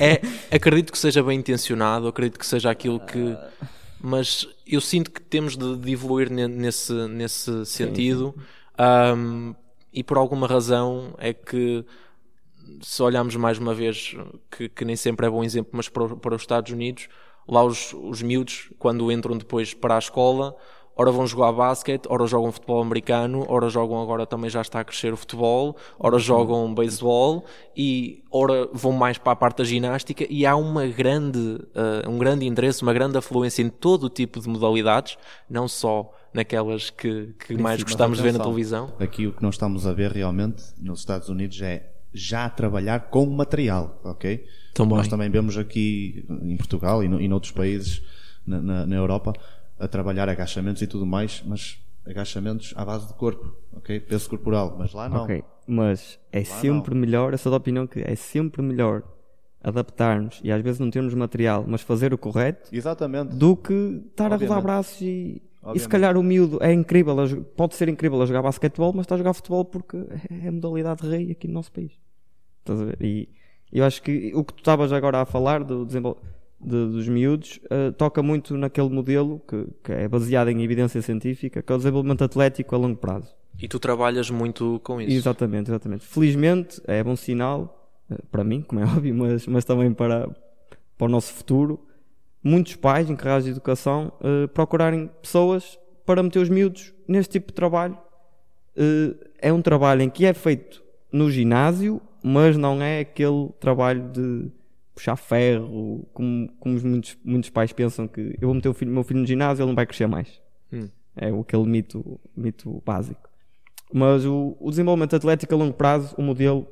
é, 0.00 0.20
acredito 0.54 0.92
que 0.92 0.98
seja 0.98 1.22
bem 1.22 1.38
intencionado, 1.40 2.06
acredito 2.06 2.38
que 2.38 2.46
seja 2.46 2.70
aquilo 2.70 3.00
que. 3.00 3.36
Mas 4.02 4.46
eu 4.66 4.80
sinto 4.80 5.10
que 5.10 5.20
temos 5.20 5.56
de, 5.56 5.76
de 5.76 5.92
evoluir 5.92 6.30
ne- 6.30 6.48
nesse, 6.48 6.92
nesse 7.08 7.66
sentido. 7.66 8.34
Ahm, 8.82 9.54
e 9.92 10.02
por 10.02 10.16
alguma 10.16 10.46
razão 10.46 11.14
é 11.18 11.34
que 11.34 11.84
se 12.80 13.02
olharmos 13.02 13.36
mais 13.36 13.58
uma 13.58 13.74
vez, 13.74 14.16
que, 14.50 14.70
que 14.70 14.84
nem 14.86 14.96
sempre 14.96 15.26
é 15.26 15.30
bom 15.30 15.44
exemplo, 15.44 15.72
mas 15.74 15.88
para, 15.90 16.16
para 16.16 16.34
os 16.34 16.40
Estados 16.40 16.72
Unidos, 16.72 17.08
lá 17.46 17.62
os, 17.62 17.92
os 17.92 18.22
miúdos, 18.22 18.72
quando 18.78 19.12
entram 19.12 19.36
depois 19.36 19.74
para 19.74 19.96
a 19.96 19.98
escola, 19.98 20.56
ora 20.96 21.10
vão 21.10 21.26
jogar 21.26 21.52
basquete, 21.52 22.06
ora 22.08 22.26
jogam 22.26 22.52
futebol 22.52 22.82
americano, 22.82 23.44
ora 23.48 23.68
jogam 23.68 24.02
agora 24.02 24.26
também 24.26 24.50
já 24.50 24.60
está 24.60 24.80
a 24.80 24.84
crescer 24.84 25.12
o 25.12 25.16
futebol, 25.16 25.76
ora 25.98 26.18
jogam 26.18 26.74
beisebol 26.74 27.44
e 27.76 28.22
ora 28.30 28.68
vão 28.72 28.92
mais 28.92 29.16
para 29.16 29.32
a 29.32 29.36
parte 29.36 29.58
da 29.58 29.64
ginástica 29.64 30.26
e 30.28 30.44
há 30.44 30.54
uma 30.56 30.86
grande, 30.86 31.38
uh, 31.38 32.08
um 32.08 32.18
grande 32.18 32.46
interesse, 32.46 32.82
uma 32.82 32.92
grande 32.92 33.16
afluência 33.16 33.62
em 33.62 33.70
todo 33.70 34.04
o 34.04 34.10
tipo 34.10 34.40
de 34.40 34.48
modalidades, 34.48 35.16
não 35.48 35.66
só 35.66 36.12
naquelas 36.34 36.90
que, 36.90 37.34
que 37.46 37.56
mais 37.56 37.82
gostamos 37.82 38.18
de 38.18 38.24
ver 38.24 38.32
na 38.32 38.38
televisão. 38.38 38.92
Aqui 39.00 39.26
o 39.26 39.32
que 39.32 39.42
nós 39.42 39.54
estamos 39.54 39.86
a 39.86 39.92
ver 39.92 40.12
realmente 40.12 40.62
nos 40.78 41.00
Estados 41.00 41.28
Unidos 41.28 41.60
é 41.62 41.90
já 42.12 42.48
trabalhar 42.48 43.08
com 43.08 43.24
material, 43.26 44.00
ok? 44.04 44.44
Também. 44.74 44.96
Nós 44.96 45.08
também 45.08 45.30
vemos 45.30 45.56
aqui 45.56 46.24
em 46.42 46.56
Portugal 46.56 47.02
e, 47.02 47.08
no, 47.08 47.20
e 47.20 47.28
noutros 47.28 47.52
países 47.52 48.02
na, 48.46 48.60
na, 48.60 48.86
na 48.86 48.96
Europa 48.96 49.32
a 49.80 49.88
trabalhar 49.88 50.28
agachamentos 50.28 50.82
e 50.82 50.86
tudo 50.86 51.04
mais, 51.06 51.42
mas 51.44 51.78
agachamentos 52.06 52.72
à 52.76 52.84
base 52.84 53.08
de 53.08 53.14
corpo, 53.14 53.54
ok? 53.72 53.98
Peso 54.00 54.28
corporal, 54.28 54.76
mas 54.78 54.92
lá 54.92 55.08
não. 55.08 55.24
Ok, 55.24 55.42
mas 55.66 56.18
é 56.30 56.44
sempre 56.44 56.94
melhor, 56.94 57.32
eu 57.32 57.38
sou 57.38 57.50
da 57.50 57.56
opinião 57.56 57.86
que 57.86 58.00
é 58.00 58.14
sempre 58.14 58.62
melhor 58.62 59.02
adaptarmos 59.62 60.40
e 60.42 60.50
às 60.50 60.62
vezes 60.62 60.78
não 60.80 60.90
termos 60.90 61.12
material, 61.14 61.64
mas 61.66 61.82
fazer 61.82 62.14
o 62.14 62.18
correto 62.18 62.74
Exatamente. 62.74 63.34
do 63.36 63.56
que 63.56 63.72
estar 64.10 64.24
Obviamente. 64.32 64.44
a 64.44 64.48
rodar 64.54 64.62
braços 64.62 65.00
e, 65.02 65.04
e 65.04 65.08
se 65.08 65.40
Obviamente. 65.62 65.88
calhar 65.88 66.16
o 66.16 66.22
miúdo 66.22 66.58
é 66.62 66.72
incrível, 66.72 67.16
pode 67.56 67.74
ser 67.74 67.88
incrível 67.88 68.20
a 68.22 68.26
jogar 68.26 68.42
basquetebol, 68.42 68.92
mas 68.94 69.04
está 69.04 69.14
a 69.16 69.18
jogar 69.18 69.34
futebol 69.34 69.64
porque 69.64 69.96
é 70.30 70.48
a 70.48 70.52
modalidade 70.52 71.06
rei 71.06 71.30
aqui 71.32 71.46
no 71.46 71.54
nosso 71.54 71.70
país. 71.72 71.92
Estás 72.60 72.80
a 72.80 72.84
ver? 72.86 72.96
E 73.02 73.28
eu 73.72 73.84
acho 73.84 74.02
que 74.02 74.32
o 74.34 74.42
que 74.42 74.54
tu 74.54 74.58
estavas 74.60 74.92
agora 74.92 75.20
a 75.20 75.26
falar 75.26 75.62
do 75.62 75.84
desenvol- 75.84 76.18
de- 76.60 76.86
dos 76.90 77.08
miúdos 77.08 77.58
eh, 77.70 77.90
toca 77.92 78.22
muito 78.22 78.56
naquele 78.56 78.88
modelo 78.90 79.40
que, 79.48 79.66
que 79.82 79.92
é 79.92 80.08
baseado 80.08 80.48
em 80.48 80.62
evidência 80.62 81.00
científica, 81.02 81.62
que 81.62 81.72
é 81.72 81.74
o 81.74 81.78
desenvolvimento 81.78 82.22
atlético 82.22 82.74
a 82.74 82.78
longo 82.78 82.96
prazo. 82.96 83.34
E 83.60 83.68
tu 83.68 83.78
trabalhas 83.78 84.30
muito 84.30 84.80
com 84.84 85.00
isso. 85.00 85.12
Exatamente, 85.12 85.70
exatamente. 85.70 86.06
Felizmente 86.06 86.80
é 86.86 87.02
bom 87.02 87.16
sinal, 87.16 87.90
eh, 88.10 88.16
para 88.30 88.44
mim, 88.44 88.62
como 88.62 88.80
é 88.80 88.84
óbvio, 88.96 89.14
mas, 89.14 89.46
mas 89.46 89.64
também 89.64 89.92
para, 89.92 90.28
para 90.98 91.04
o 91.06 91.08
nosso 91.08 91.32
futuro, 91.32 91.80
muitos 92.42 92.76
pais 92.76 93.08
encarregados 93.10 93.44
de 93.44 93.50
educação 93.50 94.12
eh, 94.22 94.46
procurarem 94.48 95.10
pessoas 95.20 95.78
para 96.06 96.22
meter 96.22 96.38
os 96.40 96.48
miúdos 96.48 96.92
neste 97.06 97.32
tipo 97.32 97.48
de 97.48 97.54
trabalho. 97.54 97.96
É 99.38 99.52
um 99.52 99.60
trabalho 99.62 100.02
em 100.02 100.10
que 100.10 100.24
é 100.24 100.32
feito 100.32 100.82
no 101.12 101.30
ginásio, 101.30 102.00
mas 102.22 102.56
não 102.56 102.80
é 102.82 103.00
aquele 103.00 103.48
trabalho 103.60 104.08
de 104.10 104.46
puxar 104.94 105.16
ferro, 105.16 106.06
como, 106.12 106.48
como 106.58 106.76
os 106.76 106.82
muitos, 106.82 107.18
muitos 107.24 107.50
pais 107.50 107.72
pensam 107.72 108.06
que 108.06 108.36
eu 108.40 108.48
vou 108.48 108.54
meter 108.54 108.68
o 108.68 108.74
filho- 108.74 108.90
meu 108.90 109.02
filho 109.02 109.20
no 109.20 109.26
ginásio, 109.26 109.62
ele 109.62 109.68
não 109.68 109.74
vai 109.74 109.86
crescer 109.86 110.06
mais. 110.06 110.40
Hum. 110.72 110.88
É 111.16 111.28
aquele 111.28 111.64
mito, 111.64 112.20
mito 112.36 112.82
básico. 112.84 113.28
Mas 113.92 114.24
o, 114.24 114.56
o 114.60 114.70
desenvolvimento 114.70 115.16
atlético 115.16 115.54
a 115.54 115.56
longo 115.56 115.74
prazo, 115.74 116.14
o 116.16 116.22
modelo 116.22 116.66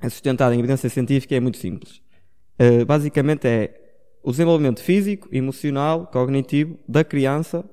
é 0.00 0.08
sustentado 0.08 0.54
em 0.54 0.58
evidência 0.58 0.88
científica 0.88 1.34
e 1.34 1.36
é 1.36 1.40
muito 1.40 1.56
simples. 1.58 2.00
Uh, 2.60 2.84
basicamente 2.84 3.46
é 3.46 3.82
o 4.22 4.30
desenvolvimento 4.30 4.80
físico, 4.82 5.28
emocional, 5.32 6.06
cognitivo 6.06 6.78
da 6.88 7.02
criança, 7.02 7.64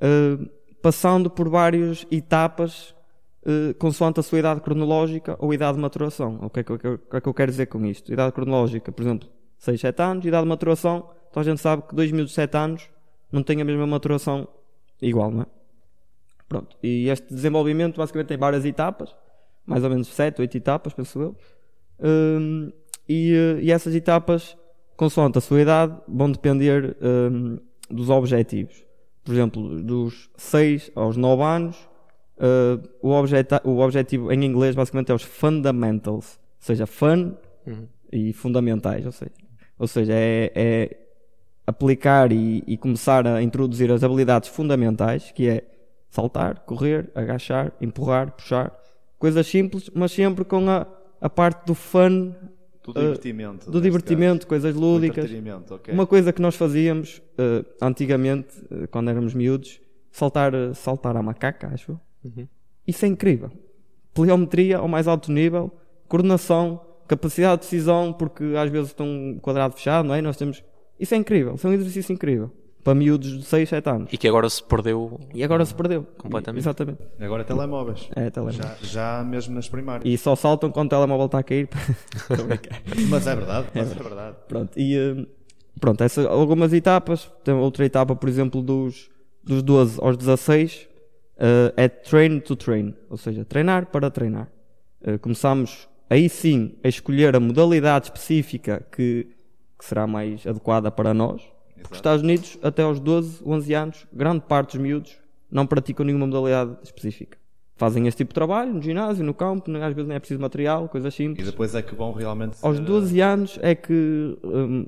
uh, 0.00 0.48
passando 0.82 1.30
por 1.30 1.48
várias 1.48 2.06
etapas 2.10 2.95
uh, 3.46 3.74
consoante 3.74 4.20
a 4.20 4.22
sua 4.22 4.40
idade 4.40 4.60
cronológica 4.60 5.36
ou 5.38 5.54
idade 5.54 5.76
de 5.76 5.80
maturação. 5.80 6.38
O 6.42 6.50
que, 6.50 6.60
é 6.60 6.64
que, 6.64 6.78
que 6.78 7.16
é 7.16 7.20
que 7.20 7.28
eu 7.28 7.34
quero 7.34 7.50
dizer 7.50 7.66
com 7.66 7.84
isto? 7.86 8.12
Idade 8.12 8.32
cronológica, 8.32 8.90
por 8.90 9.02
exemplo, 9.02 9.28
6, 9.58 9.80
7 9.80 10.02
anos, 10.02 10.26
idade 10.26 10.42
de 10.42 10.48
maturação, 10.48 11.10
então 11.30 11.40
a 11.40 11.44
gente 11.44 11.60
sabe 11.60 11.82
que 11.82 11.94
2 11.94 12.12
miúdos 12.12 12.30
de 12.30 12.34
7 12.34 12.56
anos 12.56 12.90
não 13.30 13.42
têm 13.42 13.60
a 13.60 13.64
mesma 13.64 13.86
maturação 13.86 14.46
igual, 15.00 15.30
não 15.30 15.42
é? 15.42 15.46
Pronto. 16.48 16.76
E 16.82 17.08
este 17.08 17.32
desenvolvimento 17.32 17.96
basicamente 17.96 18.28
tem 18.28 18.38
várias 18.38 18.64
etapas, 18.64 19.14
mais 19.64 19.82
ou 19.82 19.90
menos 19.90 20.08
7, 20.08 20.40
8 20.40 20.56
etapas, 20.56 20.92
penso 20.92 21.20
eu. 21.20 21.36
Hum, 22.00 22.70
e, 23.08 23.32
eh, 23.32 23.62
e 23.62 23.72
essas 23.72 23.94
etapas, 23.94 24.56
consoante 24.96 25.38
a 25.38 25.40
sua 25.40 25.60
idade, 25.60 25.96
vão 26.06 26.30
depender 26.30 26.96
hum, 27.02 27.58
dos 27.90 28.10
objetivos. 28.10 28.84
Por 29.24 29.32
exemplo, 29.32 29.82
dos 29.82 30.30
6 30.36 30.92
aos 30.94 31.16
9 31.16 31.42
anos, 31.42 31.88
eh, 32.38 32.78
o, 33.02 33.10
objeta- 33.10 33.60
o 33.64 33.78
objetivo 33.78 34.32
em 34.32 34.44
inglês 34.44 34.74
basicamente 34.74 35.10
é 35.12 35.14
os 35.14 35.22
fundamentals, 35.22 36.34
ou 36.36 36.40
seja, 36.60 36.86
fun 36.86 37.34
Uhum. 37.66 37.86
e 38.12 38.32
fundamentais, 38.32 39.04
ou 39.04 39.10
seja, 39.12 39.32
ou 39.78 39.88
seja 39.88 40.12
é, 40.14 40.52
é 40.54 40.96
aplicar 41.66 42.30
e, 42.30 42.62
e 42.66 42.76
começar 42.76 43.26
a 43.26 43.42
introduzir 43.42 43.90
as 43.90 44.04
habilidades 44.04 44.48
fundamentais, 44.48 45.32
que 45.32 45.48
é 45.48 45.64
saltar, 46.08 46.60
correr, 46.60 47.10
agachar, 47.14 47.72
empurrar, 47.80 48.30
puxar, 48.32 48.72
coisas 49.18 49.44
simples, 49.46 49.90
mas 49.94 50.12
sempre 50.12 50.44
com 50.44 50.68
a, 50.70 50.86
a 51.20 51.28
parte 51.28 51.66
do 51.66 51.74
fun, 51.74 52.32
Do 52.84 52.92
eh, 52.94 53.00
divertimento. 53.00 53.66
do 53.66 53.72
neste 53.72 53.82
divertimento, 53.82 54.46
coisas 54.46 54.70
caso. 54.72 54.80
Do 54.80 54.86
lúdicas. 54.92 55.24
entretenimento, 55.24 55.74
ok. 55.74 55.92
Uma 55.92 56.06
coisa 56.06 56.32
que 56.32 56.40
nós 56.40 56.54
fazíamos 56.54 57.20
eh, 57.36 57.64
antigamente, 57.82 58.54
quando 58.92 59.10
éramos 59.10 59.34
miúdos, 59.34 59.80
saltar, 60.12 60.52
saltar 60.74 61.16
à 61.16 61.22
macaca, 61.22 61.68
acho. 61.74 61.98
Uhum. 62.36 62.46
Isso 62.86 63.04
é 63.04 63.08
incrível. 63.08 63.50
Pliometria 64.14 64.78
ao 64.78 64.88
mais 64.88 65.06
alto 65.08 65.30
nível, 65.30 65.70
coordenação, 66.08 66.80
capacidade 67.06 67.62
de 67.62 67.68
decisão, 67.68 68.12
porque 68.12 68.44
às 68.56 68.70
vezes 68.70 68.88
estão 68.88 69.06
um 69.06 69.38
quadrado 69.38 69.74
fechado, 69.74 70.06
não 70.08 70.14
é? 70.14 70.20
Nós 70.20 70.36
temos. 70.36 70.62
Isso 70.98 71.14
é 71.14 71.18
incrível, 71.18 71.54
isso 71.54 71.66
é 71.66 71.70
um 71.70 71.72
exercício 71.72 72.12
incrível. 72.12 72.50
Para 72.82 72.94
miúdos 72.94 73.38
de 73.38 73.44
6, 73.44 73.68
7 73.68 73.90
anos. 73.90 74.12
E 74.12 74.16
que 74.16 74.28
agora 74.28 74.48
se 74.48 74.62
perdeu. 74.62 75.18
E 75.34 75.42
agora 75.42 75.64
se 75.64 75.74
perdeu. 75.74 76.06
Completamente. 76.16 76.62
Exatamente. 76.62 77.00
Agora 77.18 77.42
telemóveis. 77.42 78.08
É, 78.14 78.30
telemóvel. 78.30 78.62
Já, 78.62 78.76
já 78.80 79.24
mesmo 79.24 79.56
nas 79.56 79.68
primárias. 79.68 80.04
E 80.06 80.16
só 80.16 80.36
saltam 80.36 80.70
quando 80.70 80.86
o 80.86 80.90
telemóvel 80.90 81.26
está 81.26 81.40
a 81.40 81.42
cair. 81.42 81.68
Mas 83.10 83.26
é 83.26 83.34
verdade, 83.34 83.66
mas 83.74 83.90
é 83.90 83.94
verdade. 83.94 84.36
Pronto, 84.46 84.78
e 84.78 84.96
eh, 84.96 85.26
pronto, 85.80 86.04
essa, 86.04 86.28
algumas 86.28 86.72
etapas. 86.72 87.28
Tem 87.42 87.52
outra 87.54 87.84
etapa, 87.84 88.14
por 88.14 88.28
exemplo, 88.28 88.62
dos, 88.62 89.10
dos 89.42 89.64
12 89.64 89.98
aos 90.00 90.16
16 90.16 90.88
eh, 91.38 91.72
é 91.76 91.88
train 91.88 92.40
to 92.40 92.56
train, 92.56 92.94
ou 93.10 93.16
seja, 93.16 93.44
treinar 93.44 93.86
para 93.86 94.10
treinar. 94.10 94.48
Eh, 95.02 95.18
começamos 95.18 95.88
aí 96.08 96.28
sim 96.28 96.74
a 96.84 96.88
escolher 96.88 97.34
a 97.36 97.40
modalidade 97.40 98.06
específica 98.06 98.86
que, 98.92 99.28
que 99.78 99.84
será 99.84 100.06
mais 100.06 100.46
adequada 100.46 100.90
para 100.90 101.12
nós. 101.12 101.42
Porque 101.74 101.92
os 101.92 101.98
Estados 101.98 102.22
Unidos, 102.22 102.58
até 102.62 102.82
aos 102.82 102.98
12, 102.98 103.42
11 103.44 103.74
anos, 103.74 104.06
grande 104.12 104.40
parte 104.40 104.72
dos 104.76 104.80
miúdos 104.82 105.16
não 105.50 105.66
praticam 105.66 106.04
nenhuma 106.06 106.26
modalidade 106.26 106.76
específica. 106.82 107.38
Fazem 107.76 108.06
esse 108.08 108.16
tipo 108.16 108.30
de 108.30 108.34
trabalho 108.34 108.72
no 108.72 108.80
ginásio, 108.82 109.22
no 109.22 109.34
campo, 109.34 109.70
às 109.76 109.94
vezes 109.94 110.08
não 110.08 110.16
é 110.16 110.18
preciso 110.18 110.40
material, 110.40 110.88
coisas 110.88 111.12
E 111.12 111.16
simples. 111.16 111.46
depois 111.46 111.74
é 111.74 111.82
que 111.82 111.94
vão 111.94 112.12
realmente. 112.12 112.56
Aos 112.62 112.78
ser, 112.78 112.82
12 112.84 113.20
anos 113.20 113.58
é 113.60 113.74
que 113.74 114.38
hum, 114.42 114.86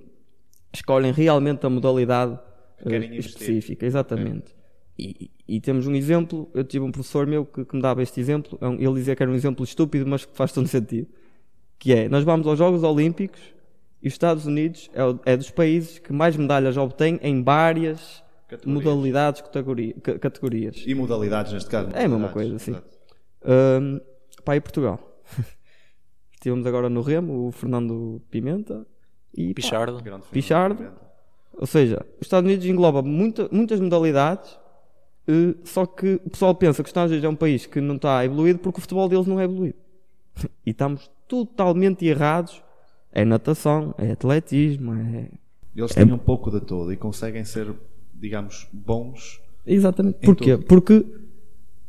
escolhem 0.73 1.13
realmente 1.13 1.67
a 1.67 1.71
modalidade 1.71 2.39
eh, 2.87 2.97
investir. 2.97 3.19
específica, 3.27 3.85
exatamente. 3.87 4.55
E, 4.99 5.31
e 5.47 5.61
temos 5.61 5.87
um 5.87 5.95
exemplo, 5.95 6.51
eu 6.53 6.65
tive 6.65 6.85
um 6.85 6.91
professor 6.91 7.27
meu 7.27 7.45
que, 7.47 7.65
que 7.65 7.77
me 7.77 7.81
dava 7.81 8.03
este 8.03 8.19
exemplo, 8.21 8.59
é 8.61 8.67
ele 8.67 8.95
dizia 8.95 9.15
que 9.15 9.23
era 9.23 9.31
um 9.31 9.35
exemplo 9.35 9.65
estúpido, 9.65 10.05
mas 10.09 10.25
que 10.25 10.37
faz 10.37 10.51
todo 10.53 10.67
sentido, 10.67 11.07
que 11.79 11.93
é, 11.93 12.09
nós 12.09 12.25
vamos 12.25 12.47
aos 12.47 12.59
Jogos 12.59 12.83
Olímpicos 12.83 13.41
e 14.03 14.09
os 14.09 14.15
Estados 14.15 14.45
Unidos 14.47 14.91
é, 14.93 15.05
o- 15.05 15.21
é 15.25 15.37
dos 15.37 15.51
países 15.51 15.99
que 16.01 16.13
mais 16.13 16.37
medalhas 16.37 16.77
obtém 16.77 17.19
em 17.23 17.43
várias 17.45 18.25
Categorias. 18.49 18.85
modalidades, 18.85 19.41
categoria- 19.43 19.95
ca- 20.03 20.19
categorias. 20.19 20.83
E 20.85 20.95
modalidades, 20.95 21.53
neste 21.53 21.71
caso. 21.71 21.91
É 21.95 22.05
a 22.05 22.09
mesma 22.09 22.29
coisa, 22.31 22.59
sim. 22.59 22.75
Um, 23.45 24.01
pá, 24.45 24.57
e 24.57 24.61
Portugal? 24.61 24.99
Estivemos 26.35 26.67
agora 26.67 26.89
no 26.89 27.03
Remo, 27.03 27.47
o 27.49 27.53
Fernando 27.53 28.21
Pimenta 28.31 28.87
e 29.35 29.53
Pichardo. 29.55 30.01
Pichardo. 30.31 30.91
Ou 31.55 31.67
seja, 31.67 32.05
os 32.21 32.23
Estados 32.27 32.49
Unidos 32.49 32.67
engloba 32.67 33.03
muita- 33.03 33.49
muitas 33.51 33.81
modalidades, 33.81 34.57
eh, 35.29 35.55
só 35.63 35.85
que 35.85 36.15
o 36.25 36.31
pessoal 36.31 36.55
pensa 36.55 36.83
que 36.83 36.87
os 36.87 36.91
Estados 36.91 37.11
Unidos 37.11 37.27
é 37.27 37.29
um 37.29 37.37
país 37.37 37.67
que 37.67 37.81
não 37.81 37.97
está 37.97 38.25
evoluído 38.25 38.59
porque 38.61 38.79
o 38.79 38.81
futebol 38.81 39.09
deles 39.09 39.27
não 39.27 39.39
é 39.39 39.45
evoluído. 39.45 39.77
E 40.65 40.71
estamos 40.71 41.11
totalmente 41.27 42.07
errados. 42.07 42.63
É 43.13 43.25
natação, 43.25 43.95
é 43.99 44.13
atletismo, 44.13 44.95
é. 44.95 45.29
Eles 45.75 45.95
têm 45.95 46.13
um 46.13 46.19
pouco 46.19 46.51
de 46.51 46.61
tudo 46.61 46.93
e 46.93 46.97
conseguem 46.97 47.45
ser, 47.45 47.73
digamos, 48.15 48.69
bons. 48.73 49.41
Exatamente. 49.67 50.19
Porquê? 50.19 50.57
tudo. 50.57 50.67
Porque 50.67 51.07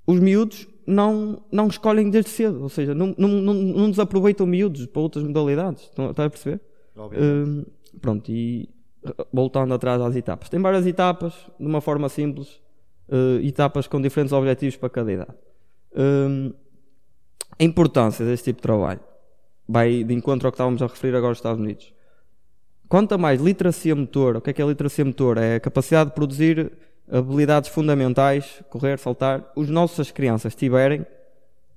os 0.07 0.19
miúdos 0.19 0.67
não, 0.87 1.41
não 1.51 1.67
escolhem 1.67 2.09
desde 2.09 2.31
cedo, 2.31 2.61
ou 2.63 2.69
seja, 2.69 2.95
não, 2.95 3.13
não, 3.17 3.27
não, 3.27 3.53
não 3.53 3.89
desaproveitam 3.89 4.47
miúdos 4.47 4.85
para 4.85 5.01
outras 5.01 5.23
modalidades. 5.23 5.83
Estão, 5.83 6.09
está 6.09 6.25
a 6.25 6.29
perceber? 6.29 6.61
Hum, 6.97 7.65
pronto, 8.01 8.31
e 8.31 8.69
voltando 9.31 9.73
atrás 9.73 10.01
às 10.01 10.15
etapas. 10.15 10.49
Tem 10.49 10.59
várias 10.59 10.85
etapas, 10.87 11.33
de 11.59 11.65
uma 11.65 11.81
forma 11.81 12.09
simples, 12.09 12.59
uh, 13.11 13.45
etapas 13.45 13.87
com 13.87 14.01
diferentes 14.01 14.33
objetivos 14.33 14.75
para 14.75 14.89
cada 14.89 15.11
idade. 15.11 15.33
Hum, 15.95 16.53
a 17.57 17.63
importância 17.63 18.25
deste 18.25 18.45
tipo 18.45 18.57
de 18.57 18.63
trabalho 18.63 19.01
vai 19.67 20.03
de 20.03 20.13
encontro 20.13 20.47
ao 20.47 20.51
que 20.51 20.55
estávamos 20.55 20.81
a 20.81 20.87
referir 20.87 21.15
agora 21.15 21.31
aos 21.31 21.37
Estados 21.37 21.59
Unidos. 21.59 21.93
Quanto 22.87 23.13
a 23.13 23.17
mais 23.17 23.39
literacia 23.39 23.95
motor, 23.95 24.37
o 24.37 24.41
que 24.41 24.49
é 24.49 24.53
que 24.53 24.61
é 24.61 24.65
literacia 24.65 25.05
motor? 25.05 25.37
É 25.37 25.55
a 25.55 25.59
capacidade 25.59 26.09
de 26.09 26.15
produzir 26.15 26.71
habilidades 27.11 27.69
fundamentais, 27.69 28.63
correr, 28.69 28.97
saltar, 28.97 29.51
os 29.55 29.69
nossas 29.69 30.09
crianças 30.09 30.55
tiverem, 30.55 31.05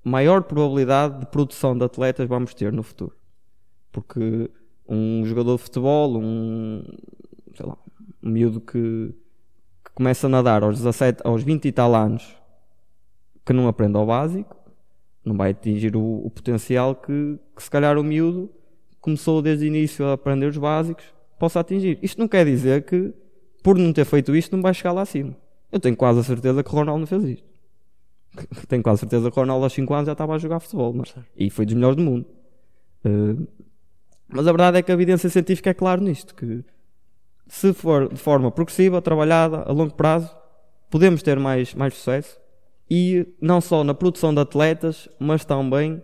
maior 0.05 0.43
probabilidade 0.43 1.21
de 1.21 1.27
produção 1.27 1.77
de 1.77 1.85
atletas 1.85 2.29
vamos 2.29 2.55
ter 2.55 2.73
no 2.73 2.83
futuro. 2.83 3.15
Porque 3.91 4.51
um 4.89 5.25
jogador 5.27 5.57
de 5.57 5.63
futebol, 5.63 6.17
um, 6.17 6.83
sei 7.55 7.67
lá, 7.67 7.77
um 8.23 8.31
miúdo 8.31 8.61
que 8.61 9.15
começa 9.95 10.27
a 10.27 10.31
nadar 10.31 10.63
aos 10.63 10.79
17, 10.79 11.23
aos 11.25 11.43
20 11.43 11.67
e 11.67 11.73
tal 11.73 11.95
anos, 11.95 12.37
que 13.45 13.53
não 13.53 13.69
aprende 13.69 13.97
ao 13.97 14.07
básico, 14.07 14.57
não 15.25 15.37
vai 15.37 15.51
atingir 15.51 15.97
o, 15.97 16.27
o 16.27 16.31
potencial 16.31 16.95
que, 16.95 17.39
que 17.55 17.63
se 17.63 17.71
calhar 17.71 17.97
o 17.99 18.05
miúdo 18.05 18.51
começou 19.01 19.43
desde 19.43 19.65
o 19.65 19.69
início 19.69 20.07
a 20.07 20.15
aprender 20.15 20.47
os 20.47 20.57
básicos, 20.57 21.05
possa 21.39 21.61
atingir. 21.61 21.99
Isto 22.03 22.21
não 22.21 22.29
quer 22.29 22.45
dizer 22.47 22.85
que, 22.85 23.13
por 23.63 23.77
não 23.77 23.93
ter 23.93 24.05
feito 24.05 24.35
isto, 24.35 24.55
não 24.55 24.63
vai 24.63 24.73
chegar 24.73 24.93
lá 24.93 25.03
acima. 25.03 25.37
Eu 25.71 25.81
tenho 25.81 25.97
quase 25.97 26.21
a 26.21 26.23
certeza 26.23 26.63
que 26.63 26.71
o 26.71 26.73
Ronaldo 26.73 27.01
não 27.01 27.07
fez 27.07 27.25
isto. 27.25 27.53
Tenho 28.69 28.83
quase 28.83 28.99
a 28.99 29.01
certeza 29.01 29.31
que 29.31 29.37
o 29.37 29.41
Ronaldo 29.41 29.65
aos 29.65 29.73
5 29.73 29.93
anos 29.93 30.07
já 30.07 30.13
estava 30.13 30.35
a 30.35 30.39
jogar 30.39 30.61
futebol, 30.61 30.93
mas, 30.95 31.15
e 31.37 31.51
foi 31.51 31.67
dos 31.67 31.75
melhores 31.75 31.97
do 31.97 32.03
mundo. 32.03 32.27
Uh, 33.05 33.47
mas 34.29 34.47
a 34.47 34.53
verdade 34.53 34.79
é 34.79 34.83
que 34.83 34.91
a 34.91 34.95
evidência 34.95 35.29
científica 35.29 35.71
é 35.71 35.75
clara 35.75 36.01
nisto, 36.01 36.35
que 36.35 36.65
se 37.53 37.75
for 37.75 38.09
de 38.09 38.19
forma 38.19 38.51
progressiva, 38.51 39.03
trabalhada, 39.03 39.59
a 39.59 39.73
longo 39.73 39.93
prazo, 39.93 40.35
podemos 40.91 41.23
ter 41.23 41.39
mais, 41.39 41.75
mais 41.75 41.93
sucesso 41.93 42.41
e 42.91 43.27
não 43.43 43.61
só 43.61 43.85
na 43.85 43.93
produção 43.93 44.33
de 44.33 44.41
atletas, 44.41 45.07
mas 45.21 45.45
também 45.45 46.03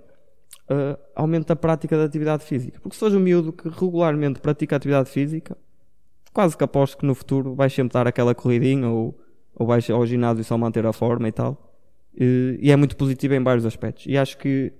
uh, 0.69 0.99
aumento 1.17 1.47
da 1.47 1.57
prática 1.57 1.97
da 1.97 2.05
atividade 2.05 2.45
física. 2.45 2.79
Porque 2.83 2.95
se 2.95 3.01
fores 3.01 3.15
um 3.15 3.21
miúdo 3.21 3.51
que 3.51 3.67
regularmente 3.67 4.41
pratica 4.41 4.77
atividade 4.77 5.09
física, 5.09 5.57
quase 6.35 6.55
que 6.55 6.63
aposto 6.63 6.99
que 6.99 7.07
no 7.07 7.15
futuro 7.15 7.55
vais 7.55 7.73
sempre 7.73 7.95
dar 7.95 8.07
aquela 8.07 8.35
corridinha 8.35 8.87
ou, 8.87 9.19
ou 9.55 9.67
vais 9.67 9.89
ao 9.89 10.05
ginásio 10.05 10.45
só 10.45 10.59
manter 10.59 10.85
a 10.85 10.93
forma 10.93 11.29
e 11.29 11.33
tal. 11.33 11.75
E 12.15 12.71
é 12.71 12.77
muito 12.77 12.95
positivo 12.95 13.33
em 13.33 13.43
vários 13.43 13.65
aspectos. 13.65 14.05
E 14.05 14.19
acho 14.19 14.37
que 14.37 14.71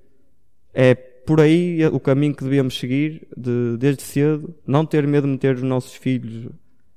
é 0.75 0.95
por 1.29 1.43
aí 1.43 1.85
o 1.89 2.01
caminho 2.01 2.35
que 2.35 2.43
devemos 2.43 2.79
seguir 2.79 3.29
de, 3.37 3.77
desde 3.77 4.03
cedo, 4.03 4.55
não 4.67 4.87
ter 4.87 5.07
medo 5.07 5.27
de 5.27 5.35
meter 5.35 5.57
os 5.57 5.63
nossos 5.63 5.93
filhos 5.93 6.47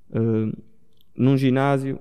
uh, 0.09 0.57
num 1.13 1.37
ginásio, 1.37 1.99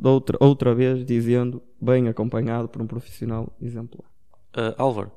outra, 0.00 0.38
outra 0.38 0.72
vez 0.76 1.04
dizendo, 1.04 1.60
bem 1.80 2.06
acompanhado 2.06 2.68
por 2.68 2.80
um 2.80 2.86
profissional 2.86 3.52
exemplar. 3.60 4.08
Uh, 4.56 4.72
Álvaro, 4.78 5.10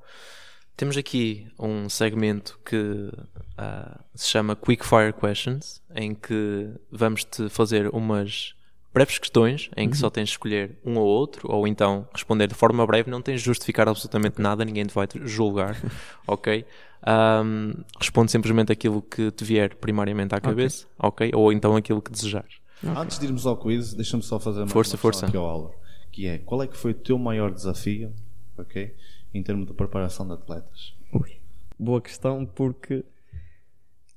temos 0.76 0.98
aqui 0.98 1.48
um 1.60 1.88
segmento 1.88 2.60
que 2.66 3.12
uh, 3.12 4.00
se 4.16 4.28
chama 4.28 4.56
Quick 4.56 4.84
Fire 4.84 5.14
Questions, 5.14 5.84
em 5.94 6.16
que 6.16 6.72
vamos 6.90 7.26
te 7.26 7.48
fazer 7.48 7.90
umas 7.94 8.55
breves 8.96 9.20
questões 9.20 9.70
em 9.76 9.90
que 9.90 9.96
uhum. 9.96 10.00
só 10.00 10.10
tens 10.10 10.30
de 10.30 10.32
escolher 10.32 10.80
um 10.86 10.98
ou 10.98 11.06
outro, 11.06 11.52
ou 11.52 11.68
então 11.68 12.08
responder 12.14 12.48
de 12.48 12.56
forma 12.56 12.88
breve, 12.88 13.12
não 13.12 13.22
tens 13.22 13.42
de 13.42 13.46
justificar 13.46 13.90
absolutamente 13.90 14.42
nada, 14.42 14.64
ninguém 14.64 14.86
te 14.86 14.94
vai 14.94 15.06
julgar, 15.26 15.76
ok? 16.26 16.66
Um, 17.06 17.74
responde 18.00 18.32
simplesmente 18.32 18.72
aquilo 18.72 19.02
que 19.02 19.32
te 19.32 19.44
vier 19.44 19.76
primariamente 19.76 20.34
à 20.34 20.40
cabeça, 20.40 20.88
ok? 20.98 21.28
okay? 21.28 21.40
Ou 21.40 21.52
então 21.52 21.76
aquilo 21.76 22.02
que 22.02 22.10
desejares. 22.10 22.56
Okay. 22.82 22.96
Antes 22.96 23.20
de 23.20 23.26
irmos 23.26 23.46
ao 23.46 23.58
quiz, 23.58 23.94
deixa-me 23.94 24.24
só 24.24 24.40
fazer 24.40 24.62
uma 24.62 24.68
força, 24.68 24.98
força. 24.98 25.26
aqui 25.26 25.36
ao 25.36 25.46
Álvaro, 25.46 25.76
que 26.10 26.26
é, 26.26 26.38
qual 26.38 26.64
é 26.64 26.68
que 26.68 26.78
foi 26.78 26.92
o 26.92 26.96
teu 26.96 27.20
maior 27.20 27.52
desafio, 27.52 28.14
ok? 28.58 28.96
Em 29.34 29.44
termos 29.44 29.68
de 29.68 29.74
preparação 29.74 30.26
de 30.26 30.34
atletas. 30.34 30.94
Ui. 31.12 31.38
Boa 31.78 32.00
questão, 32.00 32.46
porque 32.46 33.04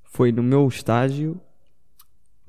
foi 0.04 0.30
no 0.30 0.44
meu 0.44 0.68
estágio 0.68 1.40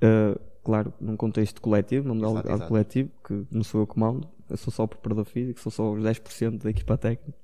uh, 0.03 0.39
claro, 0.69 0.93
num 1.01 1.17
contexto 1.17 1.59
coletivo, 1.59 2.07
num 2.07 2.13
modelo 2.13 2.33
exato, 2.33 2.49
exato. 2.49 2.67
coletivo, 2.67 3.09
que 3.25 3.43
não 3.49 3.63
sou 3.63 3.81
eu 3.81 3.87
que 3.87 3.99
mando, 3.99 4.27
eu 4.47 4.55
sou 4.55 4.71
só 4.71 4.83
o 4.83 4.87
preparador 4.87 5.25
físico, 5.25 5.59
sou 5.59 5.71
só 5.71 5.91
os 5.91 6.03
10% 6.03 6.61
da 6.61 6.69
equipa 6.69 6.95
técnica, 6.95 7.35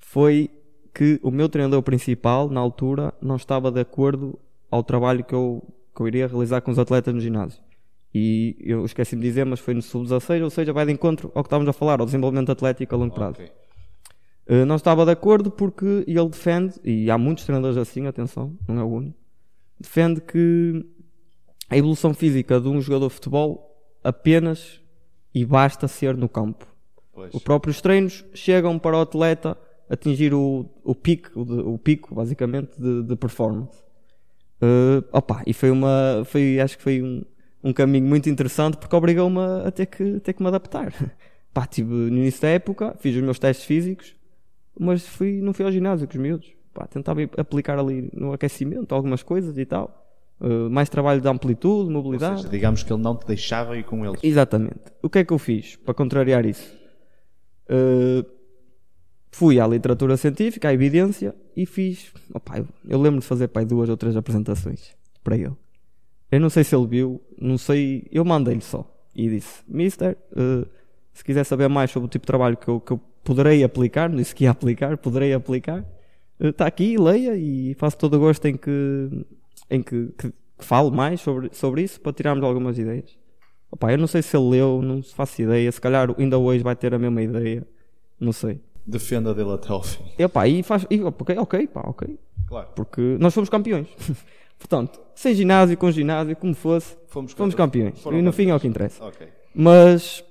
foi 0.00 0.50
que 0.92 1.20
o 1.22 1.30
meu 1.30 1.48
treinador 1.48 1.80
principal, 1.84 2.50
na 2.50 2.58
altura, 2.58 3.14
não 3.22 3.36
estava 3.36 3.70
de 3.70 3.78
acordo 3.78 4.36
ao 4.68 4.82
trabalho 4.82 5.22
que 5.22 5.32
eu, 5.32 5.62
que 5.94 6.02
eu 6.02 6.08
iria 6.08 6.26
realizar 6.26 6.60
com 6.60 6.72
os 6.72 6.80
atletas 6.80 7.14
no 7.14 7.20
ginásio. 7.20 7.62
E 8.12 8.56
eu 8.58 8.84
esqueci-me 8.84 9.22
de 9.22 9.28
dizer, 9.28 9.46
mas 9.46 9.60
foi 9.60 9.74
no 9.74 9.82
sub-16, 9.82 10.42
ou 10.42 10.50
seja, 10.50 10.72
vai 10.72 10.84
de 10.84 10.90
encontro 10.90 11.30
ao 11.36 11.44
que 11.44 11.46
estávamos 11.46 11.68
a 11.68 11.72
falar, 11.72 12.00
ao 12.00 12.06
desenvolvimento 12.06 12.50
atlético 12.50 12.92
a 12.92 12.98
longo 12.98 13.14
prazo. 13.14 13.34
Okay. 13.34 13.50
Uh, 14.48 14.66
não 14.66 14.74
estava 14.74 15.04
de 15.04 15.12
acordo 15.12 15.48
porque 15.48 16.02
ele 16.08 16.28
defende, 16.28 16.74
e 16.82 17.08
há 17.08 17.16
muitos 17.16 17.44
treinadores 17.44 17.76
assim, 17.76 18.08
atenção, 18.08 18.58
não 18.66 18.80
é 18.80 18.82
o 18.82 18.88
único, 18.88 19.16
defende 19.78 20.20
que 20.20 20.84
a 21.68 21.76
evolução 21.76 22.14
física 22.14 22.60
de 22.60 22.68
um 22.68 22.80
jogador 22.80 23.08
de 23.08 23.14
futebol 23.14 23.76
apenas 24.02 24.80
e 25.34 25.44
basta 25.44 25.86
ser 25.86 26.16
no 26.16 26.28
campo. 26.28 26.66
Pois. 27.12 27.34
Os 27.34 27.42
próprios 27.42 27.80
treinos 27.80 28.24
chegam 28.32 28.78
para 28.78 28.96
o 28.96 29.00
atleta 29.00 29.56
atingir 29.88 30.34
o, 30.34 30.68
o 30.84 30.94
pico, 30.94 31.40
o, 31.40 31.74
o 31.74 31.78
pico, 31.78 32.14
basicamente, 32.14 32.70
de, 32.78 33.02
de 33.02 33.16
performance. 33.16 33.82
Uh, 34.60 35.04
opa, 35.12 35.42
e 35.46 35.52
foi 35.52 35.70
uma, 35.70 36.22
foi, 36.24 36.60
acho 36.60 36.76
que 36.76 36.82
foi 36.82 37.02
um, 37.02 37.22
um 37.62 37.72
caminho 37.72 38.06
muito 38.06 38.28
interessante 38.28 38.76
porque 38.76 38.94
obrigou-me 38.94 39.38
a, 39.64 39.70
ter 39.70 39.86
que, 39.86 40.20
ter 40.20 40.32
que 40.32 40.42
me 40.42 40.48
adaptar. 40.48 40.92
Pá, 41.52 41.66
tive 41.66 41.92
no 41.92 42.18
início 42.18 42.42
da 42.42 42.48
época, 42.48 42.94
fiz 42.98 43.16
os 43.16 43.22
meus 43.22 43.38
testes 43.38 43.66
físicos, 43.66 44.14
mas 44.78 45.06
fui, 45.06 45.40
não 45.40 45.52
fui 45.52 45.64
ao 45.64 45.72
ginásio 45.72 46.06
com 46.06 46.14
os 46.14 46.20
miúdos. 46.20 46.52
Pá, 46.74 46.86
tentava 46.86 47.20
aplicar 47.36 47.78
ali 47.78 48.10
no 48.12 48.32
aquecimento 48.32 48.94
algumas 48.94 49.22
coisas 49.22 49.56
e 49.56 49.64
tal. 49.64 50.07
Uh, 50.40 50.70
mais 50.70 50.88
trabalho 50.88 51.20
de 51.20 51.28
amplitude, 51.28 51.90
mobilidade. 51.90 52.32
Ou 52.32 52.38
seja, 52.38 52.48
digamos 52.48 52.82
que 52.82 52.92
ele 52.92 53.02
não 53.02 53.16
te 53.16 53.26
deixava 53.26 53.76
ir 53.76 53.84
com 53.84 54.06
eles. 54.06 54.20
Exatamente. 54.22 54.80
O 55.02 55.10
que 55.10 55.18
é 55.18 55.24
que 55.24 55.32
eu 55.32 55.38
fiz 55.38 55.76
para 55.76 55.92
contrariar 55.94 56.46
isso? 56.46 56.76
Uh, 57.68 58.24
fui 59.32 59.58
à 59.58 59.66
literatura 59.66 60.16
científica, 60.16 60.68
à 60.68 60.72
evidência, 60.72 61.34
e 61.56 61.66
fiz. 61.66 62.12
Opa, 62.32 62.58
eu, 62.58 62.68
eu 62.88 63.00
lembro 63.00 63.20
de 63.20 63.26
fazer 63.26 63.48
pai, 63.48 63.64
duas 63.64 63.88
ou 63.88 63.96
três 63.96 64.16
apresentações 64.16 64.96
para 65.24 65.36
ele. 65.36 65.56
Eu 66.30 66.40
não 66.40 66.50
sei 66.50 66.62
se 66.62 66.74
ele 66.74 66.86
viu, 66.86 67.20
não 67.40 67.58
sei. 67.58 68.06
Eu 68.12 68.24
mandei-lhe 68.24 68.60
só 68.60 68.88
e 69.14 69.28
disse: 69.28 69.62
Mister, 69.66 70.16
uh, 70.32 70.68
se 71.12 71.24
quiser 71.24 71.44
saber 71.44 71.68
mais 71.68 71.90
sobre 71.90 72.06
o 72.06 72.10
tipo 72.10 72.22
de 72.22 72.28
trabalho 72.28 72.56
que 72.56 72.68
eu, 72.68 72.80
que 72.80 72.92
eu 72.92 73.00
poderei 73.24 73.64
aplicar, 73.64 74.08
não 74.08 74.16
disse 74.16 74.34
que 74.34 74.44
ia 74.44 74.50
aplicar, 74.50 74.96
poderei 74.98 75.32
aplicar, 75.32 75.84
está 76.38 76.66
aqui, 76.66 76.96
leia 76.96 77.34
e 77.36 77.74
faço 77.74 77.98
todo 77.98 78.14
o 78.14 78.20
gosto 78.20 78.46
em 78.46 78.56
que 78.56 79.26
em 79.70 79.82
que, 79.82 80.08
que, 80.18 80.30
que 80.30 80.64
falo 80.64 80.90
mais 80.90 81.20
sobre, 81.20 81.50
sobre 81.52 81.82
isso 81.82 82.00
para 82.00 82.12
tirarmos 82.12 82.44
algumas 82.44 82.78
ideias. 82.78 83.16
Opa, 83.70 83.92
eu 83.92 83.98
não 83.98 84.06
sei 84.06 84.22
se 84.22 84.36
ele 84.36 84.48
leu, 84.48 84.80
não 84.82 85.02
faço 85.02 85.42
ideia. 85.42 85.70
Se 85.70 85.80
calhar 85.80 86.14
ainda 86.18 86.38
hoje 86.38 86.62
vai 86.62 86.74
ter 86.74 86.94
a 86.94 86.98
mesma 86.98 87.22
ideia. 87.22 87.66
Não 88.18 88.32
sei. 88.32 88.60
Defenda 88.86 89.34
dele 89.34 89.52
até 89.52 89.70
ao 89.70 89.82
fim. 89.82 90.02
E, 90.18 90.24
opa, 90.24 90.48
e 90.48 90.62
faz. 90.62 90.86
E, 90.90 91.02
ok, 91.02 91.36
ok, 91.38 91.66
pá, 91.66 91.82
ok. 91.84 92.18
Claro. 92.46 92.68
Porque 92.74 93.16
nós 93.20 93.34
fomos 93.34 93.50
campeões. 93.50 93.88
Portanto, 94.58 94.98
sem 95.14 95.34
ginásio, 95.34 95.76
com 95.76 95.90
ginásio, 95.90 96.34
como 96.34 96.54
fosse, 96.54 96.96
fomos, 97.06 97.32
fomos 97.32 97.54
campeões. 97.54 98.02
E 98.06 98.22
no 98.22 98.32
fim 98.32 98.50
é 98.50 98.54
o 98.54 98.58
que 98.58 98.66
interessa. 98.66 99.04
Okay. 99.04 99.28
Mas, 99.54 100.24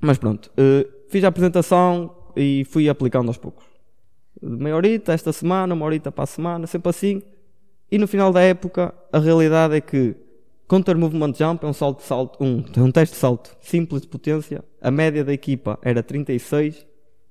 mas 0.00 0.18
pronto, 0.18 0.50
uh, 0.58 0.88
fiz 1.08 1.22
a 1.22 1.28
apresentação 1.28 2.14
e 2.34 2.64
fui 2.64 2.88
aplicando 2.88 3.28
aos 3.28 3.36
poucos. 3.36 3.64
Meia 4.42 4.74
horita 4.74 5.12
esta 5.12 5.32
semana, 5.32 5.74
uma 5.74 5.84
horita 5.84 6.10
para 6.10 6.24
a 6.24 6.26
semana, 6.26 6.66
sempre 6.66 6.90
assim. 6.90 7.22
E 7.94 7.98
no 7.98 8.08
final 8.08 8.32
da 8.32 8.40
época, 8.40 8.92
a 9.12 9.20
realidade 9.20 9.76
é 9.76 9.80
que 9.80 10.16
Counter 10.66 10.98
Movement 10.98 11.32
Jump 11.34 11.64
é 11.64 11.68
um 11.68 11.72
salto 11.72 12.02
salto, 12.02 12.42
um, 12.42 12.64
um 12.76 12.90
teste 12.90 13.14
de 13.14 13.20
salto 13.20 13.56
simples 13.60 14.02
de 14.02 14.08
potência. 14.08 14.64
A 14.82 14.90
média 14.90 15.22
da 15.22 15.32
equipa 15.32 15.78
era 15.80 16.02
36 16.02 16.84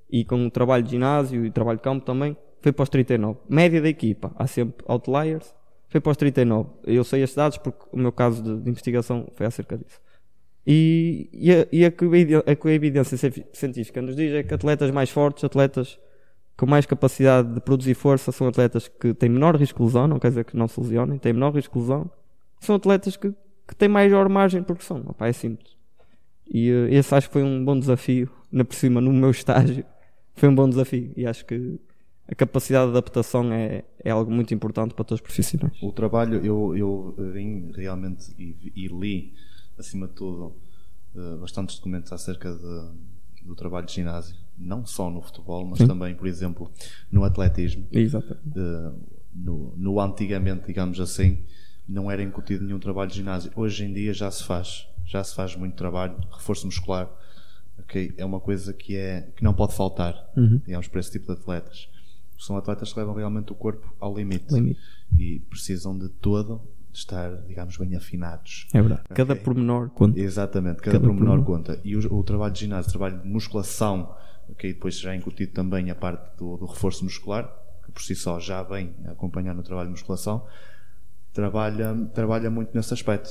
e 0.09 0.24
com 0.24 0.45
o 0.45 0.49
trabalho 0.49 0.82
de 0.82 0.91
ginásio 0.91 1.45
e 1.45 1.51
trabalho 1.51 1.80
de 1.80 1.84
campo 1.84 2.05
também 2.05 2.38
foi 2.61 2.72
para 2.72 2.84
os 2.84 2.88
39. 2.88 3.39
Média 3.49 3.82
da 3.82 3.89
equipa, 3.89 4.32
há 4.38 4.47
sempre 4.47 4.86
outliers, 4.88 5.53
foi 5.89 5.99
para 5.99 6.11
os 6.11 6.16
39. 6.16 6.70
Eu 6.86 7.03
sei 7.03 7.24
estes 7.24 7.36
dados 7.36 7.57
porque 7.57 7.84
o 7.91 7.97
meu 7.97 8.14
caso 8.14 8.41
de, 8.41 8.61
de 8.61 8.70
investigação 8.70 9.28
foi 9.36 9.45
acerca 9.45 9.78
disso. 9.78 9.99
E, 10.66 11.30
e, 11.34 11.51
a, 11.51 11.68
e 11.74 11.84
a, 11.84 11.91
que 11.91 12.05
a, 12.05 12.55
que 12.55 12.68
a 12.70 12.72
evidência 12.72 13.18
científica 13.51 14.01
nos 14.01 14.16
diz 14.16 14.32
é 14.32 14.43
que 14.43 14.53
atletas 14.53 14.91
mais 14.91 15.09
fortes, 15.09 15.43
atletas 15.43 15.99
com 16.56 16.66
mais 16.66 16.86
capacidade 16.86 17.54
de 17.54 17.60
produzir 17.60 17.95
força 17.95 18.32
são 18.32 18.47
atletas 18.47 18.88
que 18.88 19.14
têm 19.14 19.30
menor 19.30 19.56
risco 19.56 19.80
de 19.80 19.86
lesão, 19.86 20.08
não 20.08 20.20
quer 20.20 20.30
dizer 20.30 20.45
que 20.45 20.56
não 20.56 20.68
se 20.68 20.80
lesionem, 20.80 21.18
têm 21.18 21.34
menor 21.34 21.54
risco 21.54 21.74
de 21.74 21.82
lesão. 21.82 22.10
São 22.60 22.76
atletas 22.76 23.18
que, 23.18 23.34
que 23.68 23.76
têm 23.76 23.89
maior 23.89 24.30
margem 24.30 24.62
de 24.62 24.66
progressão. 24.66 25.04
Opa, 25.08 25.28
é 25.28 25.34
simples. 25.34 25.76
E 26.47 26.72
uh, 26.72 26.88
esse 26.89 27.14
acho 27.14 27.28
que 27.28 27.34
foi 27.34 27.43
um 27.43 27.64
bom 27.66 27.78
desafio, 27.78 28.30
na 28.51 28.64
por 28.64 28.76
cima, 28.76 29.01
no 29.01 29.12
meu 29.12 29.32
estágio. 29.32 29.84
Foi 30.36 30.47
um 30.47 30.56
bom 30.56 30.70
desafio. 30.70 31.12
E 31.18 31.26
acho 31.26 31.45
que 31.45 31.80
a 32.28 32.36
capacidade 32.36 32.86
de 32.86 32.97
adaptação 32.97 33.51
é, 33.51 33.84
é 34.04 34.12
algo 34.12 34.32
muito 34.32 34.54
importante 34.54 34.93
para 34.93 35.04
todos 35.04 35.20
os 35.20 35.22
profissionais. 35.22 35.82
O 35.82 35.91
trabalho, 35.91 36.45
eu, 36.45 36.78
eu 36.78 37.16
vim 37.34 37.72
realmente 37.76 38.32
e, 38.38 38.72
e 38.76 38.88
li, 38.88 39.34
acima 39.78 40.08
de 40.08 40.14
tudo, 40.14 40.56
uh, 41.16 41.38
bastantes 41.39 41.78
documentos 41.78 42.12
acerca 42.14 42.54
de, 42.54 43.45
do 43.47 43.56
trabalho 43.56 43.88
de 43.88 43.93
ginásio 43.93 44.43
não 44.58 44.86
só 44.86 45.10
no 45.10 45.22
futebol, 45.22 45.66
mas 45.66 45.80
Sim. 45.80 45.88
também, 45.88 46.16
por 46.16 46.28
exemplo, 46.28 46.72
no 47.12 47.24
atletismo. 47.24 47.86
Exato. 47.91 48.38
Uh, 48.56 48.99
no, 49.36 49.74
no, 49.76 49.99
antigamente, 49.99 50.68
digamos 50.68 50.99
assim, 50.99 51.39
não 51.88 52.10
era 52.12 52.22
incutido 52.22 52.64
nenhum 52.64 52.80
trabalho 52.80 53.10
de 53.10 53.16
ginásio. 53.18 53.51
Hoje 53.56 53.84
em 53.86 53.93
dia 53.93 54.14
já 54.14 54.30
se 54.32 54.43
faz. 54.43 54.88
já 55.06 55.24
se 55.24 55.36
faz 55.36 55.56
muito 55.56 55.76
trabalho, 55.76 56.16
reforço 56.32 56.66
muscular, 56.66 57.10
ok? 57.80 58.14
É 58.18 58.24
uma 58.24 58.39
coisa 58.39 58.72
que, 58.74 58.95
é, 58.95 59.30
que 59.36 59.43
não 59.43 59.54
pode 59.54 59.74
faltar, 59.74 60.16
Uhum. 60.38 60.62
digamos, 60.66 60.88
para 60.88 60.99
esse 60.99 61.12
tipo 61.12 61.26
de 61.26 61.34
atletas. 61.39 61.89
São 62.38 62.56
atletas 62.58 62.91
que 62.93 62.99
levam 62.99 63.14
realmente 63.16 63.51
o 63.51 63.56
corpo 63.56 63.93
ao 63.99 64.16
limite, 64.16 64.54
Limite. 64.54 64.80
e 65.18 65.39
precisam 65.49 65.97
de 65.97 66.10
todo 66.10 66.62
estar, 66.93 67.36
digamos, 67.47 67.76
bem 67.78 67.95
afinados. 67.95 68.68
É 68.74 68.80
verdade. 68.82 69.04
Cada 69.16 69.34
Ok. 69.34 69.43
pormenor 69.43 69.89
conta. 69.89 70.20
Exatamente, 70.20 70.78
cada, 70.78 70.97
Cada 70.99 71.08
pormenor 71.08 71.43
pormenor. 71.43 71.45
conta. 71.76 71.80
E 71.84 71.95
o, 71.97 72.14
o 72.20 72.24
trabalho 72.24 72.54
de 72.54 72.60
ginásio, 72.62 72.89
o 72.89 72.91
trabalho 72.91 73.22
de 73.22 73.28
musculação, 73.28 74.16
ok, 74.50 74.74
depois 74.74 75.00
já 75.00 75.14
é 75.14 75.16
incutido 75.16 75.52
também 75.54 75.89
a 75.89 75.96
parte 75.96 76.38
do, 76.38 76.58
do 76.58 76.66
reforço 76.66 77.04
muscular, 77.04 77.52
que 77.86 77.91
por 77.91 78.02
si 78.02 78.16
só 78.16 78.39
já 78.39 78.64
vem 78.64 78.94
a 79.06 79.12
acompanhar 79.12 79.54
no 79.54 79.64
trabalho 79.64 79.88
de 79.88 79.91
musculação, 79.94 80.46
trabalha, 81.34 81.96
trabalha 82.14 82.50
muito 82.50 82.76
nesse 82.76 82.94
aspecto, 82.94 83.30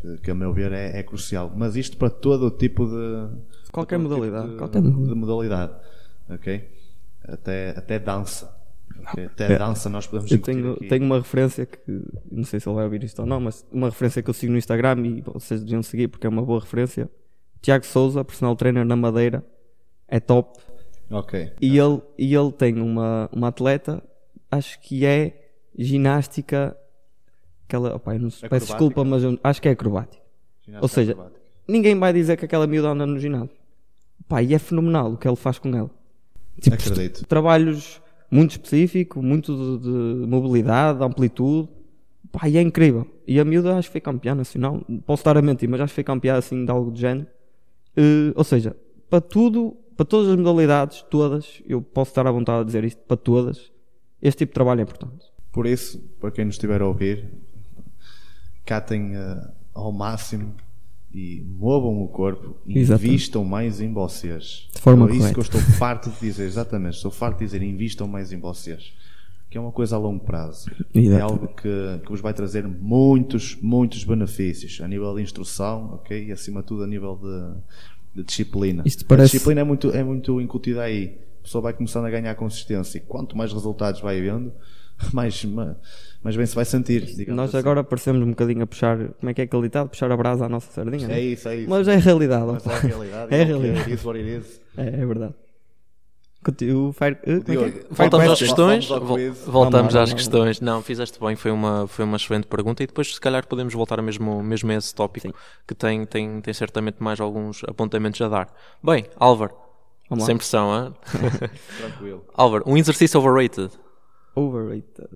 que, 0.00 0.18
que 0.18 0.30
a 0.30 0.34
meu 0.34 0.52
ver 0.52 0.72
é, 0.72 0.98
é 0.98 1.02
crucial. 1.02 1.52
Mas 1.56 1.76
isto 1.76 1.96
para 1.96 2.10
todo 2.10 2.46
o 2.46 2.50
tipo 2.50 2.86
de. 2.86 3.28
Qualquer 3.72 3.96
o 3.96 4.00
modalidade, 4.00 4.50
de, 4.50 4.56
qualquer 4.56 4.80
modalidade. 4.82 5.08
de 5.08 5.14
modalidade, 5.14 5.72
ok? 6.30 6.68
Até, 7.24 7.70
até 7.70 7.98
dança. 7.98 8.56
Até 9.06 9.52
É. 9.52 9.58
dança 9.58 9.88
nós 9.88 10.06
podemos 10.06 10.30
Eu 10.30 10.38
tenho, 10.40 10.72
aqui. 10.72 10.88
tenho 10.88 11.04
uma 11.04 11.18
referência 11.18 11.64
que 11.66 12.02
não 12.30 12.42
sei 12.44 12.58
se 12.58 12.68
ele 12.68 12.74
vai 12.74 12.84
ouvir 12.84 13.04
isto 13.04 13.20
ou 13.20 13.26
não, 13.26 13.38
mas 13.40 13.64
uma 13.70 13.88
referência 13.88 14.22
que 14.22 14.28
eu 14.30 14.34
sigo 14.34 14.50
no 14.52 14.58
Instagram 14.58 15.06
e 15.06 15.20
vocês 15.20 15.62
deviam 15.62 15.82
seguir 15.82 16.08
porque 16.08 16.26
é 16.26 16.30
uma 16.30 16.42
boa 16.42 16.60
referência. 16.60 17.08
Tiago 17.60 17.84
Souza, 17.84 18.24
personal 18.24 18.56
trainer 18.56 18.84
na 18.84 18.96
Madeira, 18.96 19.44
é 20.08 20.18
top. 20.18 20.58
Ok. 21.10 21.52
E 21.60 21.78
ele, 21.78 22.02
e 22.18 22.34
ele 22.34 22.52
tem 22.52 22.80
uma, 22.80 23.28
uma 23.32 23.48
atleta, 23.48 24.02
acho 24.50 24.80
que 24.80 25.04
é 25.04 25.50
ginástica. 25.78 26.76
Aquela, 27.66 27.94
opa, 27.94 28.14
eu 28.14 28.20
não 28.20 28.30
sei, 28.30 28.48
peço 28.48 28.66
desculpa, 28.66 29.04
mas 29.04 29.22
eu 29.22 29.38
acho 29.44 29.60
que 29.60 29.68
é 29.68 29.72
acrobática. 29.72 30.22
Ginástica 30.62 30.84
Ou 30.84 30.88
seja, 30.88 31.12
acrobática. 31.12 31.40
Ninguém 31.68 31.98
vai 31.98 32.12
dizer 32.12 32.36
que 32.36 32.46
aquela 32.46 32.66
miúda 32.66 32.88
anda 32.88 33.06
no 33.06 33.18
ginásio. 33.18 33.50
Pá, 34.26 34.42
e 34.42 34.54
é 34.54 34.58
fenomenal 34.58 35.12
o 35.12 35.16
que 35.16 35.28
ele 35.28 35.36
faz 35.36 35.58
com 35.58 35.74
ela. 35.76 35.90
Tipo, 36.60 36.74
Acredito. 36.74 37.26
trabalhos 37.26 38.00
muito 38.30 38.52
específicos, 38.52 39.22
muito 39.22 39.78
de, 39.78 40.22
de 40.22 40.26
mobilidade, 40.26 40.98
de 40.98 41.04
amplitude. 41.04 41.68
Pá, 42.32 42.48
e 42.48 42.56
é 42.56 42.62
incrível. 42.62 43.06
E 43.26 43.38
a 43.38 43.44
miúda 43.44 43.76
acho 43.76 43.88
que 43.88 43.92
foi 43.92 44.00
campeã 44.00 44.34
nacional. 44.34 44.82
Posso 45.06 45.20
estar 45.20 45.36
a 45.36 45.42
mentir, 45.42 45.68
mas 45.68 45.80
acho 45.80 45.92
que 45.92 45.96
foi 45.96 46.04
campeã 46.04 46.36
assim 46.36 46.64
de 46.64 46.70
algo 46.70 46.90
do 46.90 46.98
género. 46.98 47.26
Eh, 47.96 48.32
ou 48.34 48.44
seja, 48.44 48.76
para 49.08 49.20
tudo, 49.20 49.76
para 49.98 50.06
todas 50.06 50.28
as 50.30 50.36
modalidades, 50.36 51.02
todas, 51.10 51.60
eu 51.66 51.82
posso 51.82 52.12
estar 52.12 52.24
à 52.24 52.30
vontade 52.30 52.60
de 52.60 52.66
dizer 52.66 52.84
isto, 52.84 53.00
para 53.00 53.16
todas, 53.16 53.72
este 54.22 54.38
tipo 54.38 54.50
de 54.50 54.54
trabalho 54.54 54.78
é 54.78 54.82
importante. 54.84 55.26
Por 55.50 55.66
isso, 55.66 55.98
para 56.20 56.30
quem 56.30 56.44
nos 56.44 56.54
estiver 56.54 56.80
a 56.80 56.86
ouvir, 56.86 57.24
catem 58.64 59.16
eh, 59.16 59.50
ao 59.74 59.90
máximo 59.90 60.54
e 61.12 61.44
movam 61.44 62.00
o 62.00 62.06
corpo 62.06 62.56
e 62.64 62.78
invistam 62.78 63.44
mais 63.44 63.80
em 63.80 63.92
vocês. 63.92 64.68
De 64.72 64.80
forma 64.80 65.06
é 65.06 65.10
isso 65.10 65.18
correta. 65.18 65.34
que 65.34 65.40
eu 65.40 65.42
estou 65.42 65.60
farto 65.60 66.10
de 66.10 66.20
dizer, 66.20 66.44
exatamente. 66.44 66.94
Estou 66.94 67.10
farto 67.10 67.38
de 67.38 67.46
dizer, 67.46 67.60
invistam 67.60 68.06
mais 68.06 68.30
em 68.30 68.38
vocês. 68.38 68.92
Que 69.50 69.58
é 69.58 69.60
uma 69.60 69.72
coisa 69.72 69.96
a 69.96 69.98
longo 69.98 70.24
prazo. 70.24 70.70
É 70.94 70.98
Exatamente. 71.00 71.22
algo 71.22 71.48
que, 71.48 72.00
que 72.04 72.08
vos 72.08 72.20
vai 72.20 72.34
trazer 72.34 72.68
muitos, 72.68 73.56
muitos 73.56 74.04
benefícios 74.04 74.80
a 74.80 74.86
nível 74.86 75.16
de 75.16 75.22
instrução, 75.22 75.94
ok? 75.94 76.26
E 76.26 76.30
acima 76.30 76.60
de 76.60 76.68
tudo 76.68 76.84
a 76.84 76.86
nível 76.86 77.16
de, 77.16 77.58
de 78.14 78.22
disciplina. 78.24 78.82
Isto 78.86 79.04
parece- 79.06 79.24
A 79.24 79.32
disciplina 79.32 79.60
é 79.60 79.64
muito, 79.64 79.90
é 79.90 80.02
muito 80.02 80.40
incutida 80.40 80.82
aí. 80.82 81.18
A 81.40 81.42
pessoa 81.44 81.62
vai 81.62 81.72
começando 81.72 82.04
a 82.06 82.10
ganhar 82.10 82.34
consistência. 82.34 82.98
E 82.98 83.00
quanto 83.00 83.36
mais 83.36 83.52
resultados 83.52 84.00
vai 84.00 84.20
vendo, 84.20 84.52
mais, 85.12 85.44
ma- 85.44 85.76
mais 86.22 86.36
bem 86.36 86.44
se 86.44 86.54
vai 86.54 86.64
sentir. 86.64 87.26
Nós 87.28 87.50
assim. 87.50 87.58
agora 87.58 87.82
parecemos 87.84 88.20
um 88.22 88.30
bocadinho 88.30 88.62
a 88.62 88.66
puxar, 88.66 88.98
como 89.20 89.30
é 89.30 89.34
que 89.34 89.40
é 89.40 89.44
aquele 89.44 89.62
ditado? 89.62 89.88
Puxar 89.88 90.10
a 90.10 90.16
brasa 90.16 90.46
à 90.46 90.48
nossa 90.48 90.70
sardinha. 90.72 91.06
não 91.08 91.14
É 91.14 91.20
isso, 91.20 91.48
é 91.48 91.56
isso. 91.56 91.70
Mas 91.70 91.86
é 91.88 91.96
realidade. 91.96 92.46
Mas 92.46 92.66
é 92.66 92.86
realidade. 92.86 93.28
É 93.34 93.38
a 93.40 93.42
ok, 93.42 93.44
realidade. 93.44 93.80
It 93.80 93.92
is 93.92 94.04
what 94.04 94.18
it 94.20 94.28
is. 94.38 94.60
É, 94.76 94.86
é 95.02 95.06
verdade. 95.06 95.34
Fire, 96.42 97.18
eh, 97.24 97.40
como 97.40 97.58
é 97.58 97.66
é? 97.66 97.70
Diogo, 97.70 97.70
Fire 97.72 97.86
Voltamos 97.90 98.28
às 98.30 98.38
questões. 98.38 98.86
Vamos 98.86 99.02
ao 99.02 99.06
Vol- 99.08 99.16
quiz. 99.16 99.38
Voltamos 99.44 99.72
Vamos 99.72 99.94
lá, 99.94 100.02
às 100.02 100.10
lá. 100.10 100.16
questões. 100.16 100.60
Não, 100.60 100.82
fizeste 100.82 101.18
bem, 101.20 101.36
foi 101.36 101.50
uma, 101.50 101.86
foi 101.88 102.04
uma 102.04 102.16
excelente 102.16 102.46
pergunta 102.46 102.82
e 102.82 102.86
depois 102.86 103.14
se 103.14 103.20
calhar 103.20 103.46
podemos 103.46 103.74
voltar 103.74 104.00
mesmo, 104.00 104.42
mesmo 104.42 104.70
a 104.70 104.74
esse 104.76 104.94
tópico 104.94 105.34
que 105.66 105.74
tem, 105.74 106.06
tem, 106.06 106.40
tem 106.40 106.54
certamente 106.54 107.02
mais 107.02 107.20
alguns 107.20 107.62
apontamentos 107.64 108.20
a 108.22 108.28
dar. 108.28 108.48
Bem, 108.82 109.04
Álvaro, 109.16 109.52
Vamos 110.08 110.22
lá. 110.22 110.26
sem 110.26 110.36
pressão, 110.36 110.86
hein? 110.86 110.94
Tranquilo. 111.78 112.24
Álvaro, 112.34 112.64
um 112.66 112.76
exercício 112.76 113.18
overrated. 113.20 113.70
Overrated. 114.34 115.08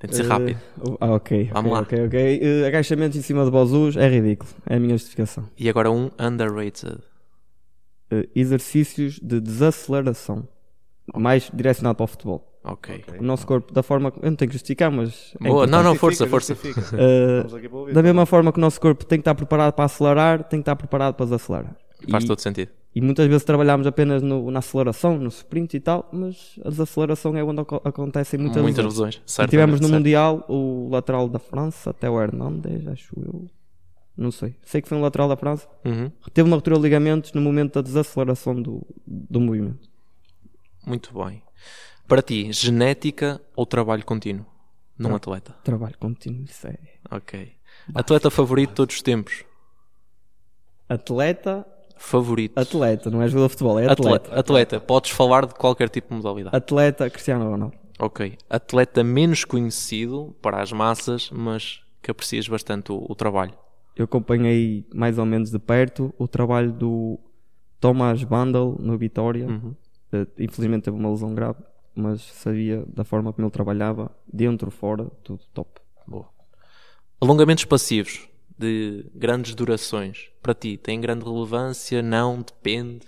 Tem 0.00 0.10
de 0.10 0.16
ser 0.16 0.24
Eh, 0.24 0.28
rápido. 0.28 0.60
oh, 0.84 0.96
ah, 1.00 1.12
ok. 1.14 1.50
Vamos 1.52 1.70
ok, 1.78 1.98
lá. 1.98 2.04
Ok, 2.04 2.06
ok. 2.06 2.40
Eh, 2.42 2.66
agachamentos 2.66 3.16
em 3.16 3.22
cima 3.22 3.44
de 3.44 3.50
bozus 3.52 3.96
é 3.96 4.08
ridículo. 4.08 4.50
É 4.66 4.74
a 4.74 4.80
minha 4.80 4.96
justificação. 4.98 5.48
E 5.56 5.68
agora 5.70 5.90
um 5.92 6.10
underrated. 6.18 6.98
Eh, 8.12 8.28
exercícios 8.34 9.18
de 9.22 9.40
desaceleração. 9.40 10.46
Mais 11.16 11.50
direcionado 11.52 11.96
para 11.96 12.04
o 12.04 12.06
futebol. 12.06 12.48
Ok. 12.64 13.04
O 13.18 13.22
nosso 13.24 13.44
corpo, 13.46 13.72
da 13.72 13.82
forma. 13.82 14.12
Eu 14.22 14.30
não 14.30 14.36
tenho 14.36 14.48
que 14.50 14.52
justificar, 14.54 14.90
mas. 14.90 15.34
é 15.42 15.48
Boa, 15.48 15.66
não, 15.66 15.82
não, 15.82 15.94
força, 15.96 16.26
força. 16.28 16.52
ouvir. 17.72 17.92
da 17.94 18.02
mesma 18.02 18.24
forma 18.26 18.52
que 18.52 18.58
o 18.58 18.60
nosso 18.60 18.80
corpo 18.80 19.04
tem 19.04 19.18
que 19.18 19.22
estar 19.22 19.34
preparado 19.34 19.72
para 19.72 19.84
acelerar, 19.86 20.44
tem 20.44 20.60
que 20.60 20.62
estar 20.62 20.76
preparado 20.76 21.14
para 21.14 21.26
desacelerar. 21.26 21.76
Faz 22.10 22.24
E- 22.24 22.26
todo 22.26 22.38
sentido. 22.40 22.70
E 22.94 23.00
muitas 23.00 23.26
vezes 23.26 23.42
trabalhamos 23.42 23.86
apenas 23.86 24.22
no- 24.22 24.50
na 24.50 24.58
aceleração, 24.58 25.16
no 25.16 25.28
sprint 25.28 25.74
e 25.76 25.80
tal, 25.80 26.08
mas 26.12 26.60
a 26.62 26.68
desaceleração 26.68 27.34
é 27.36 27.42
onde 27.42 27.62
aco- 27.62 27.80
acontecem 27.84 28.38
muitas, 28.38 28.62
Muitas 28.62 28.84
lesões. 28.84 29.14
lesões. 29.16 29.22
Certo. 29.24 29.48
tivemos 29.50 29.80
no 29.80 29.86
certo. 29.86 29.98
Mundial 29.98 30.44
o 30.46 30.88
lateral 30.90 31.26
da 31.26 31.38
França, 31.38 31.88
até 31.90 32.10
o 32.10 32.20
Hernandes, 32.20 32.86
acho 32.86 33.14
eu. 33.18 33.46
Não 34.16 34.30
sei. 34.30 34.54
Sei 34.62 34.82
que 34.82 34.88
foi 34.88 34.98
um 34.98 35.02
lateral 35.02 35.28
da 35.28 35.36
França. 35.36 35.66
Uhum. 35.84 36.10
Teve 36.32 36.48
uma 36.48 36.56
ruptura 36.56 36.76
de 36.76 36.82
ligamentos 36.82 37.32
no 37.32 37.40
momento 37.40 37.74
da 37.74 37.82
desaceleração 37.82 38.60
do, 38.60 38.86
do 39.06 39.40
movimento. 39.40 39.88
Muito 40.86 41.12
bem. 41.14 41.42
Para 42.06 42.20
ti, 42.20 42.52
genética 42.52 43.40
ou 43.56 43.64
trabalho 43.64 44.04
contínuo 44.04 44.44
num 44.98 45.14
atleta? 45.14 45.54
Trabalho 45.64 45.96
contínuo, 45.98 46.44
isso 46.44 46.66
é. 46.66 46.76
Ok. 47.10 47.52
Atleta 47.94 48.30
favorito 48.30 48.70
de 48.70 48.74
todos 48.76 48.96
os 48.96 49.02
tempos? 49.02 49.44
Atleta, 50.88 51.66
Favorito. 51.96 52.58
atleta, 52.58 53.10
não 53.10 53.22
é 53.22 53.28
jogador 53.28 53.46
de 53.46 53.52
futebol, 53.52 53.78
é 53.78 53.86
atleta. 53.86 54.02
Atleta. 54.28 54.40
Atleta. 54.40 54.80
Podes 54.80 55.10
falar 55.10 55.46
de 55.46 55.54
qualquer 55.54 55.88
tipo 55.88 56.08
de 56.08 56.16
modalidade. 56.16 56.54
Atleta 56.54 57.08
Cristiano 57.08 57.48
Ronaldo. 57.48 57.76
Ok. 57.98 58.36
Atleta 58.50 59.04
menos 59.04 59.44
conhecido 59.44 60.34
para 60.42 60.60
as 60.60 60.72
massas, 60.72 61.30
mas 61.30 61.80
que 62.02 62.10
aprecias 62.10 62.48
bastante 62.48 62.90
o, 62.92 63.06
o 63.08 63.14
trabalho. 63.14 63.54
Eu 63.96 64.04
acompanhei 64.04 64.86
mais 64.94 65.18
ou 65.18 65.26
menos 65.26 65.50
de 65.50 65.58
perto 65.58 66.14
o 66.18 66.26
trabalho 66.26 66.72
do 66.72 67.18
Thomas 67.80 68.22
Bandel 68.24 68.76
no 68.80 68.96
Vitória. 68.96 69.46
Uhum. 69.46 69.74
Eh, 70.12 70.26
infelizmente 70.38 70.84
teve 70.84 70.96
uma 70.96 71.10
lesão 71.10 71.34
grave, 71.34 71.58
mas 71.94 72.22
sabia 72.22 72.84
da 72.86 73.04
forma 73.04 73.32
como 73.32 73.46
ele 73.46 73.52
trabalhava, 73.52 74.10
dentro, 74.32 74.70
fora, 74.70 75.04
tudo 75.22 75.42
top. 75.52 75.80
Boa. 76.06 76.28
Alongamentos 77.20 77.64
passivos 77.64 78.28
de 78.58 79.04
grandes 79.14 79.54
durações. 79.54 80.30
Para 80.42 80.54
ti, 80.54 80.76
têm 80.76 81.00
grande 81.00 81.24
relevância? 81.24 82.02
Não? 82.02 82.42
Depende? 82.42 83.06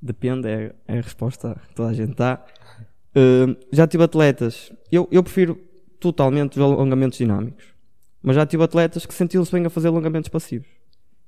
Depende, 0.00 0.48
é, 0.48 0.74
é 0.86 0.98
a 0.98 1.00
resposta 1.02 1.60
que 1.68 1.74
toda 1.74 1.90
a 1.90 1.92
gente 1.92 2.14
dá. 2.14 2.44
Eh, 3.14 3.56
já 3.72 3.86
tive 3.86 4.04
atletas, 4.04 4.72
eu, 4.90 5.08
eu 5.10 5.22
prefiro 5.22 5.56
totalmente 5.98 6.58
os 6.58 6.62
alongamentos 6.62 7.18
dinâmicos, 7.18 7.69
mas 8.22 8.36
já 8.36 8.46
tive 8.46 8.62
atletas 8.62 9.06
que 9.06 9.14
sentiam-se 9.14 9.50
bem 9.52 9.64
a 9.66 9.70
fazer 9.70 9.88
alongamentos 9.88 10.28
passivos. 10.28 10.68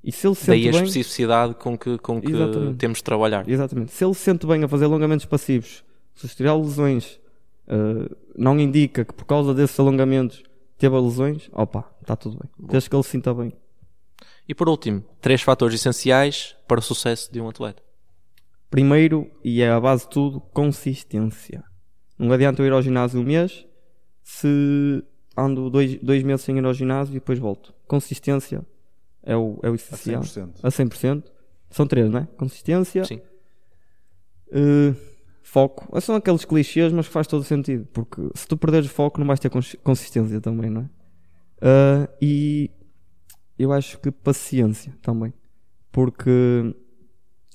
E 0.04 0.10
se 0.10 0.26
ele 0.26 0.34
se 0.34 0.46
Daí 0.48 0.68
a 0.68 0.72
bem, 0.72 0.82
especificidade 0.82 1.54
com 1.54 1.78
que, 1.78 1.96
com 1.98 2.20
que 2.20 2.32
Exatamente. 2.32 2.76
temos 2.76 2.98
de 2.98 3.04
trabalhar. 3.04 3.48
Exatamente. 3.48 3.92
Se 3.92 4.04
ele 4.04 4.14
se 4.14 4.20
sente 4.20 4.46
bem 4.46 4.64
a 4.64 4.68
fazer 4.68 4.86
alongamentos 4.86 5.24
passivos, 5.26 5.84
se 6.14 6.26
de 6.36 6.42
lesões 6.42 7.20
eh, 7.68 8.14
não 8.36 8.58
indica 8.58 9.04
que 9.04 9.12
por 9.12 9.24
causa 9.24 9.54
desses 9.54 9.78
alongamentos 9.78 10.42
teve 10.76 10.98
lesões, 10.98 11.48
opa, 11.52 11.88
está 12.00 12.16
tudo 12.16 12.38
bem. 12.38 12.68
Desde 12.68 12.90
que 12.90 12.96
ele 12.96 13.02
se 13.02 13.10
sinta 13.10 13.32
bem. 13.32 13.52
E 14.48 14.54
por 14.54 14.68
último, 14.68 15.04
três 15.20 15.40
fatores 15.40 15.76
essenciais 15.76 16.56
para 16.66 16.80
o 16.80 16.82
sucesso 16.82 17.32
de 17.32 17.40
um 17.40 17.48
atleta. 17.48 17.82
Primeiro, 18.68 19.30
e 19.44 19.62
é 19.62 19.70
a 19.70 19.80
base 19.80 20.04
de 20.04 20.10
tudo, 20.10 20.40
consistência. 20.40 21.62
Não 22.18 22.32
adianta 22.32 22.60
eu 22.60 22.66
ir 22.66 22.72
ao 22.72 22.82
ginásio 22.82 23.20
um 23.20 23.24
mês 23.24 23.64
se 24.22 25.04
ando 25.36 25.70
dois, 25.70 25.98
dois 26.00 26.22
meses 26.22 26.44
sem 26.44 26.56
ir 26.58 26.64
ao 26.64 26.74
ginásio 26.74 27.12
e 27.12 27.14
depois 27.14 27.38
volto. 27.38 27.72
Consistência 27.86 28.64
é 29.22 29.36
o, 29.36 29.58
é 29.62 29.68
o 29.68 29.72
A 29.72 29.74
essencial. 29.76 30.22
100%. 30.22 30.50
A 30.62 30.68
100%. 30.68 31.24
São 31.70 31.86
três, 31.86 32.10
não 32.10 32.20
é? 32.20 32.28
Consistência, 32.36 33.04
Sim. 33.04 33.20
Uh, 34.48 34.94
foco. 35.42 35.98
São 36.00 36.14
aqueles 36.16 36.44
clichês, 36.44 36.92
mas 36.92 37.06
que 37.06 37.12
faz 37.12 37.26
todo 37.26 37.42
sentido. 37.44 37.86
Porque 37.92 38.20
se 38.34 38.46
tu 38.46 38.56
perderes 38.56 38.90
foco, 38.90 39.18
não 39.18 39.26
vais 39.26 39.40
ter 39.40 39.48
cons- 39.50 39.76
consistência 39.82 40.40
também, 40.40 40.68
não 40.70 40.82
é? 40.82 40.84
Uh, 41.64 42.08
e 42.20 42.70
eu 43.58 43.72
acho 43.72 43.98
que 44.00 44.10
paciência 44.10 44.92
também. 45.00 45.32
Porque 45.90 46.74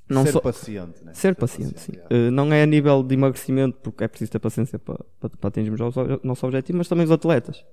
não 0.09 0.23
Ser 0.23 0.31
só. 0.31 0.39
paciente, 0.39 1.03
né? 1.03 1.13
Ser 1.13 1.35
paciente, 1.35 1.79
sim. 1.79 1.93
yeah. 1.93 2.15
Uh, 2.15 2.31
não 2.31 2.51
é 2.53 2.63
a 2.63 2.65
nível 2.65 3.03
de 3.03 3.13
emagrecimento, 3.13 3.77
porque 3.83 4.03
é 4.03 4.07
preciso 4.07 4.31
ter 4.31 4.39
paciência 4.39 4.79
para, 4.79 4.99
para, 5.19 5.29
para 5.29 5.47
atingirmos 5.49 5.79
o 5.81 6.19
nosso- 6.23 6.45
objetivo, 6.45 6.77
mas 6.77 6.87
também 6.87 7.05
os 7.05 7.11
atletas. 7.11 7.65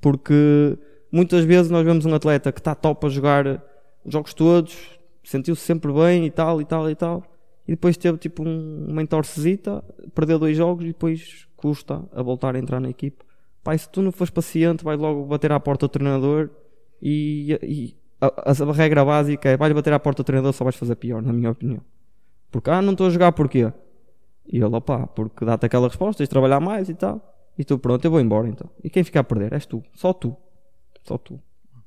Porque 0.00 0.78
muitas 1.12 1.44
vezes 1.44 1.70
nós 1.70 1.84
vemos 1.84 2.04
um 2.06 2.14
atleta 2.14 2.50
que 2.52 2.60
está 2.60 2.74
top 2.74 3.06
a 3.06 3.08
jogar 3.08 3.46
os 4.04 4.12
jogos 4.12 4.32
todos, 4.34 4.76
sentiu-se 5.22 5.62
sempre 5.62 5.92
bem 5.92 6.26
e 6.26 6.30
tal, 6.30 6.60
e 6.60 6.64
tal, 6.64 6.88
e 6.90 6.94
tal, 6.94 7.22
e 7.68 7.72
depois 7.72 7.96
teve 7.96 8.18
tipo 8.18 8.42
um, 8.42 8.86
uma 8.88 9.02
entorcezita, 9.02 9.84
perdeu 10.14 10.38
dois 10.38 10.56
jogos 10.56 10.84
e 10.84 10.88
depois 10.88 11.46
custa 11.56 12.02
a 12.12 12.22
voltar 12.22 12.56
a 12.56 12.58
entrar 12.58 12.80
na 12.80 12.88
equipe. 12.90 13.18
Pai, 13.62 13.76
se 13.76 13.88
tu 13.88 14.00
não 14.00 14.10
fores 14.10 14.30
paciente, 14.30 14.82
vais 14.82 14.98
logo 14.98 15.26
bater 15.26 15.52
à 15.52 15.60
porta 15.60 15.86
do 15.86 15.90
treinador 15.90 16.48
e, 17.02 17.58
e 17.62 17.94
a, 18.20 18.50
a, 18.50 18.72
regra 18.72 19.04
básica 19.04 19.48
é 19.48 19.56
vais 19.56 19.72
bater 19.72 19.92
à 19.92 19.98
porta 19.98 20.22
do 20.22 20.26
treinador 20.26 20.52
só 20.52 20.64
vais 20.64 20.76
fazer 20.76 20.94
pior, 20.96 21.22
na 21.22 21.32
minha 21.32 21.50
opinião. 21.50 21.80
Porque, 22.50 22.70
ah, 22.70 22.82
não 22.82 22.92
estou 22.92 23.06
a 23.06 23.10
jogar 23.10 23.32
porquê? 23.32 23.72
E 24.46 24.56
ele, 24.56 24.74
opá, 24.74 25.06
porque 25.06 25.44
dá-te 25.44 25.66
aquela 25.66 25.88
resposta, 25.88 26.18
tens 26.18 26.28
de 26.28 26.30
trabalhar 26.30 26.60
mais 26.60 26.88
e 26.88 26.94
tal. 26.94 27.22
E 27.56 27.64
tu, 27.64 27.78
pronto, 27.78 28.04
eu 28.04 28.10
vou 28.10 28.20
embora 28.20 28.48
então. 28.48 28.68
E 28.82 28.90
quem 28.90 29.04
fica 29.04 29.20
a 29.20 29.24
perder? 29.24 29.52
És 29.52 29.66
tu. 29.66 29.82
Só 29.94 30.12
tu. 30.12 30.36
Só 31.04 31.16
tu. 31.16 31.40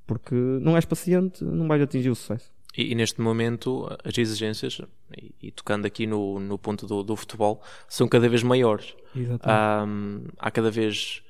Porque 0.06 0.36
não 0.36 0.76
és 0.76 0.86
paciente, 0.86 1.44
não 1.44 1.68
vais 1.68 1.82
atingir 1.82 2.10
o 2.10 2.16
sucesso. 2.16 2.52
E, 2.76 2.92
e, 2.92 2.96
neste 2.96 3.22
momento 3.22 3.88
as 4.04 4.18
exigências, 4.18 4.82
e, 5.16 5.34
e 5.42 5.52
tocando 5.52 5.86
aqui 5.86 6.08
no, 6.08 6.40
no 6.40 6.58
ponto 6.58 6.88
do, 6.88 7.04
do, 7.04 7.16
futebol, 7.16 7.62
são 7.88 8.08
cada 8.08 8.28
vez 8.28 8.42
maiores. 8.44 8.96
Um, 9.16 10.26
há 10.40 10.50
cada 10.50 10.72
vez 10.72 11.22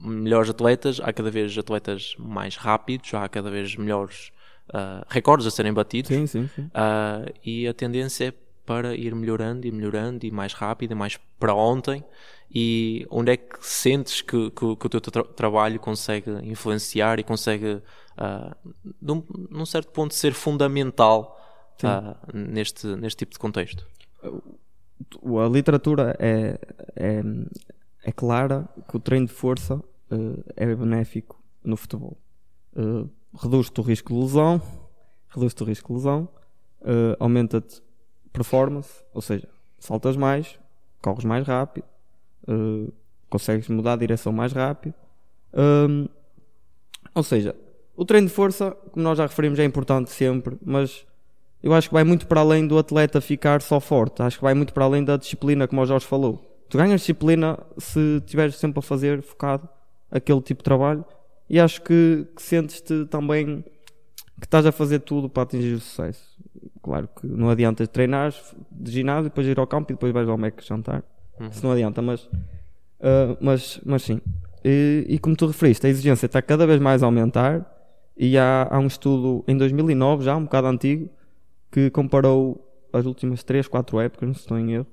melhores 0.00 0.50
atletas, 0.50 1.00
há 1.02 1.12
cada 1.12 1.30
vez 1.30 1.56
atletas 1.56 2.14
mais 2.18 2.56
rápidos, 2.56 3.12
há 3.14 3.28
cada 3.28 3.50
vez 3.50 3.76
melhores 3.76 4.30
uh, 4.68 5.04
recordes 5.08 5.46
a 5.46 5.50
serem 5.50 5.72
batidos. 5.72 6.08
Sim, 6.08 6.26
sim, 6.26 6.48
sim. 6.54 6.62
Uh, 6.62 7.32
e 7.44 7.66
a 7.66 7.74
tendência 7.74 8.28
é 8.28 8.34
para 8.64 8.94
ir 8.94 9.14
melhorando 9.14 9.66
e 9.66 9.72
melhorando 9.72 10.26
e 10.26 10.30
mais 10.30 10.52
rápido 10.52 10.92
e 10.92 10.94
mais 10.94 11.18
para 11.38 11.54
ontem. 11.54 12.04
E 12.50 13.06
onde 13.10 13.32
é 13.32 13.36
que 13.36 13.58
sentes 13.60 14.22
que, 14.22 14.50
que, 14.50 14.76
que 14.76 14.86
o 14.86 14.88
teu 14.88 15.00
tra 15.00 15.22
trabalho 15.24 15.78
consegue 15.78 16.30
influenciar 16.42 17.18
e 17.18 17.22
consegue, 17.22 17.74
uh, 17.74 18.72
num, 19.00 19.22
num, 19.50 19.66
certo 19.66 19.90
ponto, 19.90 20.14
ser 20.14 20.32
fundamental 20.32 21.38
neste, 22.32 22.86
neste 22.86 23.18
tipo 23.18 23.32
de 23.32 23.38
contexto? 23.38 23.86
A 24.22 25.48
literatura 25.48 26.16
é, 26.18 26.58
é 26.96 27.22
é 28.08 28.12
clara 28.12 28.68
que 28.88 28.96
o 28.96 29.00
treino 29.00 29.26
de 29.26 29.32
força 29.32 29.82
uh, 30.10 30.44
é 30.56 30.74
benéfico 30.74 31.40
no 31.64 31.76
futebol. 31.76 32.16
Uh, 32.76 33.08
Reduz-te 33.34 33.78
o 33.80 33.84
risco 33.84 34.12
de 34.12 34.20
lesão, 34.20 34.60
reduz-te 35.28 35.62
o 35.62 35.66
risco 35.66 35.88
de 35.88 35.98
lesão, 35.98 36.28
uh, 36.80 37.16
aumenta-te 37.20 37.82
performance, 38.32 39.04
ou 39.12 39.20
seja, 39.20 39.48
saltas 39.78 40.16
mais, 40.16 40.58
corres 41.02 41.24
mais 41.24 41.46
rápido, 41.46 41.84
uh, 42.48 42.92
consegues 43.28 43.68
mudar 43.68 43.92
a 43.92 43.96
direção 43.96 44.32
mais 44.32 44.52
rápido. 44.52 44.94
Um, 45.52 46.08
ou 47.14 47.22
seja, 47.22 47.54
o 47.94 48.04
treino 48.04 48.28
de 48.28 48.32
força, 48.32 48.70
como 48.92 49.02
nós 49.02 49.18
já 49.18 49.26
referimos, 49.26 49.58
é 49.58 49.64
importante 49.64 50.10
sempre, 50.10 50.56
mas 50.64 51.04
eu 51.62 51.74
acho 51.74 51.88
que 51.88 51.94
vai 51.94 52.04
muito 52.04 52.26
para 52.26 52.40
além 52.40 52.66
do 52.66 52.78
atleta 52.78 53.20
ficar 53.20 53.60
só 53.60 53.78
forte. 53.78 54.22
Acho 54.22 54.38
que 54.38 54.44
vai 54.44 54.54
muito 54.54 54.72
para 54.72 54.84
além 54.84 55.04
da 55.04 55.16
disciplina, 55.16 55.68
como 55.68 55.82
o 55.82 55.86
Jorge 55.86 56.06
falou. 56.06 56.44
Tu 56.68 56.78
ganhas 56.78 57.00
disciplina 57.00 57.58
se 57.76 58.18
estiveres 58.18 58.56
sempre 58.56 58.78
a 58.78 58.82
fazer 58.82 59.22
focado 59.22 59.68
aquele 60.10 60.40
tipo 60.40 60.60
de 60.60 60.64
trabalho 60.64 61.04
e 61.48 61.58
acho 61.58 61.82
que, 61.82 62.26
que 62.34 62.42
sentes-te 62.42 63.06
também 63.06 63.64
que 64.38 64.46
estás 64.46 64.66
a 64.66 64.72
fazer 64.72 65.00
tudo 65.00 65.28
para 65.28 65.42
atingir 65.42 65.74
o 65.74 65.80
sucesso. 65.80 66.38
Claro 66.82 67.08
que 67.08 67.26
não 67.26 67.50
adianta 67.50 67.86
treinar 67.86 68.32
de 68.70 68.90
ginásio, 68.90 69.24
depois 69.24 69.46
ir 69.46 69.58
ao 69.58 69.66
campo 69.66 69.92
e 69.92 69.94
depois 69.94 70.12
vais 70.12 70.28
ao 70.28 70.38
Mac 70.38 70.60
jantar. 70.62 71.02
Uhum. 71.38 71.48
Isso 71.48 71.64
não 71.64 71.72
adianta, 71.72 72.00
mas, 72.02 72.24
uh, 72.24 73.36
mas, 73.40 73.80
mas 73.84 74.02
sim. 74.02 74.20
E, 74.64 75.06
e, 75.08 75.18
como 75.18 75.36
tu 75.36 75.46
referiste, 75.46 75.86
a 75.86 75.90
exigência 75.90 76.26
está 76.26 76.42
cada 76.42 76.66
vez 76.66 76.80
mais 76.80 77.02
a 77.02 77.06
aumentar 77.06 77.66
e 78.16 78.36
há, 78.36 78.68
há 78.70 78.78
um 78.78 78.86
estudo 78.86 79.44
em 79.46 79.56
2009, 79.56 80.24
já 80.24 80.36
um 80.36 80.44
bocado 80.44 80.66
antigo, 80.66 81.08
que 81.70 81.90
comparou 81.90 82.64
as 82.92 83.06
últimas 83.06 83.42
3, 83.42 83.68
4 83.68 84.00
épocas, 84.00 84.26
não 84.26 84.34
se 84.34 84.40
estou 84.40 84.58
em 84.58 84.72
erro, 84.72 84.86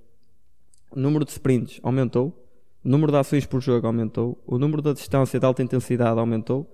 o 0.91 0.99
número 0.99 1.25
de 1.25 1.31
sprints 1.31 1.79
aumentou, 1.81 2.44
o 2.85 2.89
número 2.89 3.11
de 3.11 3.17
ações 3.17 3.47
por 3.47 3.59
jogo 3.61 3.87
aumentou, 3.87 4.39
o 4.45 4.59
número 4.59 4.79
da 4.79 4.93
distância 4.93 5.39
de 5.39 5.45
alta 5.45 5.63
intensidade 5.63 6.19
aumentou. 6.19 6.71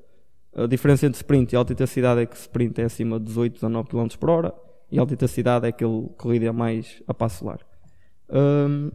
A 0.54 0.68
diferença 0.68 1.06
entre 1.06 1.16
sprint 1.16 1.54
e 1.54 1.56
alta 1.56 1.72
intensidade 1.72 2.20
é 2.20 2.26
que 2.26 2.36
sprint 2.36 2.82
é 2.82 2.84
acima 2.84 3.18
de 3.18 3.28
18 3.28 3.54
a 3.54 3.70
19 3.70 3.88
km 3.88 4.08
por 4.20 4.30
hora 4.30 4.54
e 4.92 5.00
alta 5.00 5.14
intensidade 5.14 5.66
é 5.66 5.70
aquele 5.70 6.10
corrida 6.18 6.52
mais 6.52 7.02
a 7.08 7.14
passo 7.14 7.46
largo. 7.46 7.64
Um, 8.30 8.92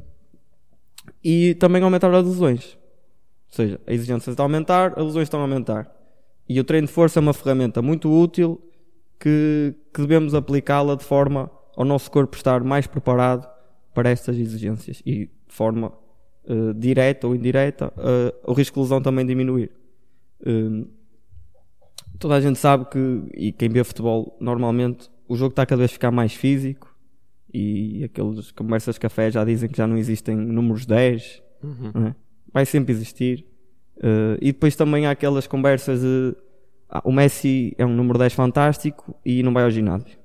e 1.24 1.54
também 1.54 1.82
aumentaram 1.82 2.14
as 2.16 2.26
lesões. 2.26 2.74
Ou 3.48 3.56
seja, 3.56 3.80
a 3.86 3.92
exigência 3.94 4.30
está 4.30 4.42
a 4.42 4.44
aumentar, 4.44 4.92
as 4.98 5.04
lesões 5.06 5.22
estão 5.22 5.40
a 5.40 5.44
aumentar. 5.44 5.90
E 6.46 6.60
o 6.60 6.64
treino 6.64 6.86
de 6.86 6.92
força 6.92 7.18
é 7.18 7.22
uma 7.22 7.32
ferramenta 7.32 7.80
muito 7.80 8.10
útil 8.10 8.60
que, 9.18 9.74
que 9.94 10.02
devemos 10.02 10.34
aplicá-la 10.34 10.94
de 10.94 11.04
forma 11.04 11.50
ao 11.74 11.84
nosso 11.86 12.10
corpo 12.10 12.36
estar 12.36 12.62
mais 12.62 12.86
preparado 12.86 13.48
para 13.94 14.10
estas 14.10 14.36
exigências 14.36 15.02
e 15.06 15.24
de 15.24 15.54
forma 15.54 15.92
uh, 16.48 16.74
direta 16.74 17.26
ou 17.26 17.34
indireta 17.34 17.92
uh, 17.96 18.50
o 18.50 18.52
risco 18.52 18.74
de 18.74 18.80
lesão 18.80 19.00
também 19.00 19.26
diminuir. 19.26 19.70
Uh, 20.40 20.86
toda 22.18 22.34
a 22.34 22.40
gente 22.40 22.58
sabe 22.58 22.86
que, 22.90 23.22
e 23.34 23.52
quem 23.52 23.68
vê 23.68 23.82
futebol 23.84 24.36
normalmente, 24.40 25.10
o 25.28 25.36
jogo 25.36 25.50
está 25.50 25.66
cada 25.66 25.80
vez 25.80 25.90
a 25.90 25.94
ficar 25.94 26.10
mais 26.10 26.32
físico 26.32 26.94
e 27.52 28.04
aqueles 28.04 28.50
conversas 28.52 28.94
de 28.94 29.00
café 29.00 29.30
já 29.30 29.44
dizem 29.44 29.68
que 29.68 29.76
já 29.76 29.86
não 29.86 29.96
existem 29.96 30.36
números 30.36 30.84
10, 30.86 31.42
uhum. 31.62 32.06
é? 32.06 32.14
vai 32.52 32.66
sempre 32.66 32.92
existir. 32.92 33.46
E 34.40 34.52
depois 34.52 34.76
também 34.76 35.06
há 35.06 35.10
aquelas 35.10 35.46
conversas 35.46 36.02
de 36.02 36.36
ah, 36.88 37.02
o 37.04 37.12
Messi 37.12 37.74
é 37.78 37.84
um 37.84 37.94
número 37.94 38.18
10 38.18 38.32
fantástico 38.32 39.14
e 39.24 39.42
não 39.42 39.52
vai 39.52 39.64
ao 39.64 39.70
ginásio. 39.70 40.18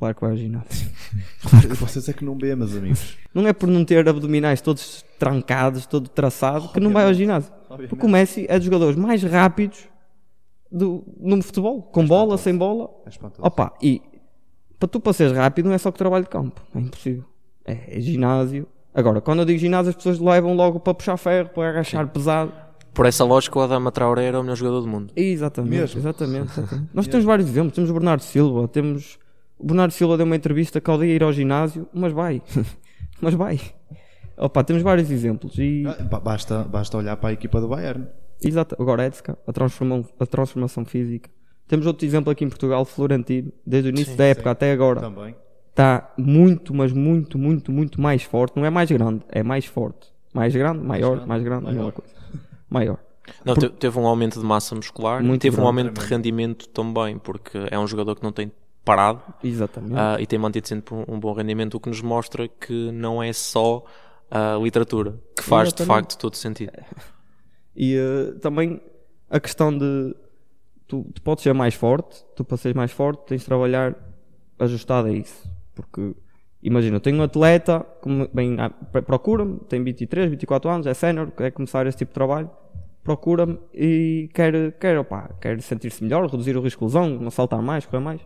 Claro 0.00 0.14
que 0.14 0.20
vai 0.22 0.30
ao 0.30 0.36
ginásio. 0.36 0.90
Claro 1.42 1.68
que 1.68 1.74
vocês 1.74 2.08
é 2.08 2.12
que 2.12 2.24
não 2.24 2.36
vê, 2.38 2.54
meus 2.54 2.74
amigos. 2.74 3.18
Não 3.34 3.46
é 3.46 3.52
por 3.52 3.68
não 3.68 3.84
ter 3.84 4.08
abdominais 4.08 4.60
todos 4.60 5.04
trancados, 5.18 5.84
todo 5.84 6.08
traçado, 6.08 6.68
que 6.68 6.80
não 6.80 6.90
vai 6.90 7.04
ao 7.04 7.12
ginásio. 7.12 7.52
Obviamente. 7.64 7.90
Porque 7.90 8.06
o 8.06 8.08
Messi 8.08 8.46
é 8.48 8.56
dos 8.56 8.64
jogadores 8.64 8.96
mais 8.96 9.22
rápidos 9.22 9.88
do, 10.70 11.04
no 11.18 11.42
futebol, 11.42 11.82
com 11.82 12.02
é 12.02 12.06
bola, 12.06 12.38
sem 12.38 12.56
bola. 12.56 12.88
É 13.04 13.10
Opa, 13.46 13.74
e 13.82 14.00
para 14.78 14.88
tu 14.88 15.00
para 15.00 15.12
seres 15.12 15.36
rápido 15.36 15.66
não 15.66 15.74
é 15.74 15.78
só 15.78 15.90
que 15.90 15.98
trabalho 15.98 16.24
de 16.24 16.30
campo, 16.30 16.62
é 16.74 16.78
impossível. 16.78 17.24
É, 17.66 17.98
é, 17.98 18.00
ginásio. 18.00 18.66
Agora, 18.94 19.20
quando 19.20 19.40
eu 19.40 19.44
digo 19.44 19.58
ginásio, 19.58 19.90
as 19.90 19.96
pessoas 19.96 20.18
levam 20.18 20.54
logo 20.54 20.80
para 20.80 20.94
puxar 20.94 21.16
ferro, 21.18 21.50
para 21.50 21.68
agachar 21.68 22.06
Sim. 22.06 22.12
pesado. 22.12 22.52
Por 22.94 23.06
essa 23.06 23.24
lógica, 23.24 23.58
o 23.58 23.62
Adama 23.62 23.92
Traoré 23.92 24.24
era 24.24 24.40
o 24.40 24.42
melhor 24.42 24.56
jogador 24.56 24.80
do 24.80 24.86
mundo. 24.86 25.12
Exatamente, 25.14 25.98
exatamente. 25.98 26.58
exatamente. 26.58 26.90
Nós 26.94 27.06
temos 27.06 27.24
vários 27.24 27.48
exemplos. 27.48 27.74
Temos 27.74 27.90
o 27.90 27.92
Bernardo 27.92 28.22
Silva, 28.22 28.66
temos 28.68 29.18
o 29.60 29.66
Bernardo 29.66 29.92
Silva 29.92 30.16
deu 30.16 30.24
uma 30.24 30.36
entrevista 30.36 30.80
que 30.80 30.90
odeia 30.90 31.14
ir 31.14 31.22
ao 31.22 31.32
ginásio, 31.32 31.86
mas 31.92 32.12
vai. 32.12 32.42
mas 33.20 33.34
vai. 33.34 33.60
Opa, 34.36 34.64
temos 34.64 34.82
vários 34.82 35.10
exemplos. 35.10 35.58
E... 35.58 35.84
Ah, 35.86 36.18
basta, 36.18 36.64
basta 36.64 36.96
olhar 36.96 37.16
para 37.18 37.28
a 37.28 37.32
equipa 37.32 37.60
do 37.60 37.68
Bayern. 37.68 38.06
Exato, 38.42 38.74
o 38.78 38.84
Goretzka, 38.84 39.38
a, 39.46 39.50
a 40.22 40.26
transformação 40.26 40.84
física. 40.86 41.28
Temos 41.68 41.86
outro 41.86 42.06
exemplo 42.06 42.32
aqui 42.32 42.44
em 42.44 42.48
Portugal, 42.48 42.84
Florentino, 42.86 43.52
desde 43.66 43.90
o 43.90 43.90
início 43.90 44.12
sim, 44.12 44.16
da 44.16 44.24
época 44.24 44.48
sim. 44.48 44.52
até 44.52 44.72
agora. 44.72 45.00
Também. 45.00 45.36
Está 45.68 46.12
muito, 46.16 46.74
mas 46.74 46.90
muito, 46.90 47.38
muito, 47.38 47.70
muito 47.70 48.00
mais 48.00 48.22
forte. 48.22 48.56
Não 48.56 48.64
é 48.64 48.70
mais 48.70 48.90
grande, 48.90 49.22
é 49.28 49.42
mais 49.42 49.66
forte. 49.66 50.08
Mais 50.32 50.54
grande, 50.54 50.84
maior, 50.84 51.26
mais 51.26 51.42
grande, 51.42 51.64
mais 51.64 51.76
grande 51.76 51.78
maior. 51.78 51.92
coisa. 51.92 52.14
Maior. 52.68 52.98
Não, 53.44 53.54
Por... 53.54 53.70
teve 53.70 53.98
um 53.98 54.06
aumento 54.06 54.40
de 54.40 54.44
massa 54.44 54.74
muscular 54.74 55.22
muito 55.22 55.42
teve 55.42 55.56
grande, 55.56 55.64
um 55.64 55.68
aumento 55.68 56.00
de 56.00 56.06
rendimento 56.06 56.68
também, 56.68 57.18
porque 57.18 57.58
é 57.70 57.78
um 57.78 57.86
jogador 57.86 58.16
que 58.16 58.22
não 58.22 58.32
tem 58.32 58.50
parado 58.84 59.22
Exatamente. 59.42 59.94
Uh, 59.94 60.20
e 60.20 60.26
tem 60.26 60.38
mantido 60.38 60.66
sempre 60.66 60.94
um, 60.94 61.04
um, 61.08 61.20
bom 61.20 61.32
rendimento, 61.32 61.74
o 61.74 61.80
que 61.80 61.88
nos 61.88 62.00
mostra 62.00 62.48
que 62.48 62.90
não 62.92 63.22
é 63.22 63.32
só 63.32 63.84
a 64.30 64.56
literatura 64.62 65.18
que 65.36 65.42
faz 65.42 65.68
Exatamente. 65.68 65.76
de 65.76 65.86
facto 65.86 66.18
todo 66.18 66.36
sentido. 66.36 66.72
E 67.74 67.96
uh, 67.96 68.38
também 68.40 68.80
a 69.28 69.38
questão 69.38 69.76
de 69.76 70.14
tu, 70.86 71.06
tu, 71.14 71.22
podes 71.22 71.42
ser 71.42 71.54
mais 71.54 71.74
forte, 71.74 72.24
tu 72.34 72.44
para 72.44 72.56
seres 72.56 72.76
mais 72.76 72.90
forte 72.90 73.26
tens 73.26 73.40
de 73.40 73.46
trabalhar 73.46 73.94
ajustado 74.58 75.08
a 75.08 75.12
isso. 75.12 75.48
Porque 75.74 76.14
imagina, 76.62 76.96
eu 76.96 77.00
tenho 77.00 77.18
um 77.18 77.22
atleta 77.22 77.86
que 78.02 78.28
bem, 78.34 78.56
ah, 78.58 78.70
procura-me, 79.02 79.60
tem 79.60 79.82
23, 79.82 80.30
24 80.30 80.70
anos, 80.70 80.86
é 80.86 80.94
sénior, 80.94 81.30
quer 81.30 81.52
começar 81.52 81.86
esse 81.86 81.98
tipo 81.98 82.10
de 82.10 82.14
trabalho, 82.14 82.50
procura-me 83.02 83.58
e 83.72 84.28
quer, 84.34 84.72
quer, 84.72 84.98
opa, 84.98 85.30
quer 85.40 85.60
sentir-se 85.62 86.02
melhor, 86.02 86.28
reduzir 86.28 86.56
o 86.56 86.60
risco 86.60 86.80
de 86.80 86.86
lesão, 86.86 87.08
não 87.08 87.30
saltar 87.30 87.62
mais, 87.62 87.86
correr 87.86 88.02
mais. 88.02 88.20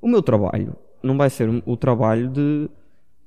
O 0.00 0.08
meu 0.08 0.22
trabalho 0.22 0.76
não 1.02 1.16
vai 1.16 1.28
ser 1.30 1.48
o 1.66 1.76
trabalho 1.76 2.28
de 2.28 2.68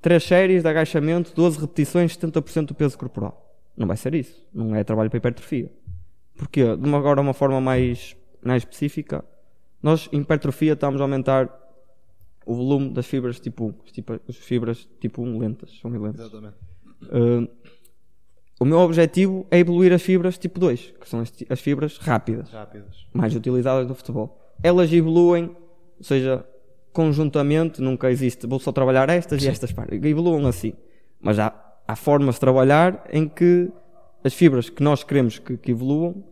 3 0.01 0.23
séries 0.23 0.63
de 0.63 0.67
agachamento, 0.69 1.33
12 1.35 1.59
repetições, 1.59 2.15
70% 2.17 2.67
do 2.67 2.73
peso 2.75 2.97
corporal. 2.97 3.39
Não 3.75 3.87
vai 3.87 3.97
ser 3.97 4.13
isso. 4.15 4.43
Não 4.53 4.75
é 4.75 4.83
trabalho 4.83 5.09
para 5.09 5.17
hipertrofia. 5.17 5.71
Porque, 6.35 6.75
de 6.75 6.87
uma, 6.87 6.97
agora 6.97 7.21
uma 7.21 7.33
forma 7.33 7.59
mais, 7.61 8.15
mais 8.43 8.63
específica, 8.63 9.23
nós 9.81 10.09
em 10.11 10.19
hipertrofia 10.21 10.73
estamos 10.73 10.99
a 10.99 11.03
aumentar 11.03 11.49
o 12.45 12.53
volume 12.55 12.89
das 12.89 13.05
fibras 13.05 13.39
tipo 13.39 13.65
1. 13.67 13.71
Tipo, 13.91 14.19
as 14.27 14.35
fibras 14.35 14.87
tipo 14.99 15.21
1 15.21 15.37
lentas, 15.37 15.71
são 15.81 15.91
lentas. 15.91 16.21
Exatamente. 16.21 16.55
Uh, 17.03 17.47
O 18.59 18.65
meu 18.65 18.79
objetivo 18.79 19.45
é 19.51 19.59
evoluir 19.59 19.91
as 19.93 20.01
fibras 20.01 20.37
tipo 20.37 20.59
2, 20.59 20.93
que 20.99 21.09
são 21.09 21.19
as, 21.19 21.31
as 21.49 21.59
fibras 21.59 21.97
rápidas, 21.97 22.49
Rápidas. 22.51 23.07
mais 23.13 23.35
utilizadas 23.35 23.87
no 23.87 23.95
futebol. 23.95 24.39
Elas 24.61 24.91
evoluem, 24.93 25.45
ou 25.97 26.03
seja, 26.03 26.45
conjuntamente, 26.93 27.81
nunca 27.81 28.09
existe, 28.11 28.47
vou 28.47 28.59
só 28.59 28.71
trabalhar 28.71 29.09
estas 29.09 29.43
e 29.43 29.47
estas 29.47 29.71
partes. 29.71 29.99
Evoluam 30.03 30.47
assim. 30.47 30.73
Mas 31.19 31.39
há, 31.39 31.53
há 31.87 31.95
formas 31.95 32.35
de 32.35 32.41
trabalhar 32.41 33.03
em 33.11 33.27
que 33.27 33.69
as 34.23 34.33
fibras 34.33 34.69
que 34.69 34.81
nós 34.81 35.03
queremos 35.03 35.39
que, 35.39 35.57
que 35.57 35.71
evoluam 35.71 36.23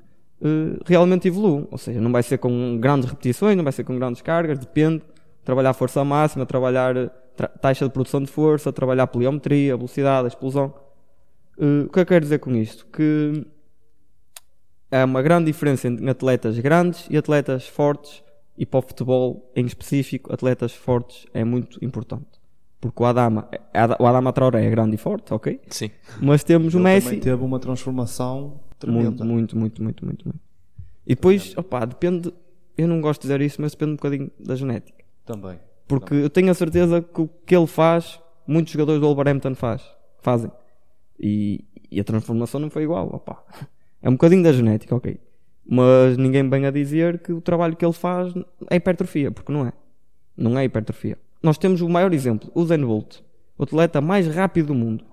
eh, 0.41 0.80
realmente 0.86 1.28
evoluam. 1.28 1.68
Ou 1.72 1.78
seja, 1.78 1.99
não 1.99 2.12
vai 2.12 2.24
ser 2.24 2.38
com 2.38 2.78
grandes 2.80 3.09
repetições, 3.09 3.57
não 3.57 3.64
vai 3.64 3.74
ser 3.74 3.84
com 3.84 3.97
grandes 3.97 4.22
cargas, 4.22 4.59
depende. 4.59 5.01
Trabalhar 5.43 5.74
força 5.74 6.03
máxima, 6.05 6.45
trabalhar 6.45 6.95
eh, 6.95 7.09
tra- 7.36 7.47
taxa 7.47 7.86
de 7.86 7.91
produção 7.91 8.22
de 8.22 8.28
força, 8.32 8.72
trabalhar 8.72 9.07
pliometria, 9.07 9.76
velocidade, 9.76 10.28
explosão. 10.28 10.74
Eh, 11.59 11.86
o 11.88 11.89
que 11.89 11.99
eu 11.99 12.05
quero 12.05 12.22
dizer 12.22 12.39
com 12.39 12.55
isto? 12.55 12.86
Que 12.86 13.45
há 14.91 15.05
uma 15.05 15.22
grande 15.22 15.45
diferença 15.45 15.88
entre 15.88 16.09
atletas 16.09 16.59
grandes 16.59 17.07
e 17.09 17.18
atletas 17.18 17.68
fortes 17.68 18.24
e 18.62 18.66
para 18.68 18.78
o 18.78 18.82
futebol 18.84 19.51
em 19.55 19.66
específico, 19.66 20.32
atletas 20.32 20.72
fortes 20.72 21.26
é 21.34 21.43
muito 21.43 21.84
importante. 21.84 22.28
Porque 22.80 23.01
o 23.01 23.05
Adama, 23.07 23.49
o 23.99 24.05
Adama 24.05 24.32
Traoré 24.32 24.64
é 24.64 24.70
grande 24.70 24.93
e 24.93 24.97
forte, 24.99 25.34
ok? 25.34 25.59
Sim. 25.68 25.89
Mas 26.22 26.43
temos 26.43 26.76
o 26.76 26.78
Ele 26.78 26.84
Messi 26.84 27.05
também 27.07 27.20
teve 27.22 27.43
uma 27.43 27.59
transformação 27.59 28.39
muito, 28.39 28.78
tremenda. 28.78 29.26
muito, 29.26 29.57
muito, 29.57 29.82
muito, 29.82 30.05
muito, 30.05 30.26
muito. 30.28 30.39
E 31.07 31.16
depois, 31.16 31.57
opá, 31.57 31.86
depende, 31.86 32.32
eu 32.78 32.88
não 32.88 33.01
gosto 33.01 33.22
de 33.22 33.30
dizer 33.30 33.41
isso, 33.41 33.59
mas 33.59 33.72
depende 33.72 33.93
um 33.93 33.95
bocadinho 33.95 34.32
da 34.39 34.55
genética. 34.55 35.03
Também. 35.26 35.57
Porque 35.88 36.14
eu 36.14 36.30
tenho 36.30 36.51
a 36.51 36.53
certeza 36.53 37.01
que 37.01 37.20
o 37.20 37.28
que 37.43 37.55
ele 37.55 37.66
faz, 37.66 38.20
muitos 38.45 38.74
jogadores 38.74 39.01
do 39.01 39.07
Wolverhampton 39.07 39.55
faz, 39.55 39.82
fazem. 40.20 40.51
E, 41.20 41.66
e 41.89 41.99
a 41.99 42.03
transformação 42.03 42.62
não 42.62 42.70
foi 42.70 42.84
igual, 42.84 43.07
opá. 43.07 43.43
É 44.03 44.07
um 44.07 44.14
bocadinho 44.14 44.43
da 44.43 44.53
genética, 44.53 44.95
ok. 44.95 45.20
Mas 45.66 46.18
ninguém 46.18 46.49
vem 46.49 46.66
a 46.66 46.72
dizer 46.72 47.20
que 47.20 47.32
o 47.32 47.39
trabalho 47.41 47.76
que 47.76 47.86
ele 47.86 47.93
faz 47.93 48.34
é 48.70 48.76
hipertrofia, 48.76 49.32
porque 49.32 49.51
não 49.51 49.66
é. 49.66 49.74
Não 50.36 50.57
é 50.57 50.66
hipertrofia. 50.66 51.18
Nós 51.41 51.57
temos 51.57 51.82
o 51.82 51.89
maior 51.89 52.14
exemplo, 52.14 52.51
o 52.53 52.66
Zen 52.66 52.84
Bolt, 52.86 53.20
o 53.57 53.64
atleta 53.64 54.01
mais 54.01 54.28
rápido 54.28 54.68
do 54.68 54.76
mundo. 54.76 55.05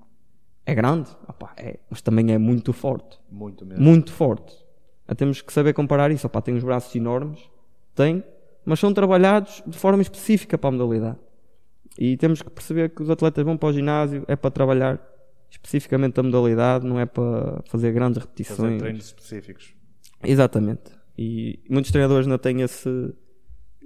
É 0.65 0.75
grande, 0.75 1.09
opá, 1.27 1.53
é, 1.57 1.79
mas 1.89 2.03
também 2.03 2.33
é 2.33 2.39
muito 2.39 2.73
forte. 2.73 3.19
Muito 3.31 3.65
mesmo. 3.65 3.83
Muito 3.83 4.13
forte. 4.13 4.55
Ah, 5.07 5.15
Temos 5.15 5.41
que 5.41 5.51
saber 5.53 5.73
comparar 5.73 6.11
isso. 6.11 6.27
Opá, 6.27 6.43
tem 6.43 6.55
os 6.55 6.63
braços 6.63 6.95
enormes, 6.95 7.41
tem, 7.95 8.23
mas 8.67 8.79
são 8.79 8.93
trabalhados 8.93 9.63
de 9.67 9.79
forma 9.79 10.03
específica 10.03 10.59
para 10.59 10.69
a 10.69 10.73
modalidade. 10.73 11.17
E 11.99 12.17
temos 12.19 12.43
que 12.43 12.51
perceber 12.51 12.91
que 12.91 13.03
os 13.03 13.09
atletas 13.11 13.43
vão 13.45 13.57
para 13.57 13.71
o 13.71 13.73
ginásio 13.73 14.25
é 14.29 14.37
para 14.37 14.51
trabalhar 14.51 15.01
especificamente 15.51 16.21
a 16.21 16.23
modalidade, 16.23 16.87
não 16.87 17.01
é 17.01 17.07
para 17.07 17.63
fazer 17.67 17.91
grandes 17.93 18.19
Fazer 18.19 18.29
repetições. 18.29 18.79
treinos 18.83 19.05
específicos. 19.07 19.75
Exatamente. 20.23 20.93
E 21.17 21.59
muitos 21.69 21.91
treinadores 21.91 22.27
ainda 22.27 22.39
têm 22.39 22.63
esse, 22.63 23.15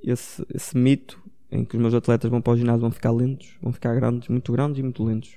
esse, 0.02 0.44
esse 0.54 0.76
mito 0.76 1.22
em 1.50 1.64
que 1.64 1.76
os 1.76 1.82
meus 1.82 1.94
atletas 1.94 2.30
vão 2.30 2.40
para 2.40 2.52
o 2.54 2.56
ginásio 2.56 2.80
vão 2.80 2.90
ficar 2.90 3.10
lentos, 3.10 3.56
vão 3.62 3.72
ficar 3.72 3.94
grandes, 3.94 4.28
muito 4.28 4.52
grandes 4.52 4.78
e 4.78 4.82
muito 4.82 5.04
lentos. 5.04 5.30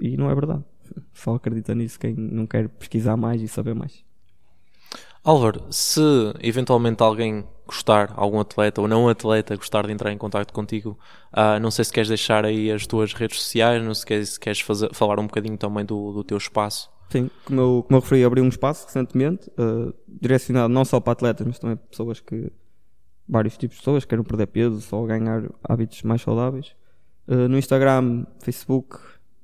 E 0.00 0.16
não 0.16 0.30
é 0.30 0.34
verdade. 0.34 0.64
Só 1.14 1.34
acredita 1.34 1.74
nisso 1.74 1.98
quem 1.98 2.14
não 2.14 2.46
quer 2.46 2.68
pesquisar 2.68 3.16
mais 3.16 3.40
e 3.42 3.48
saber 3.48 3.74
mais. 3.74 4.04
Álvaro, 5.24 5.66
se 5.70 6.00
eventualmente 6.40 7.02
alguém 7.02 7.44
gostar, 7.66 8.12
algum 8.16 8.38
atleta 8.38 8.80
ou 8.80 8.86
não 8.86 9.08
atleta 9.08 9.56
gostar 9.56 9.84
de 9.86 9.92
entrar 9.92 10.12
em 10.12 10.18
contato 10.18 10.52
contigo, 10.52 10.96
ah, 11.32 11.58
não 11.58 11.70
sei 11.70 11.84
se 11.84 11.92
queres 11.92 12.08
deixar 12.08 12.44
aí 12.44 12.70
as 12.70 12.86
tuas 12.86 13.12
redes 13.12 13.40
sociais, 13.40 13.82
não 13.82 13.92
sei 13.92 14.00
se 14.00 14.06
queres, 14.06 14.28
se 14.30 14.40
queres 14.40 14.60
fazer- 14.60 14.94
falar 14.94 15.18
um 15.18 15.26
bocadinho 15.26 15.58
também 15.58 15.84
do, 15.84 16.12
do 16.12 16.22
teu 16.22 16.36
espaço. 16.36 16.88
Sim, 17.08 17.30
como 17.44 17.60
eu, 17.60 17.84
como 17.86 17.96
eu 17.96 18.00
referi, 18.00 18.24
abri 18.24 18.40
um 18.40 18.48
espaço 18.48 18.86
recentemente, 18.86 19.50
eh, 19.56 19.92
direcionado 20.08 20.72
não 20.72 20.84
só 20.84 20.98
para 21.00 21.12
atletas, 21.12 21.46
mas 21.46 21.58
também 21.58 21.76
para 21.76 21.86
pessoas 21.86 22.20
que. 22.20 22.50
vários 23.28 23.56
tipos 23.56 23.76
de 23.76 23.82
pessoas 23.82 24.04
que 24.04 24.10
querem 24.10 24.24
perder 24.24 24.46
peso, 24.46 24.80
só 24.80 25.04
ganhar 25.04 25.44
hábitos 25.62 26.02
mais 26.02 26.22
saudáveis. 26.22 26.74
Eh, 27.28 27.48
no 27.48 27.58
Instagram, 27.58 28.26
Facebook, 28.40 28.98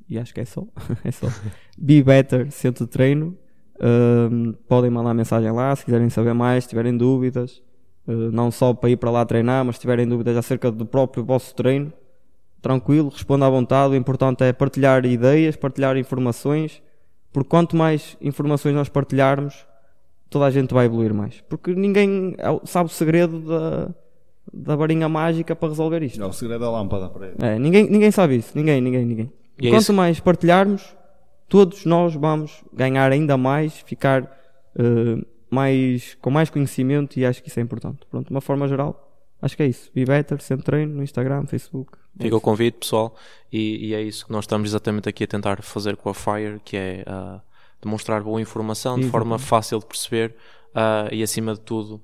e 0.08 0.18
acho 0.18 0.34
que 0.34 0.40
é 0.40 0.44
só, 0.44 0.66
é 1.04 1.10
só. 1.10 1.28
Be 1.78 2.02
Better 2.02 2.50
Centro 2.50 2.84
de 2.84 2.90
Treino. 2.90 3.36
Eh, 3.78 4.54
podem 4.68 4.90
mandar 4.90 5.14
mensagem 5.14 5.50
lá 5.50 5.74
se 5.74 5.84
quiserem 5.84 6.08
saber 6.10 6.34
mais, 6.34 6.64
se 6.64 6.70
tiverem 6.70 6.96
dúvidas. 6.96 7.62
Eh, 8.06 8.30
não 8.32 8.50
só 8.50 8.74
para 8.74 8.90
ir 8.90 8.96
para 8.96 9.10
lá 9.10 9.24
treinar, 9.24 9.64
mas 9.64 9.76
se 9.76 9.80
tiverem 9.80 10.06
dúvidas 10.06 10.36
acerca 10.36 10.70
do 10.70 10.86
próprio 10.86 11.24
vosso 11.24 11.54
treino, 11.54 11.92
tranquilo, 12.60 13.08
responda 13.08 13.46
à 13.46 13.50
vontade. 13.50 13.94
O 13.94 13.96
importante 13.96 14.44
é 14.44 14.52
partilhar 14.52 15.04
ideias, 15.04 15.56
partilhar 15.56 15.96
informações, 15.96 16.82
porque 17.32 17.48
quanto 17.48 17.76
mais 17.76 18.16
informações 18.20 18.74
nós 18.74 18.88
partilharmos, 18.88 19.66
toda 20.28 20.46
a 20.46 20.50
gente 20.50 20.72
vai 20.74 20.86
evoluir 20.86 21.14
mais. 21.14 21.40
Porque 21.48 21.74
ninguém 21.74 22.34
é 22.38 22.66
sabe 22.66 22.86
o 22.90 22.92
segredo 22.92 23.40
da, 23.40 23.94
da 24.52 24.76
varinha 24.76 25.08
mágica 25.08 25.54
para 25.56 25.68
resolver 25.68 26.02
isto. 26.02 26.22
É 26.22 26.26
o 26.26 26.32
segredo 26.32 26.60
da 26.60 26.70
lâmpada 26.70 27.08
para 27.08 27.28
ele. 27.28 27.36
É, 27.40 27.58
ninguém, 27.58 27.88
ninguém 27.88 28.10
sabe 28.10 28.36
isso, 28.36 28.52
ninguém, 28.54 28.80
ninguém, 28.80 29.04
ninguém. 29.04 29.32
E 29.58 29.68
é 29.68 29.70
Quanto 29.70 29.82
isso. 29.82 29.92
mais 29.92 30.20
partilharmos, 30.20 30.96
todos 31.48 31.84
nós 31.84 32.14
vamos 32.14 32.64
ganhar 32.72 33.10
ainda 33.12 33.36
mais, 33.36 33.78
ficar 33.80 34.22
eh, 34.78 35.24
mais, 35.50 36.14
com 36.14 36.30
mais 36.30 36.48
conhecimento 36.48 37.18
e 37.18 37.26
acho 37.26 37.42
que 37.42 37.48
isso 37.48 37.60
é 37.60 37.62
importante. 37.62 38.00
Pronto, 38.10 38.26
de 38.26 38.32
uma 38.32 38.40
forma 38.40 38.66
geral, 38.66 39.10
acho 39.40 39.56
que 39.56 39.62
é 39.62 39.66
isso. 39.66 39.90
Be 39.94 40.04
Better, 40.04 40.40
Centro 40.40 40.64
Treino, 40.64 40.94
no 40.94 41.02
Instagram, 41.02 41.46
Facebook. 41.46 41.98
Fica 42.20 42.36
o 42.36 42.40
convite, 42.40 42.78
pessoal, 42.78 43.14
e, 43.52 43.88
e 43.88 43.94
é 43.94 44.02
isso 44.02 44.26
que 44.26 44.32
nós 44.32 44.44
estamos 44.44 44.68
exatamente 44.70 45.08
aqui 45.08 45.24
a 45.24 45.26
tentar 45.26 45.62
fazer 45.62 45.96
com 45.96 46.08
a 46.10 46.14
Fire, 46.14 46.60
que 46.64 46.76
é 46.76 47.04
ah, 47.06 47.40
demonstrar 47.80 48.22
boa 48.22 48.40
informação 48.40 48.98
de 48.98 49.08
forma 49.10 49.38
fácil 49.38 49.78
de 49.78 49.86
perceber 49.86 50.34
ah, 50.74 51.08
e, 51.10 51.22
acima 51.22 51.54
de 51.54 51.60
tudo, 51.60 52.00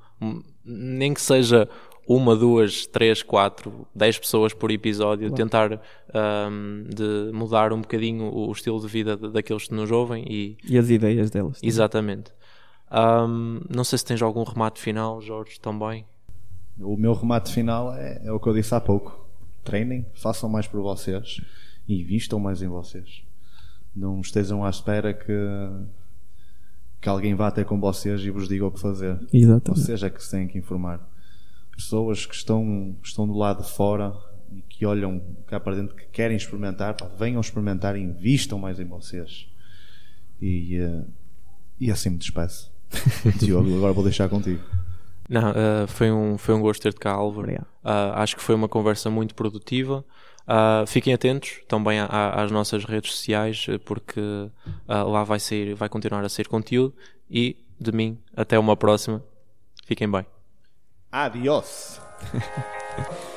nem 0.64 1.12
que 1.12 1.20
seja 1.20 1.68
uma, 2.06 2.34
duas, 2.34 2.86
três, 2.86 3.22
quatro, 3.22 3.86
dez 3.94 4.18
pessoas 4.18 4.54
por 4.54 4.70
episódio, 4.70 5.30
tentar 5.30 5.78
ahm, 6.14 6.84
de 6.88 7.30
mudar 7.34 7.70
um 7.70 7.82
bocadinho 7.82 8.32
o 8.34 8.50
estilo 8.50 8.80
de 8.80 8.88
vida 8.88 9.14
de- 9.14 9.30
daqueles 9.30 9.68
que 9.68 9.74
nos 9.74 9.90
ouvem 9.90 10.24
e 10.26 10.56
E 10.64 10.78
as 10.78 10.88
ideias 10.88 11.30
delas. 11.30 11.60
exatamente. 11.62 12.32
Ahm, 12.90 13.60
não 13.68 13.84
sei 13.84 13.98
se 13.98 14.06
tens 14.06 14.22
algum 14.22 14.42
remate 14.42 14.80
final, 14.80 15.20
Jorge, 15.20 15.60
também. 15.60 16.06
O 16.80 16.96
meu 16.96 17.12
remate 17.12 17.52
final 17.52 17.92
é, 17.94 18.22
é 18.24 18.32
o 18.32 18.40
que 18.40 18.48
eu 18.48 18.54
disse 18.54 18.74
há 18.74 18.80
pouco. 18.80 19.27
Treinem, 19.64 20.06
façam 20.14 20.48
mais 20.48 20.66
por 20.66 20.80
vocês 20.80 21.40
e 21.86 22.00
investam 22.00 22.38
mais 22.38 22.62
em 22.62 22.68
vocês. 22.68 23.22
Não 23.94 24.20
estejam 24.20 24.64
à 24.64 24.70
espera 24.70 25.12
que, 25.12 25.32
que 27.00 27.08
alguém 27.08 27.34
vá 27.34 27.48
até 27.48 27.64
com 27.64 27.80
vocês 27.80 28.20
e 28.22 28.30
vos 28.30 28.48
diga 28.48 28.66
o 28.66 28.70
que 28.70 28.80
fazer. 28.80 29.18
Exatamente. 29.32 29.80
Vocês 29.80 30.02
é 30.02 30.10
que 30.10 30.22
se 30.22 30.30
têm 30.30 30.46
que 30.46 30.58
informar. 30.58 31.00
Pessoas 31.76 32.26
que 32.26 32.34
estão, 32.34 32.96
estão 33.02 33.26
do 33.26 33.36
lado 33.36 33.62
de 33.62 33.70
fora 33.70 34.14
e 34.52 34.62
que 34.62 34.86
olham 34.86 35.20
cá 35.46 35.60
para 35.60 35.76
dentro, 35.76 35.94
que 35.94 36.06
querem 36.06 36.36
experimentar, 36.36 36.94
pá, 36.94 37.06
venham 37.18 37.40
experimentar 37.40 37.96
e 37.96 38.00
invistam 38.00 38.58
mais 38.58 38.80
em 38.80 38.84
vocês. 38.84 39.48
E, 40.40 40.76
eh, 40.76 41.04
e 41.80 41.90
assim 41.90 42.10
me 42.10 42.18
despeço. 42.18 42.72
Diogo, 43.38 43.76
agora 43.76 43.92
vou 43.92 44.04
deixar 44.04 44.28
contigo. 44.28 44.62
Não, 45.28 45.42
ah, 45.48 45.86
foi, 45.86 46.10
um, 46.10 46.38
foi 46.38 46.54
um 46.54 46.60
gosto 46.60 46.82
ter-te 46.82 46.98
cá, 47.00 47.12
Álvaro. 47.12 47.40
Obrigado. 47.40 47.66
Ah, 47.84 48.22
acho 48.22 48.34
que 48.36 48.42
foi 48.42 48.54
uma 48.54 48.68
conversa 48.68 49.10
muito 49.10 49.34
produtiva. 49.34 50.04
Ah, 50.46 50.84
fiquem 50.86 51.12
atentos 51.12 51.60
também 51.68 52.00
a- 52.00 52.06
a- 52.06 52.42
às 52.42 52.50
nossas 52.50 52.84
redes 52.84 53.12
sociais, 53.12 53.66
porque 53.84 54.20
lá 54.88 55.22
vai, 55.24 55.38
sair, 55.38 55.74
vai 55.74 55.88
continuar 55.88 56.24
a 56.24 56.28
sair 56.28 56.46
conteúdo. 56.48 56.94
E 57.30 57.56
de 57.78 57.92
mim, 57.92 58.18
até 58.34 58.58
uma 58.58 58.76
próxima. 58.76 59.22
Fiquem 59.84 60.10
bem. 60.10 60.24
Adiós! 61.12 62.00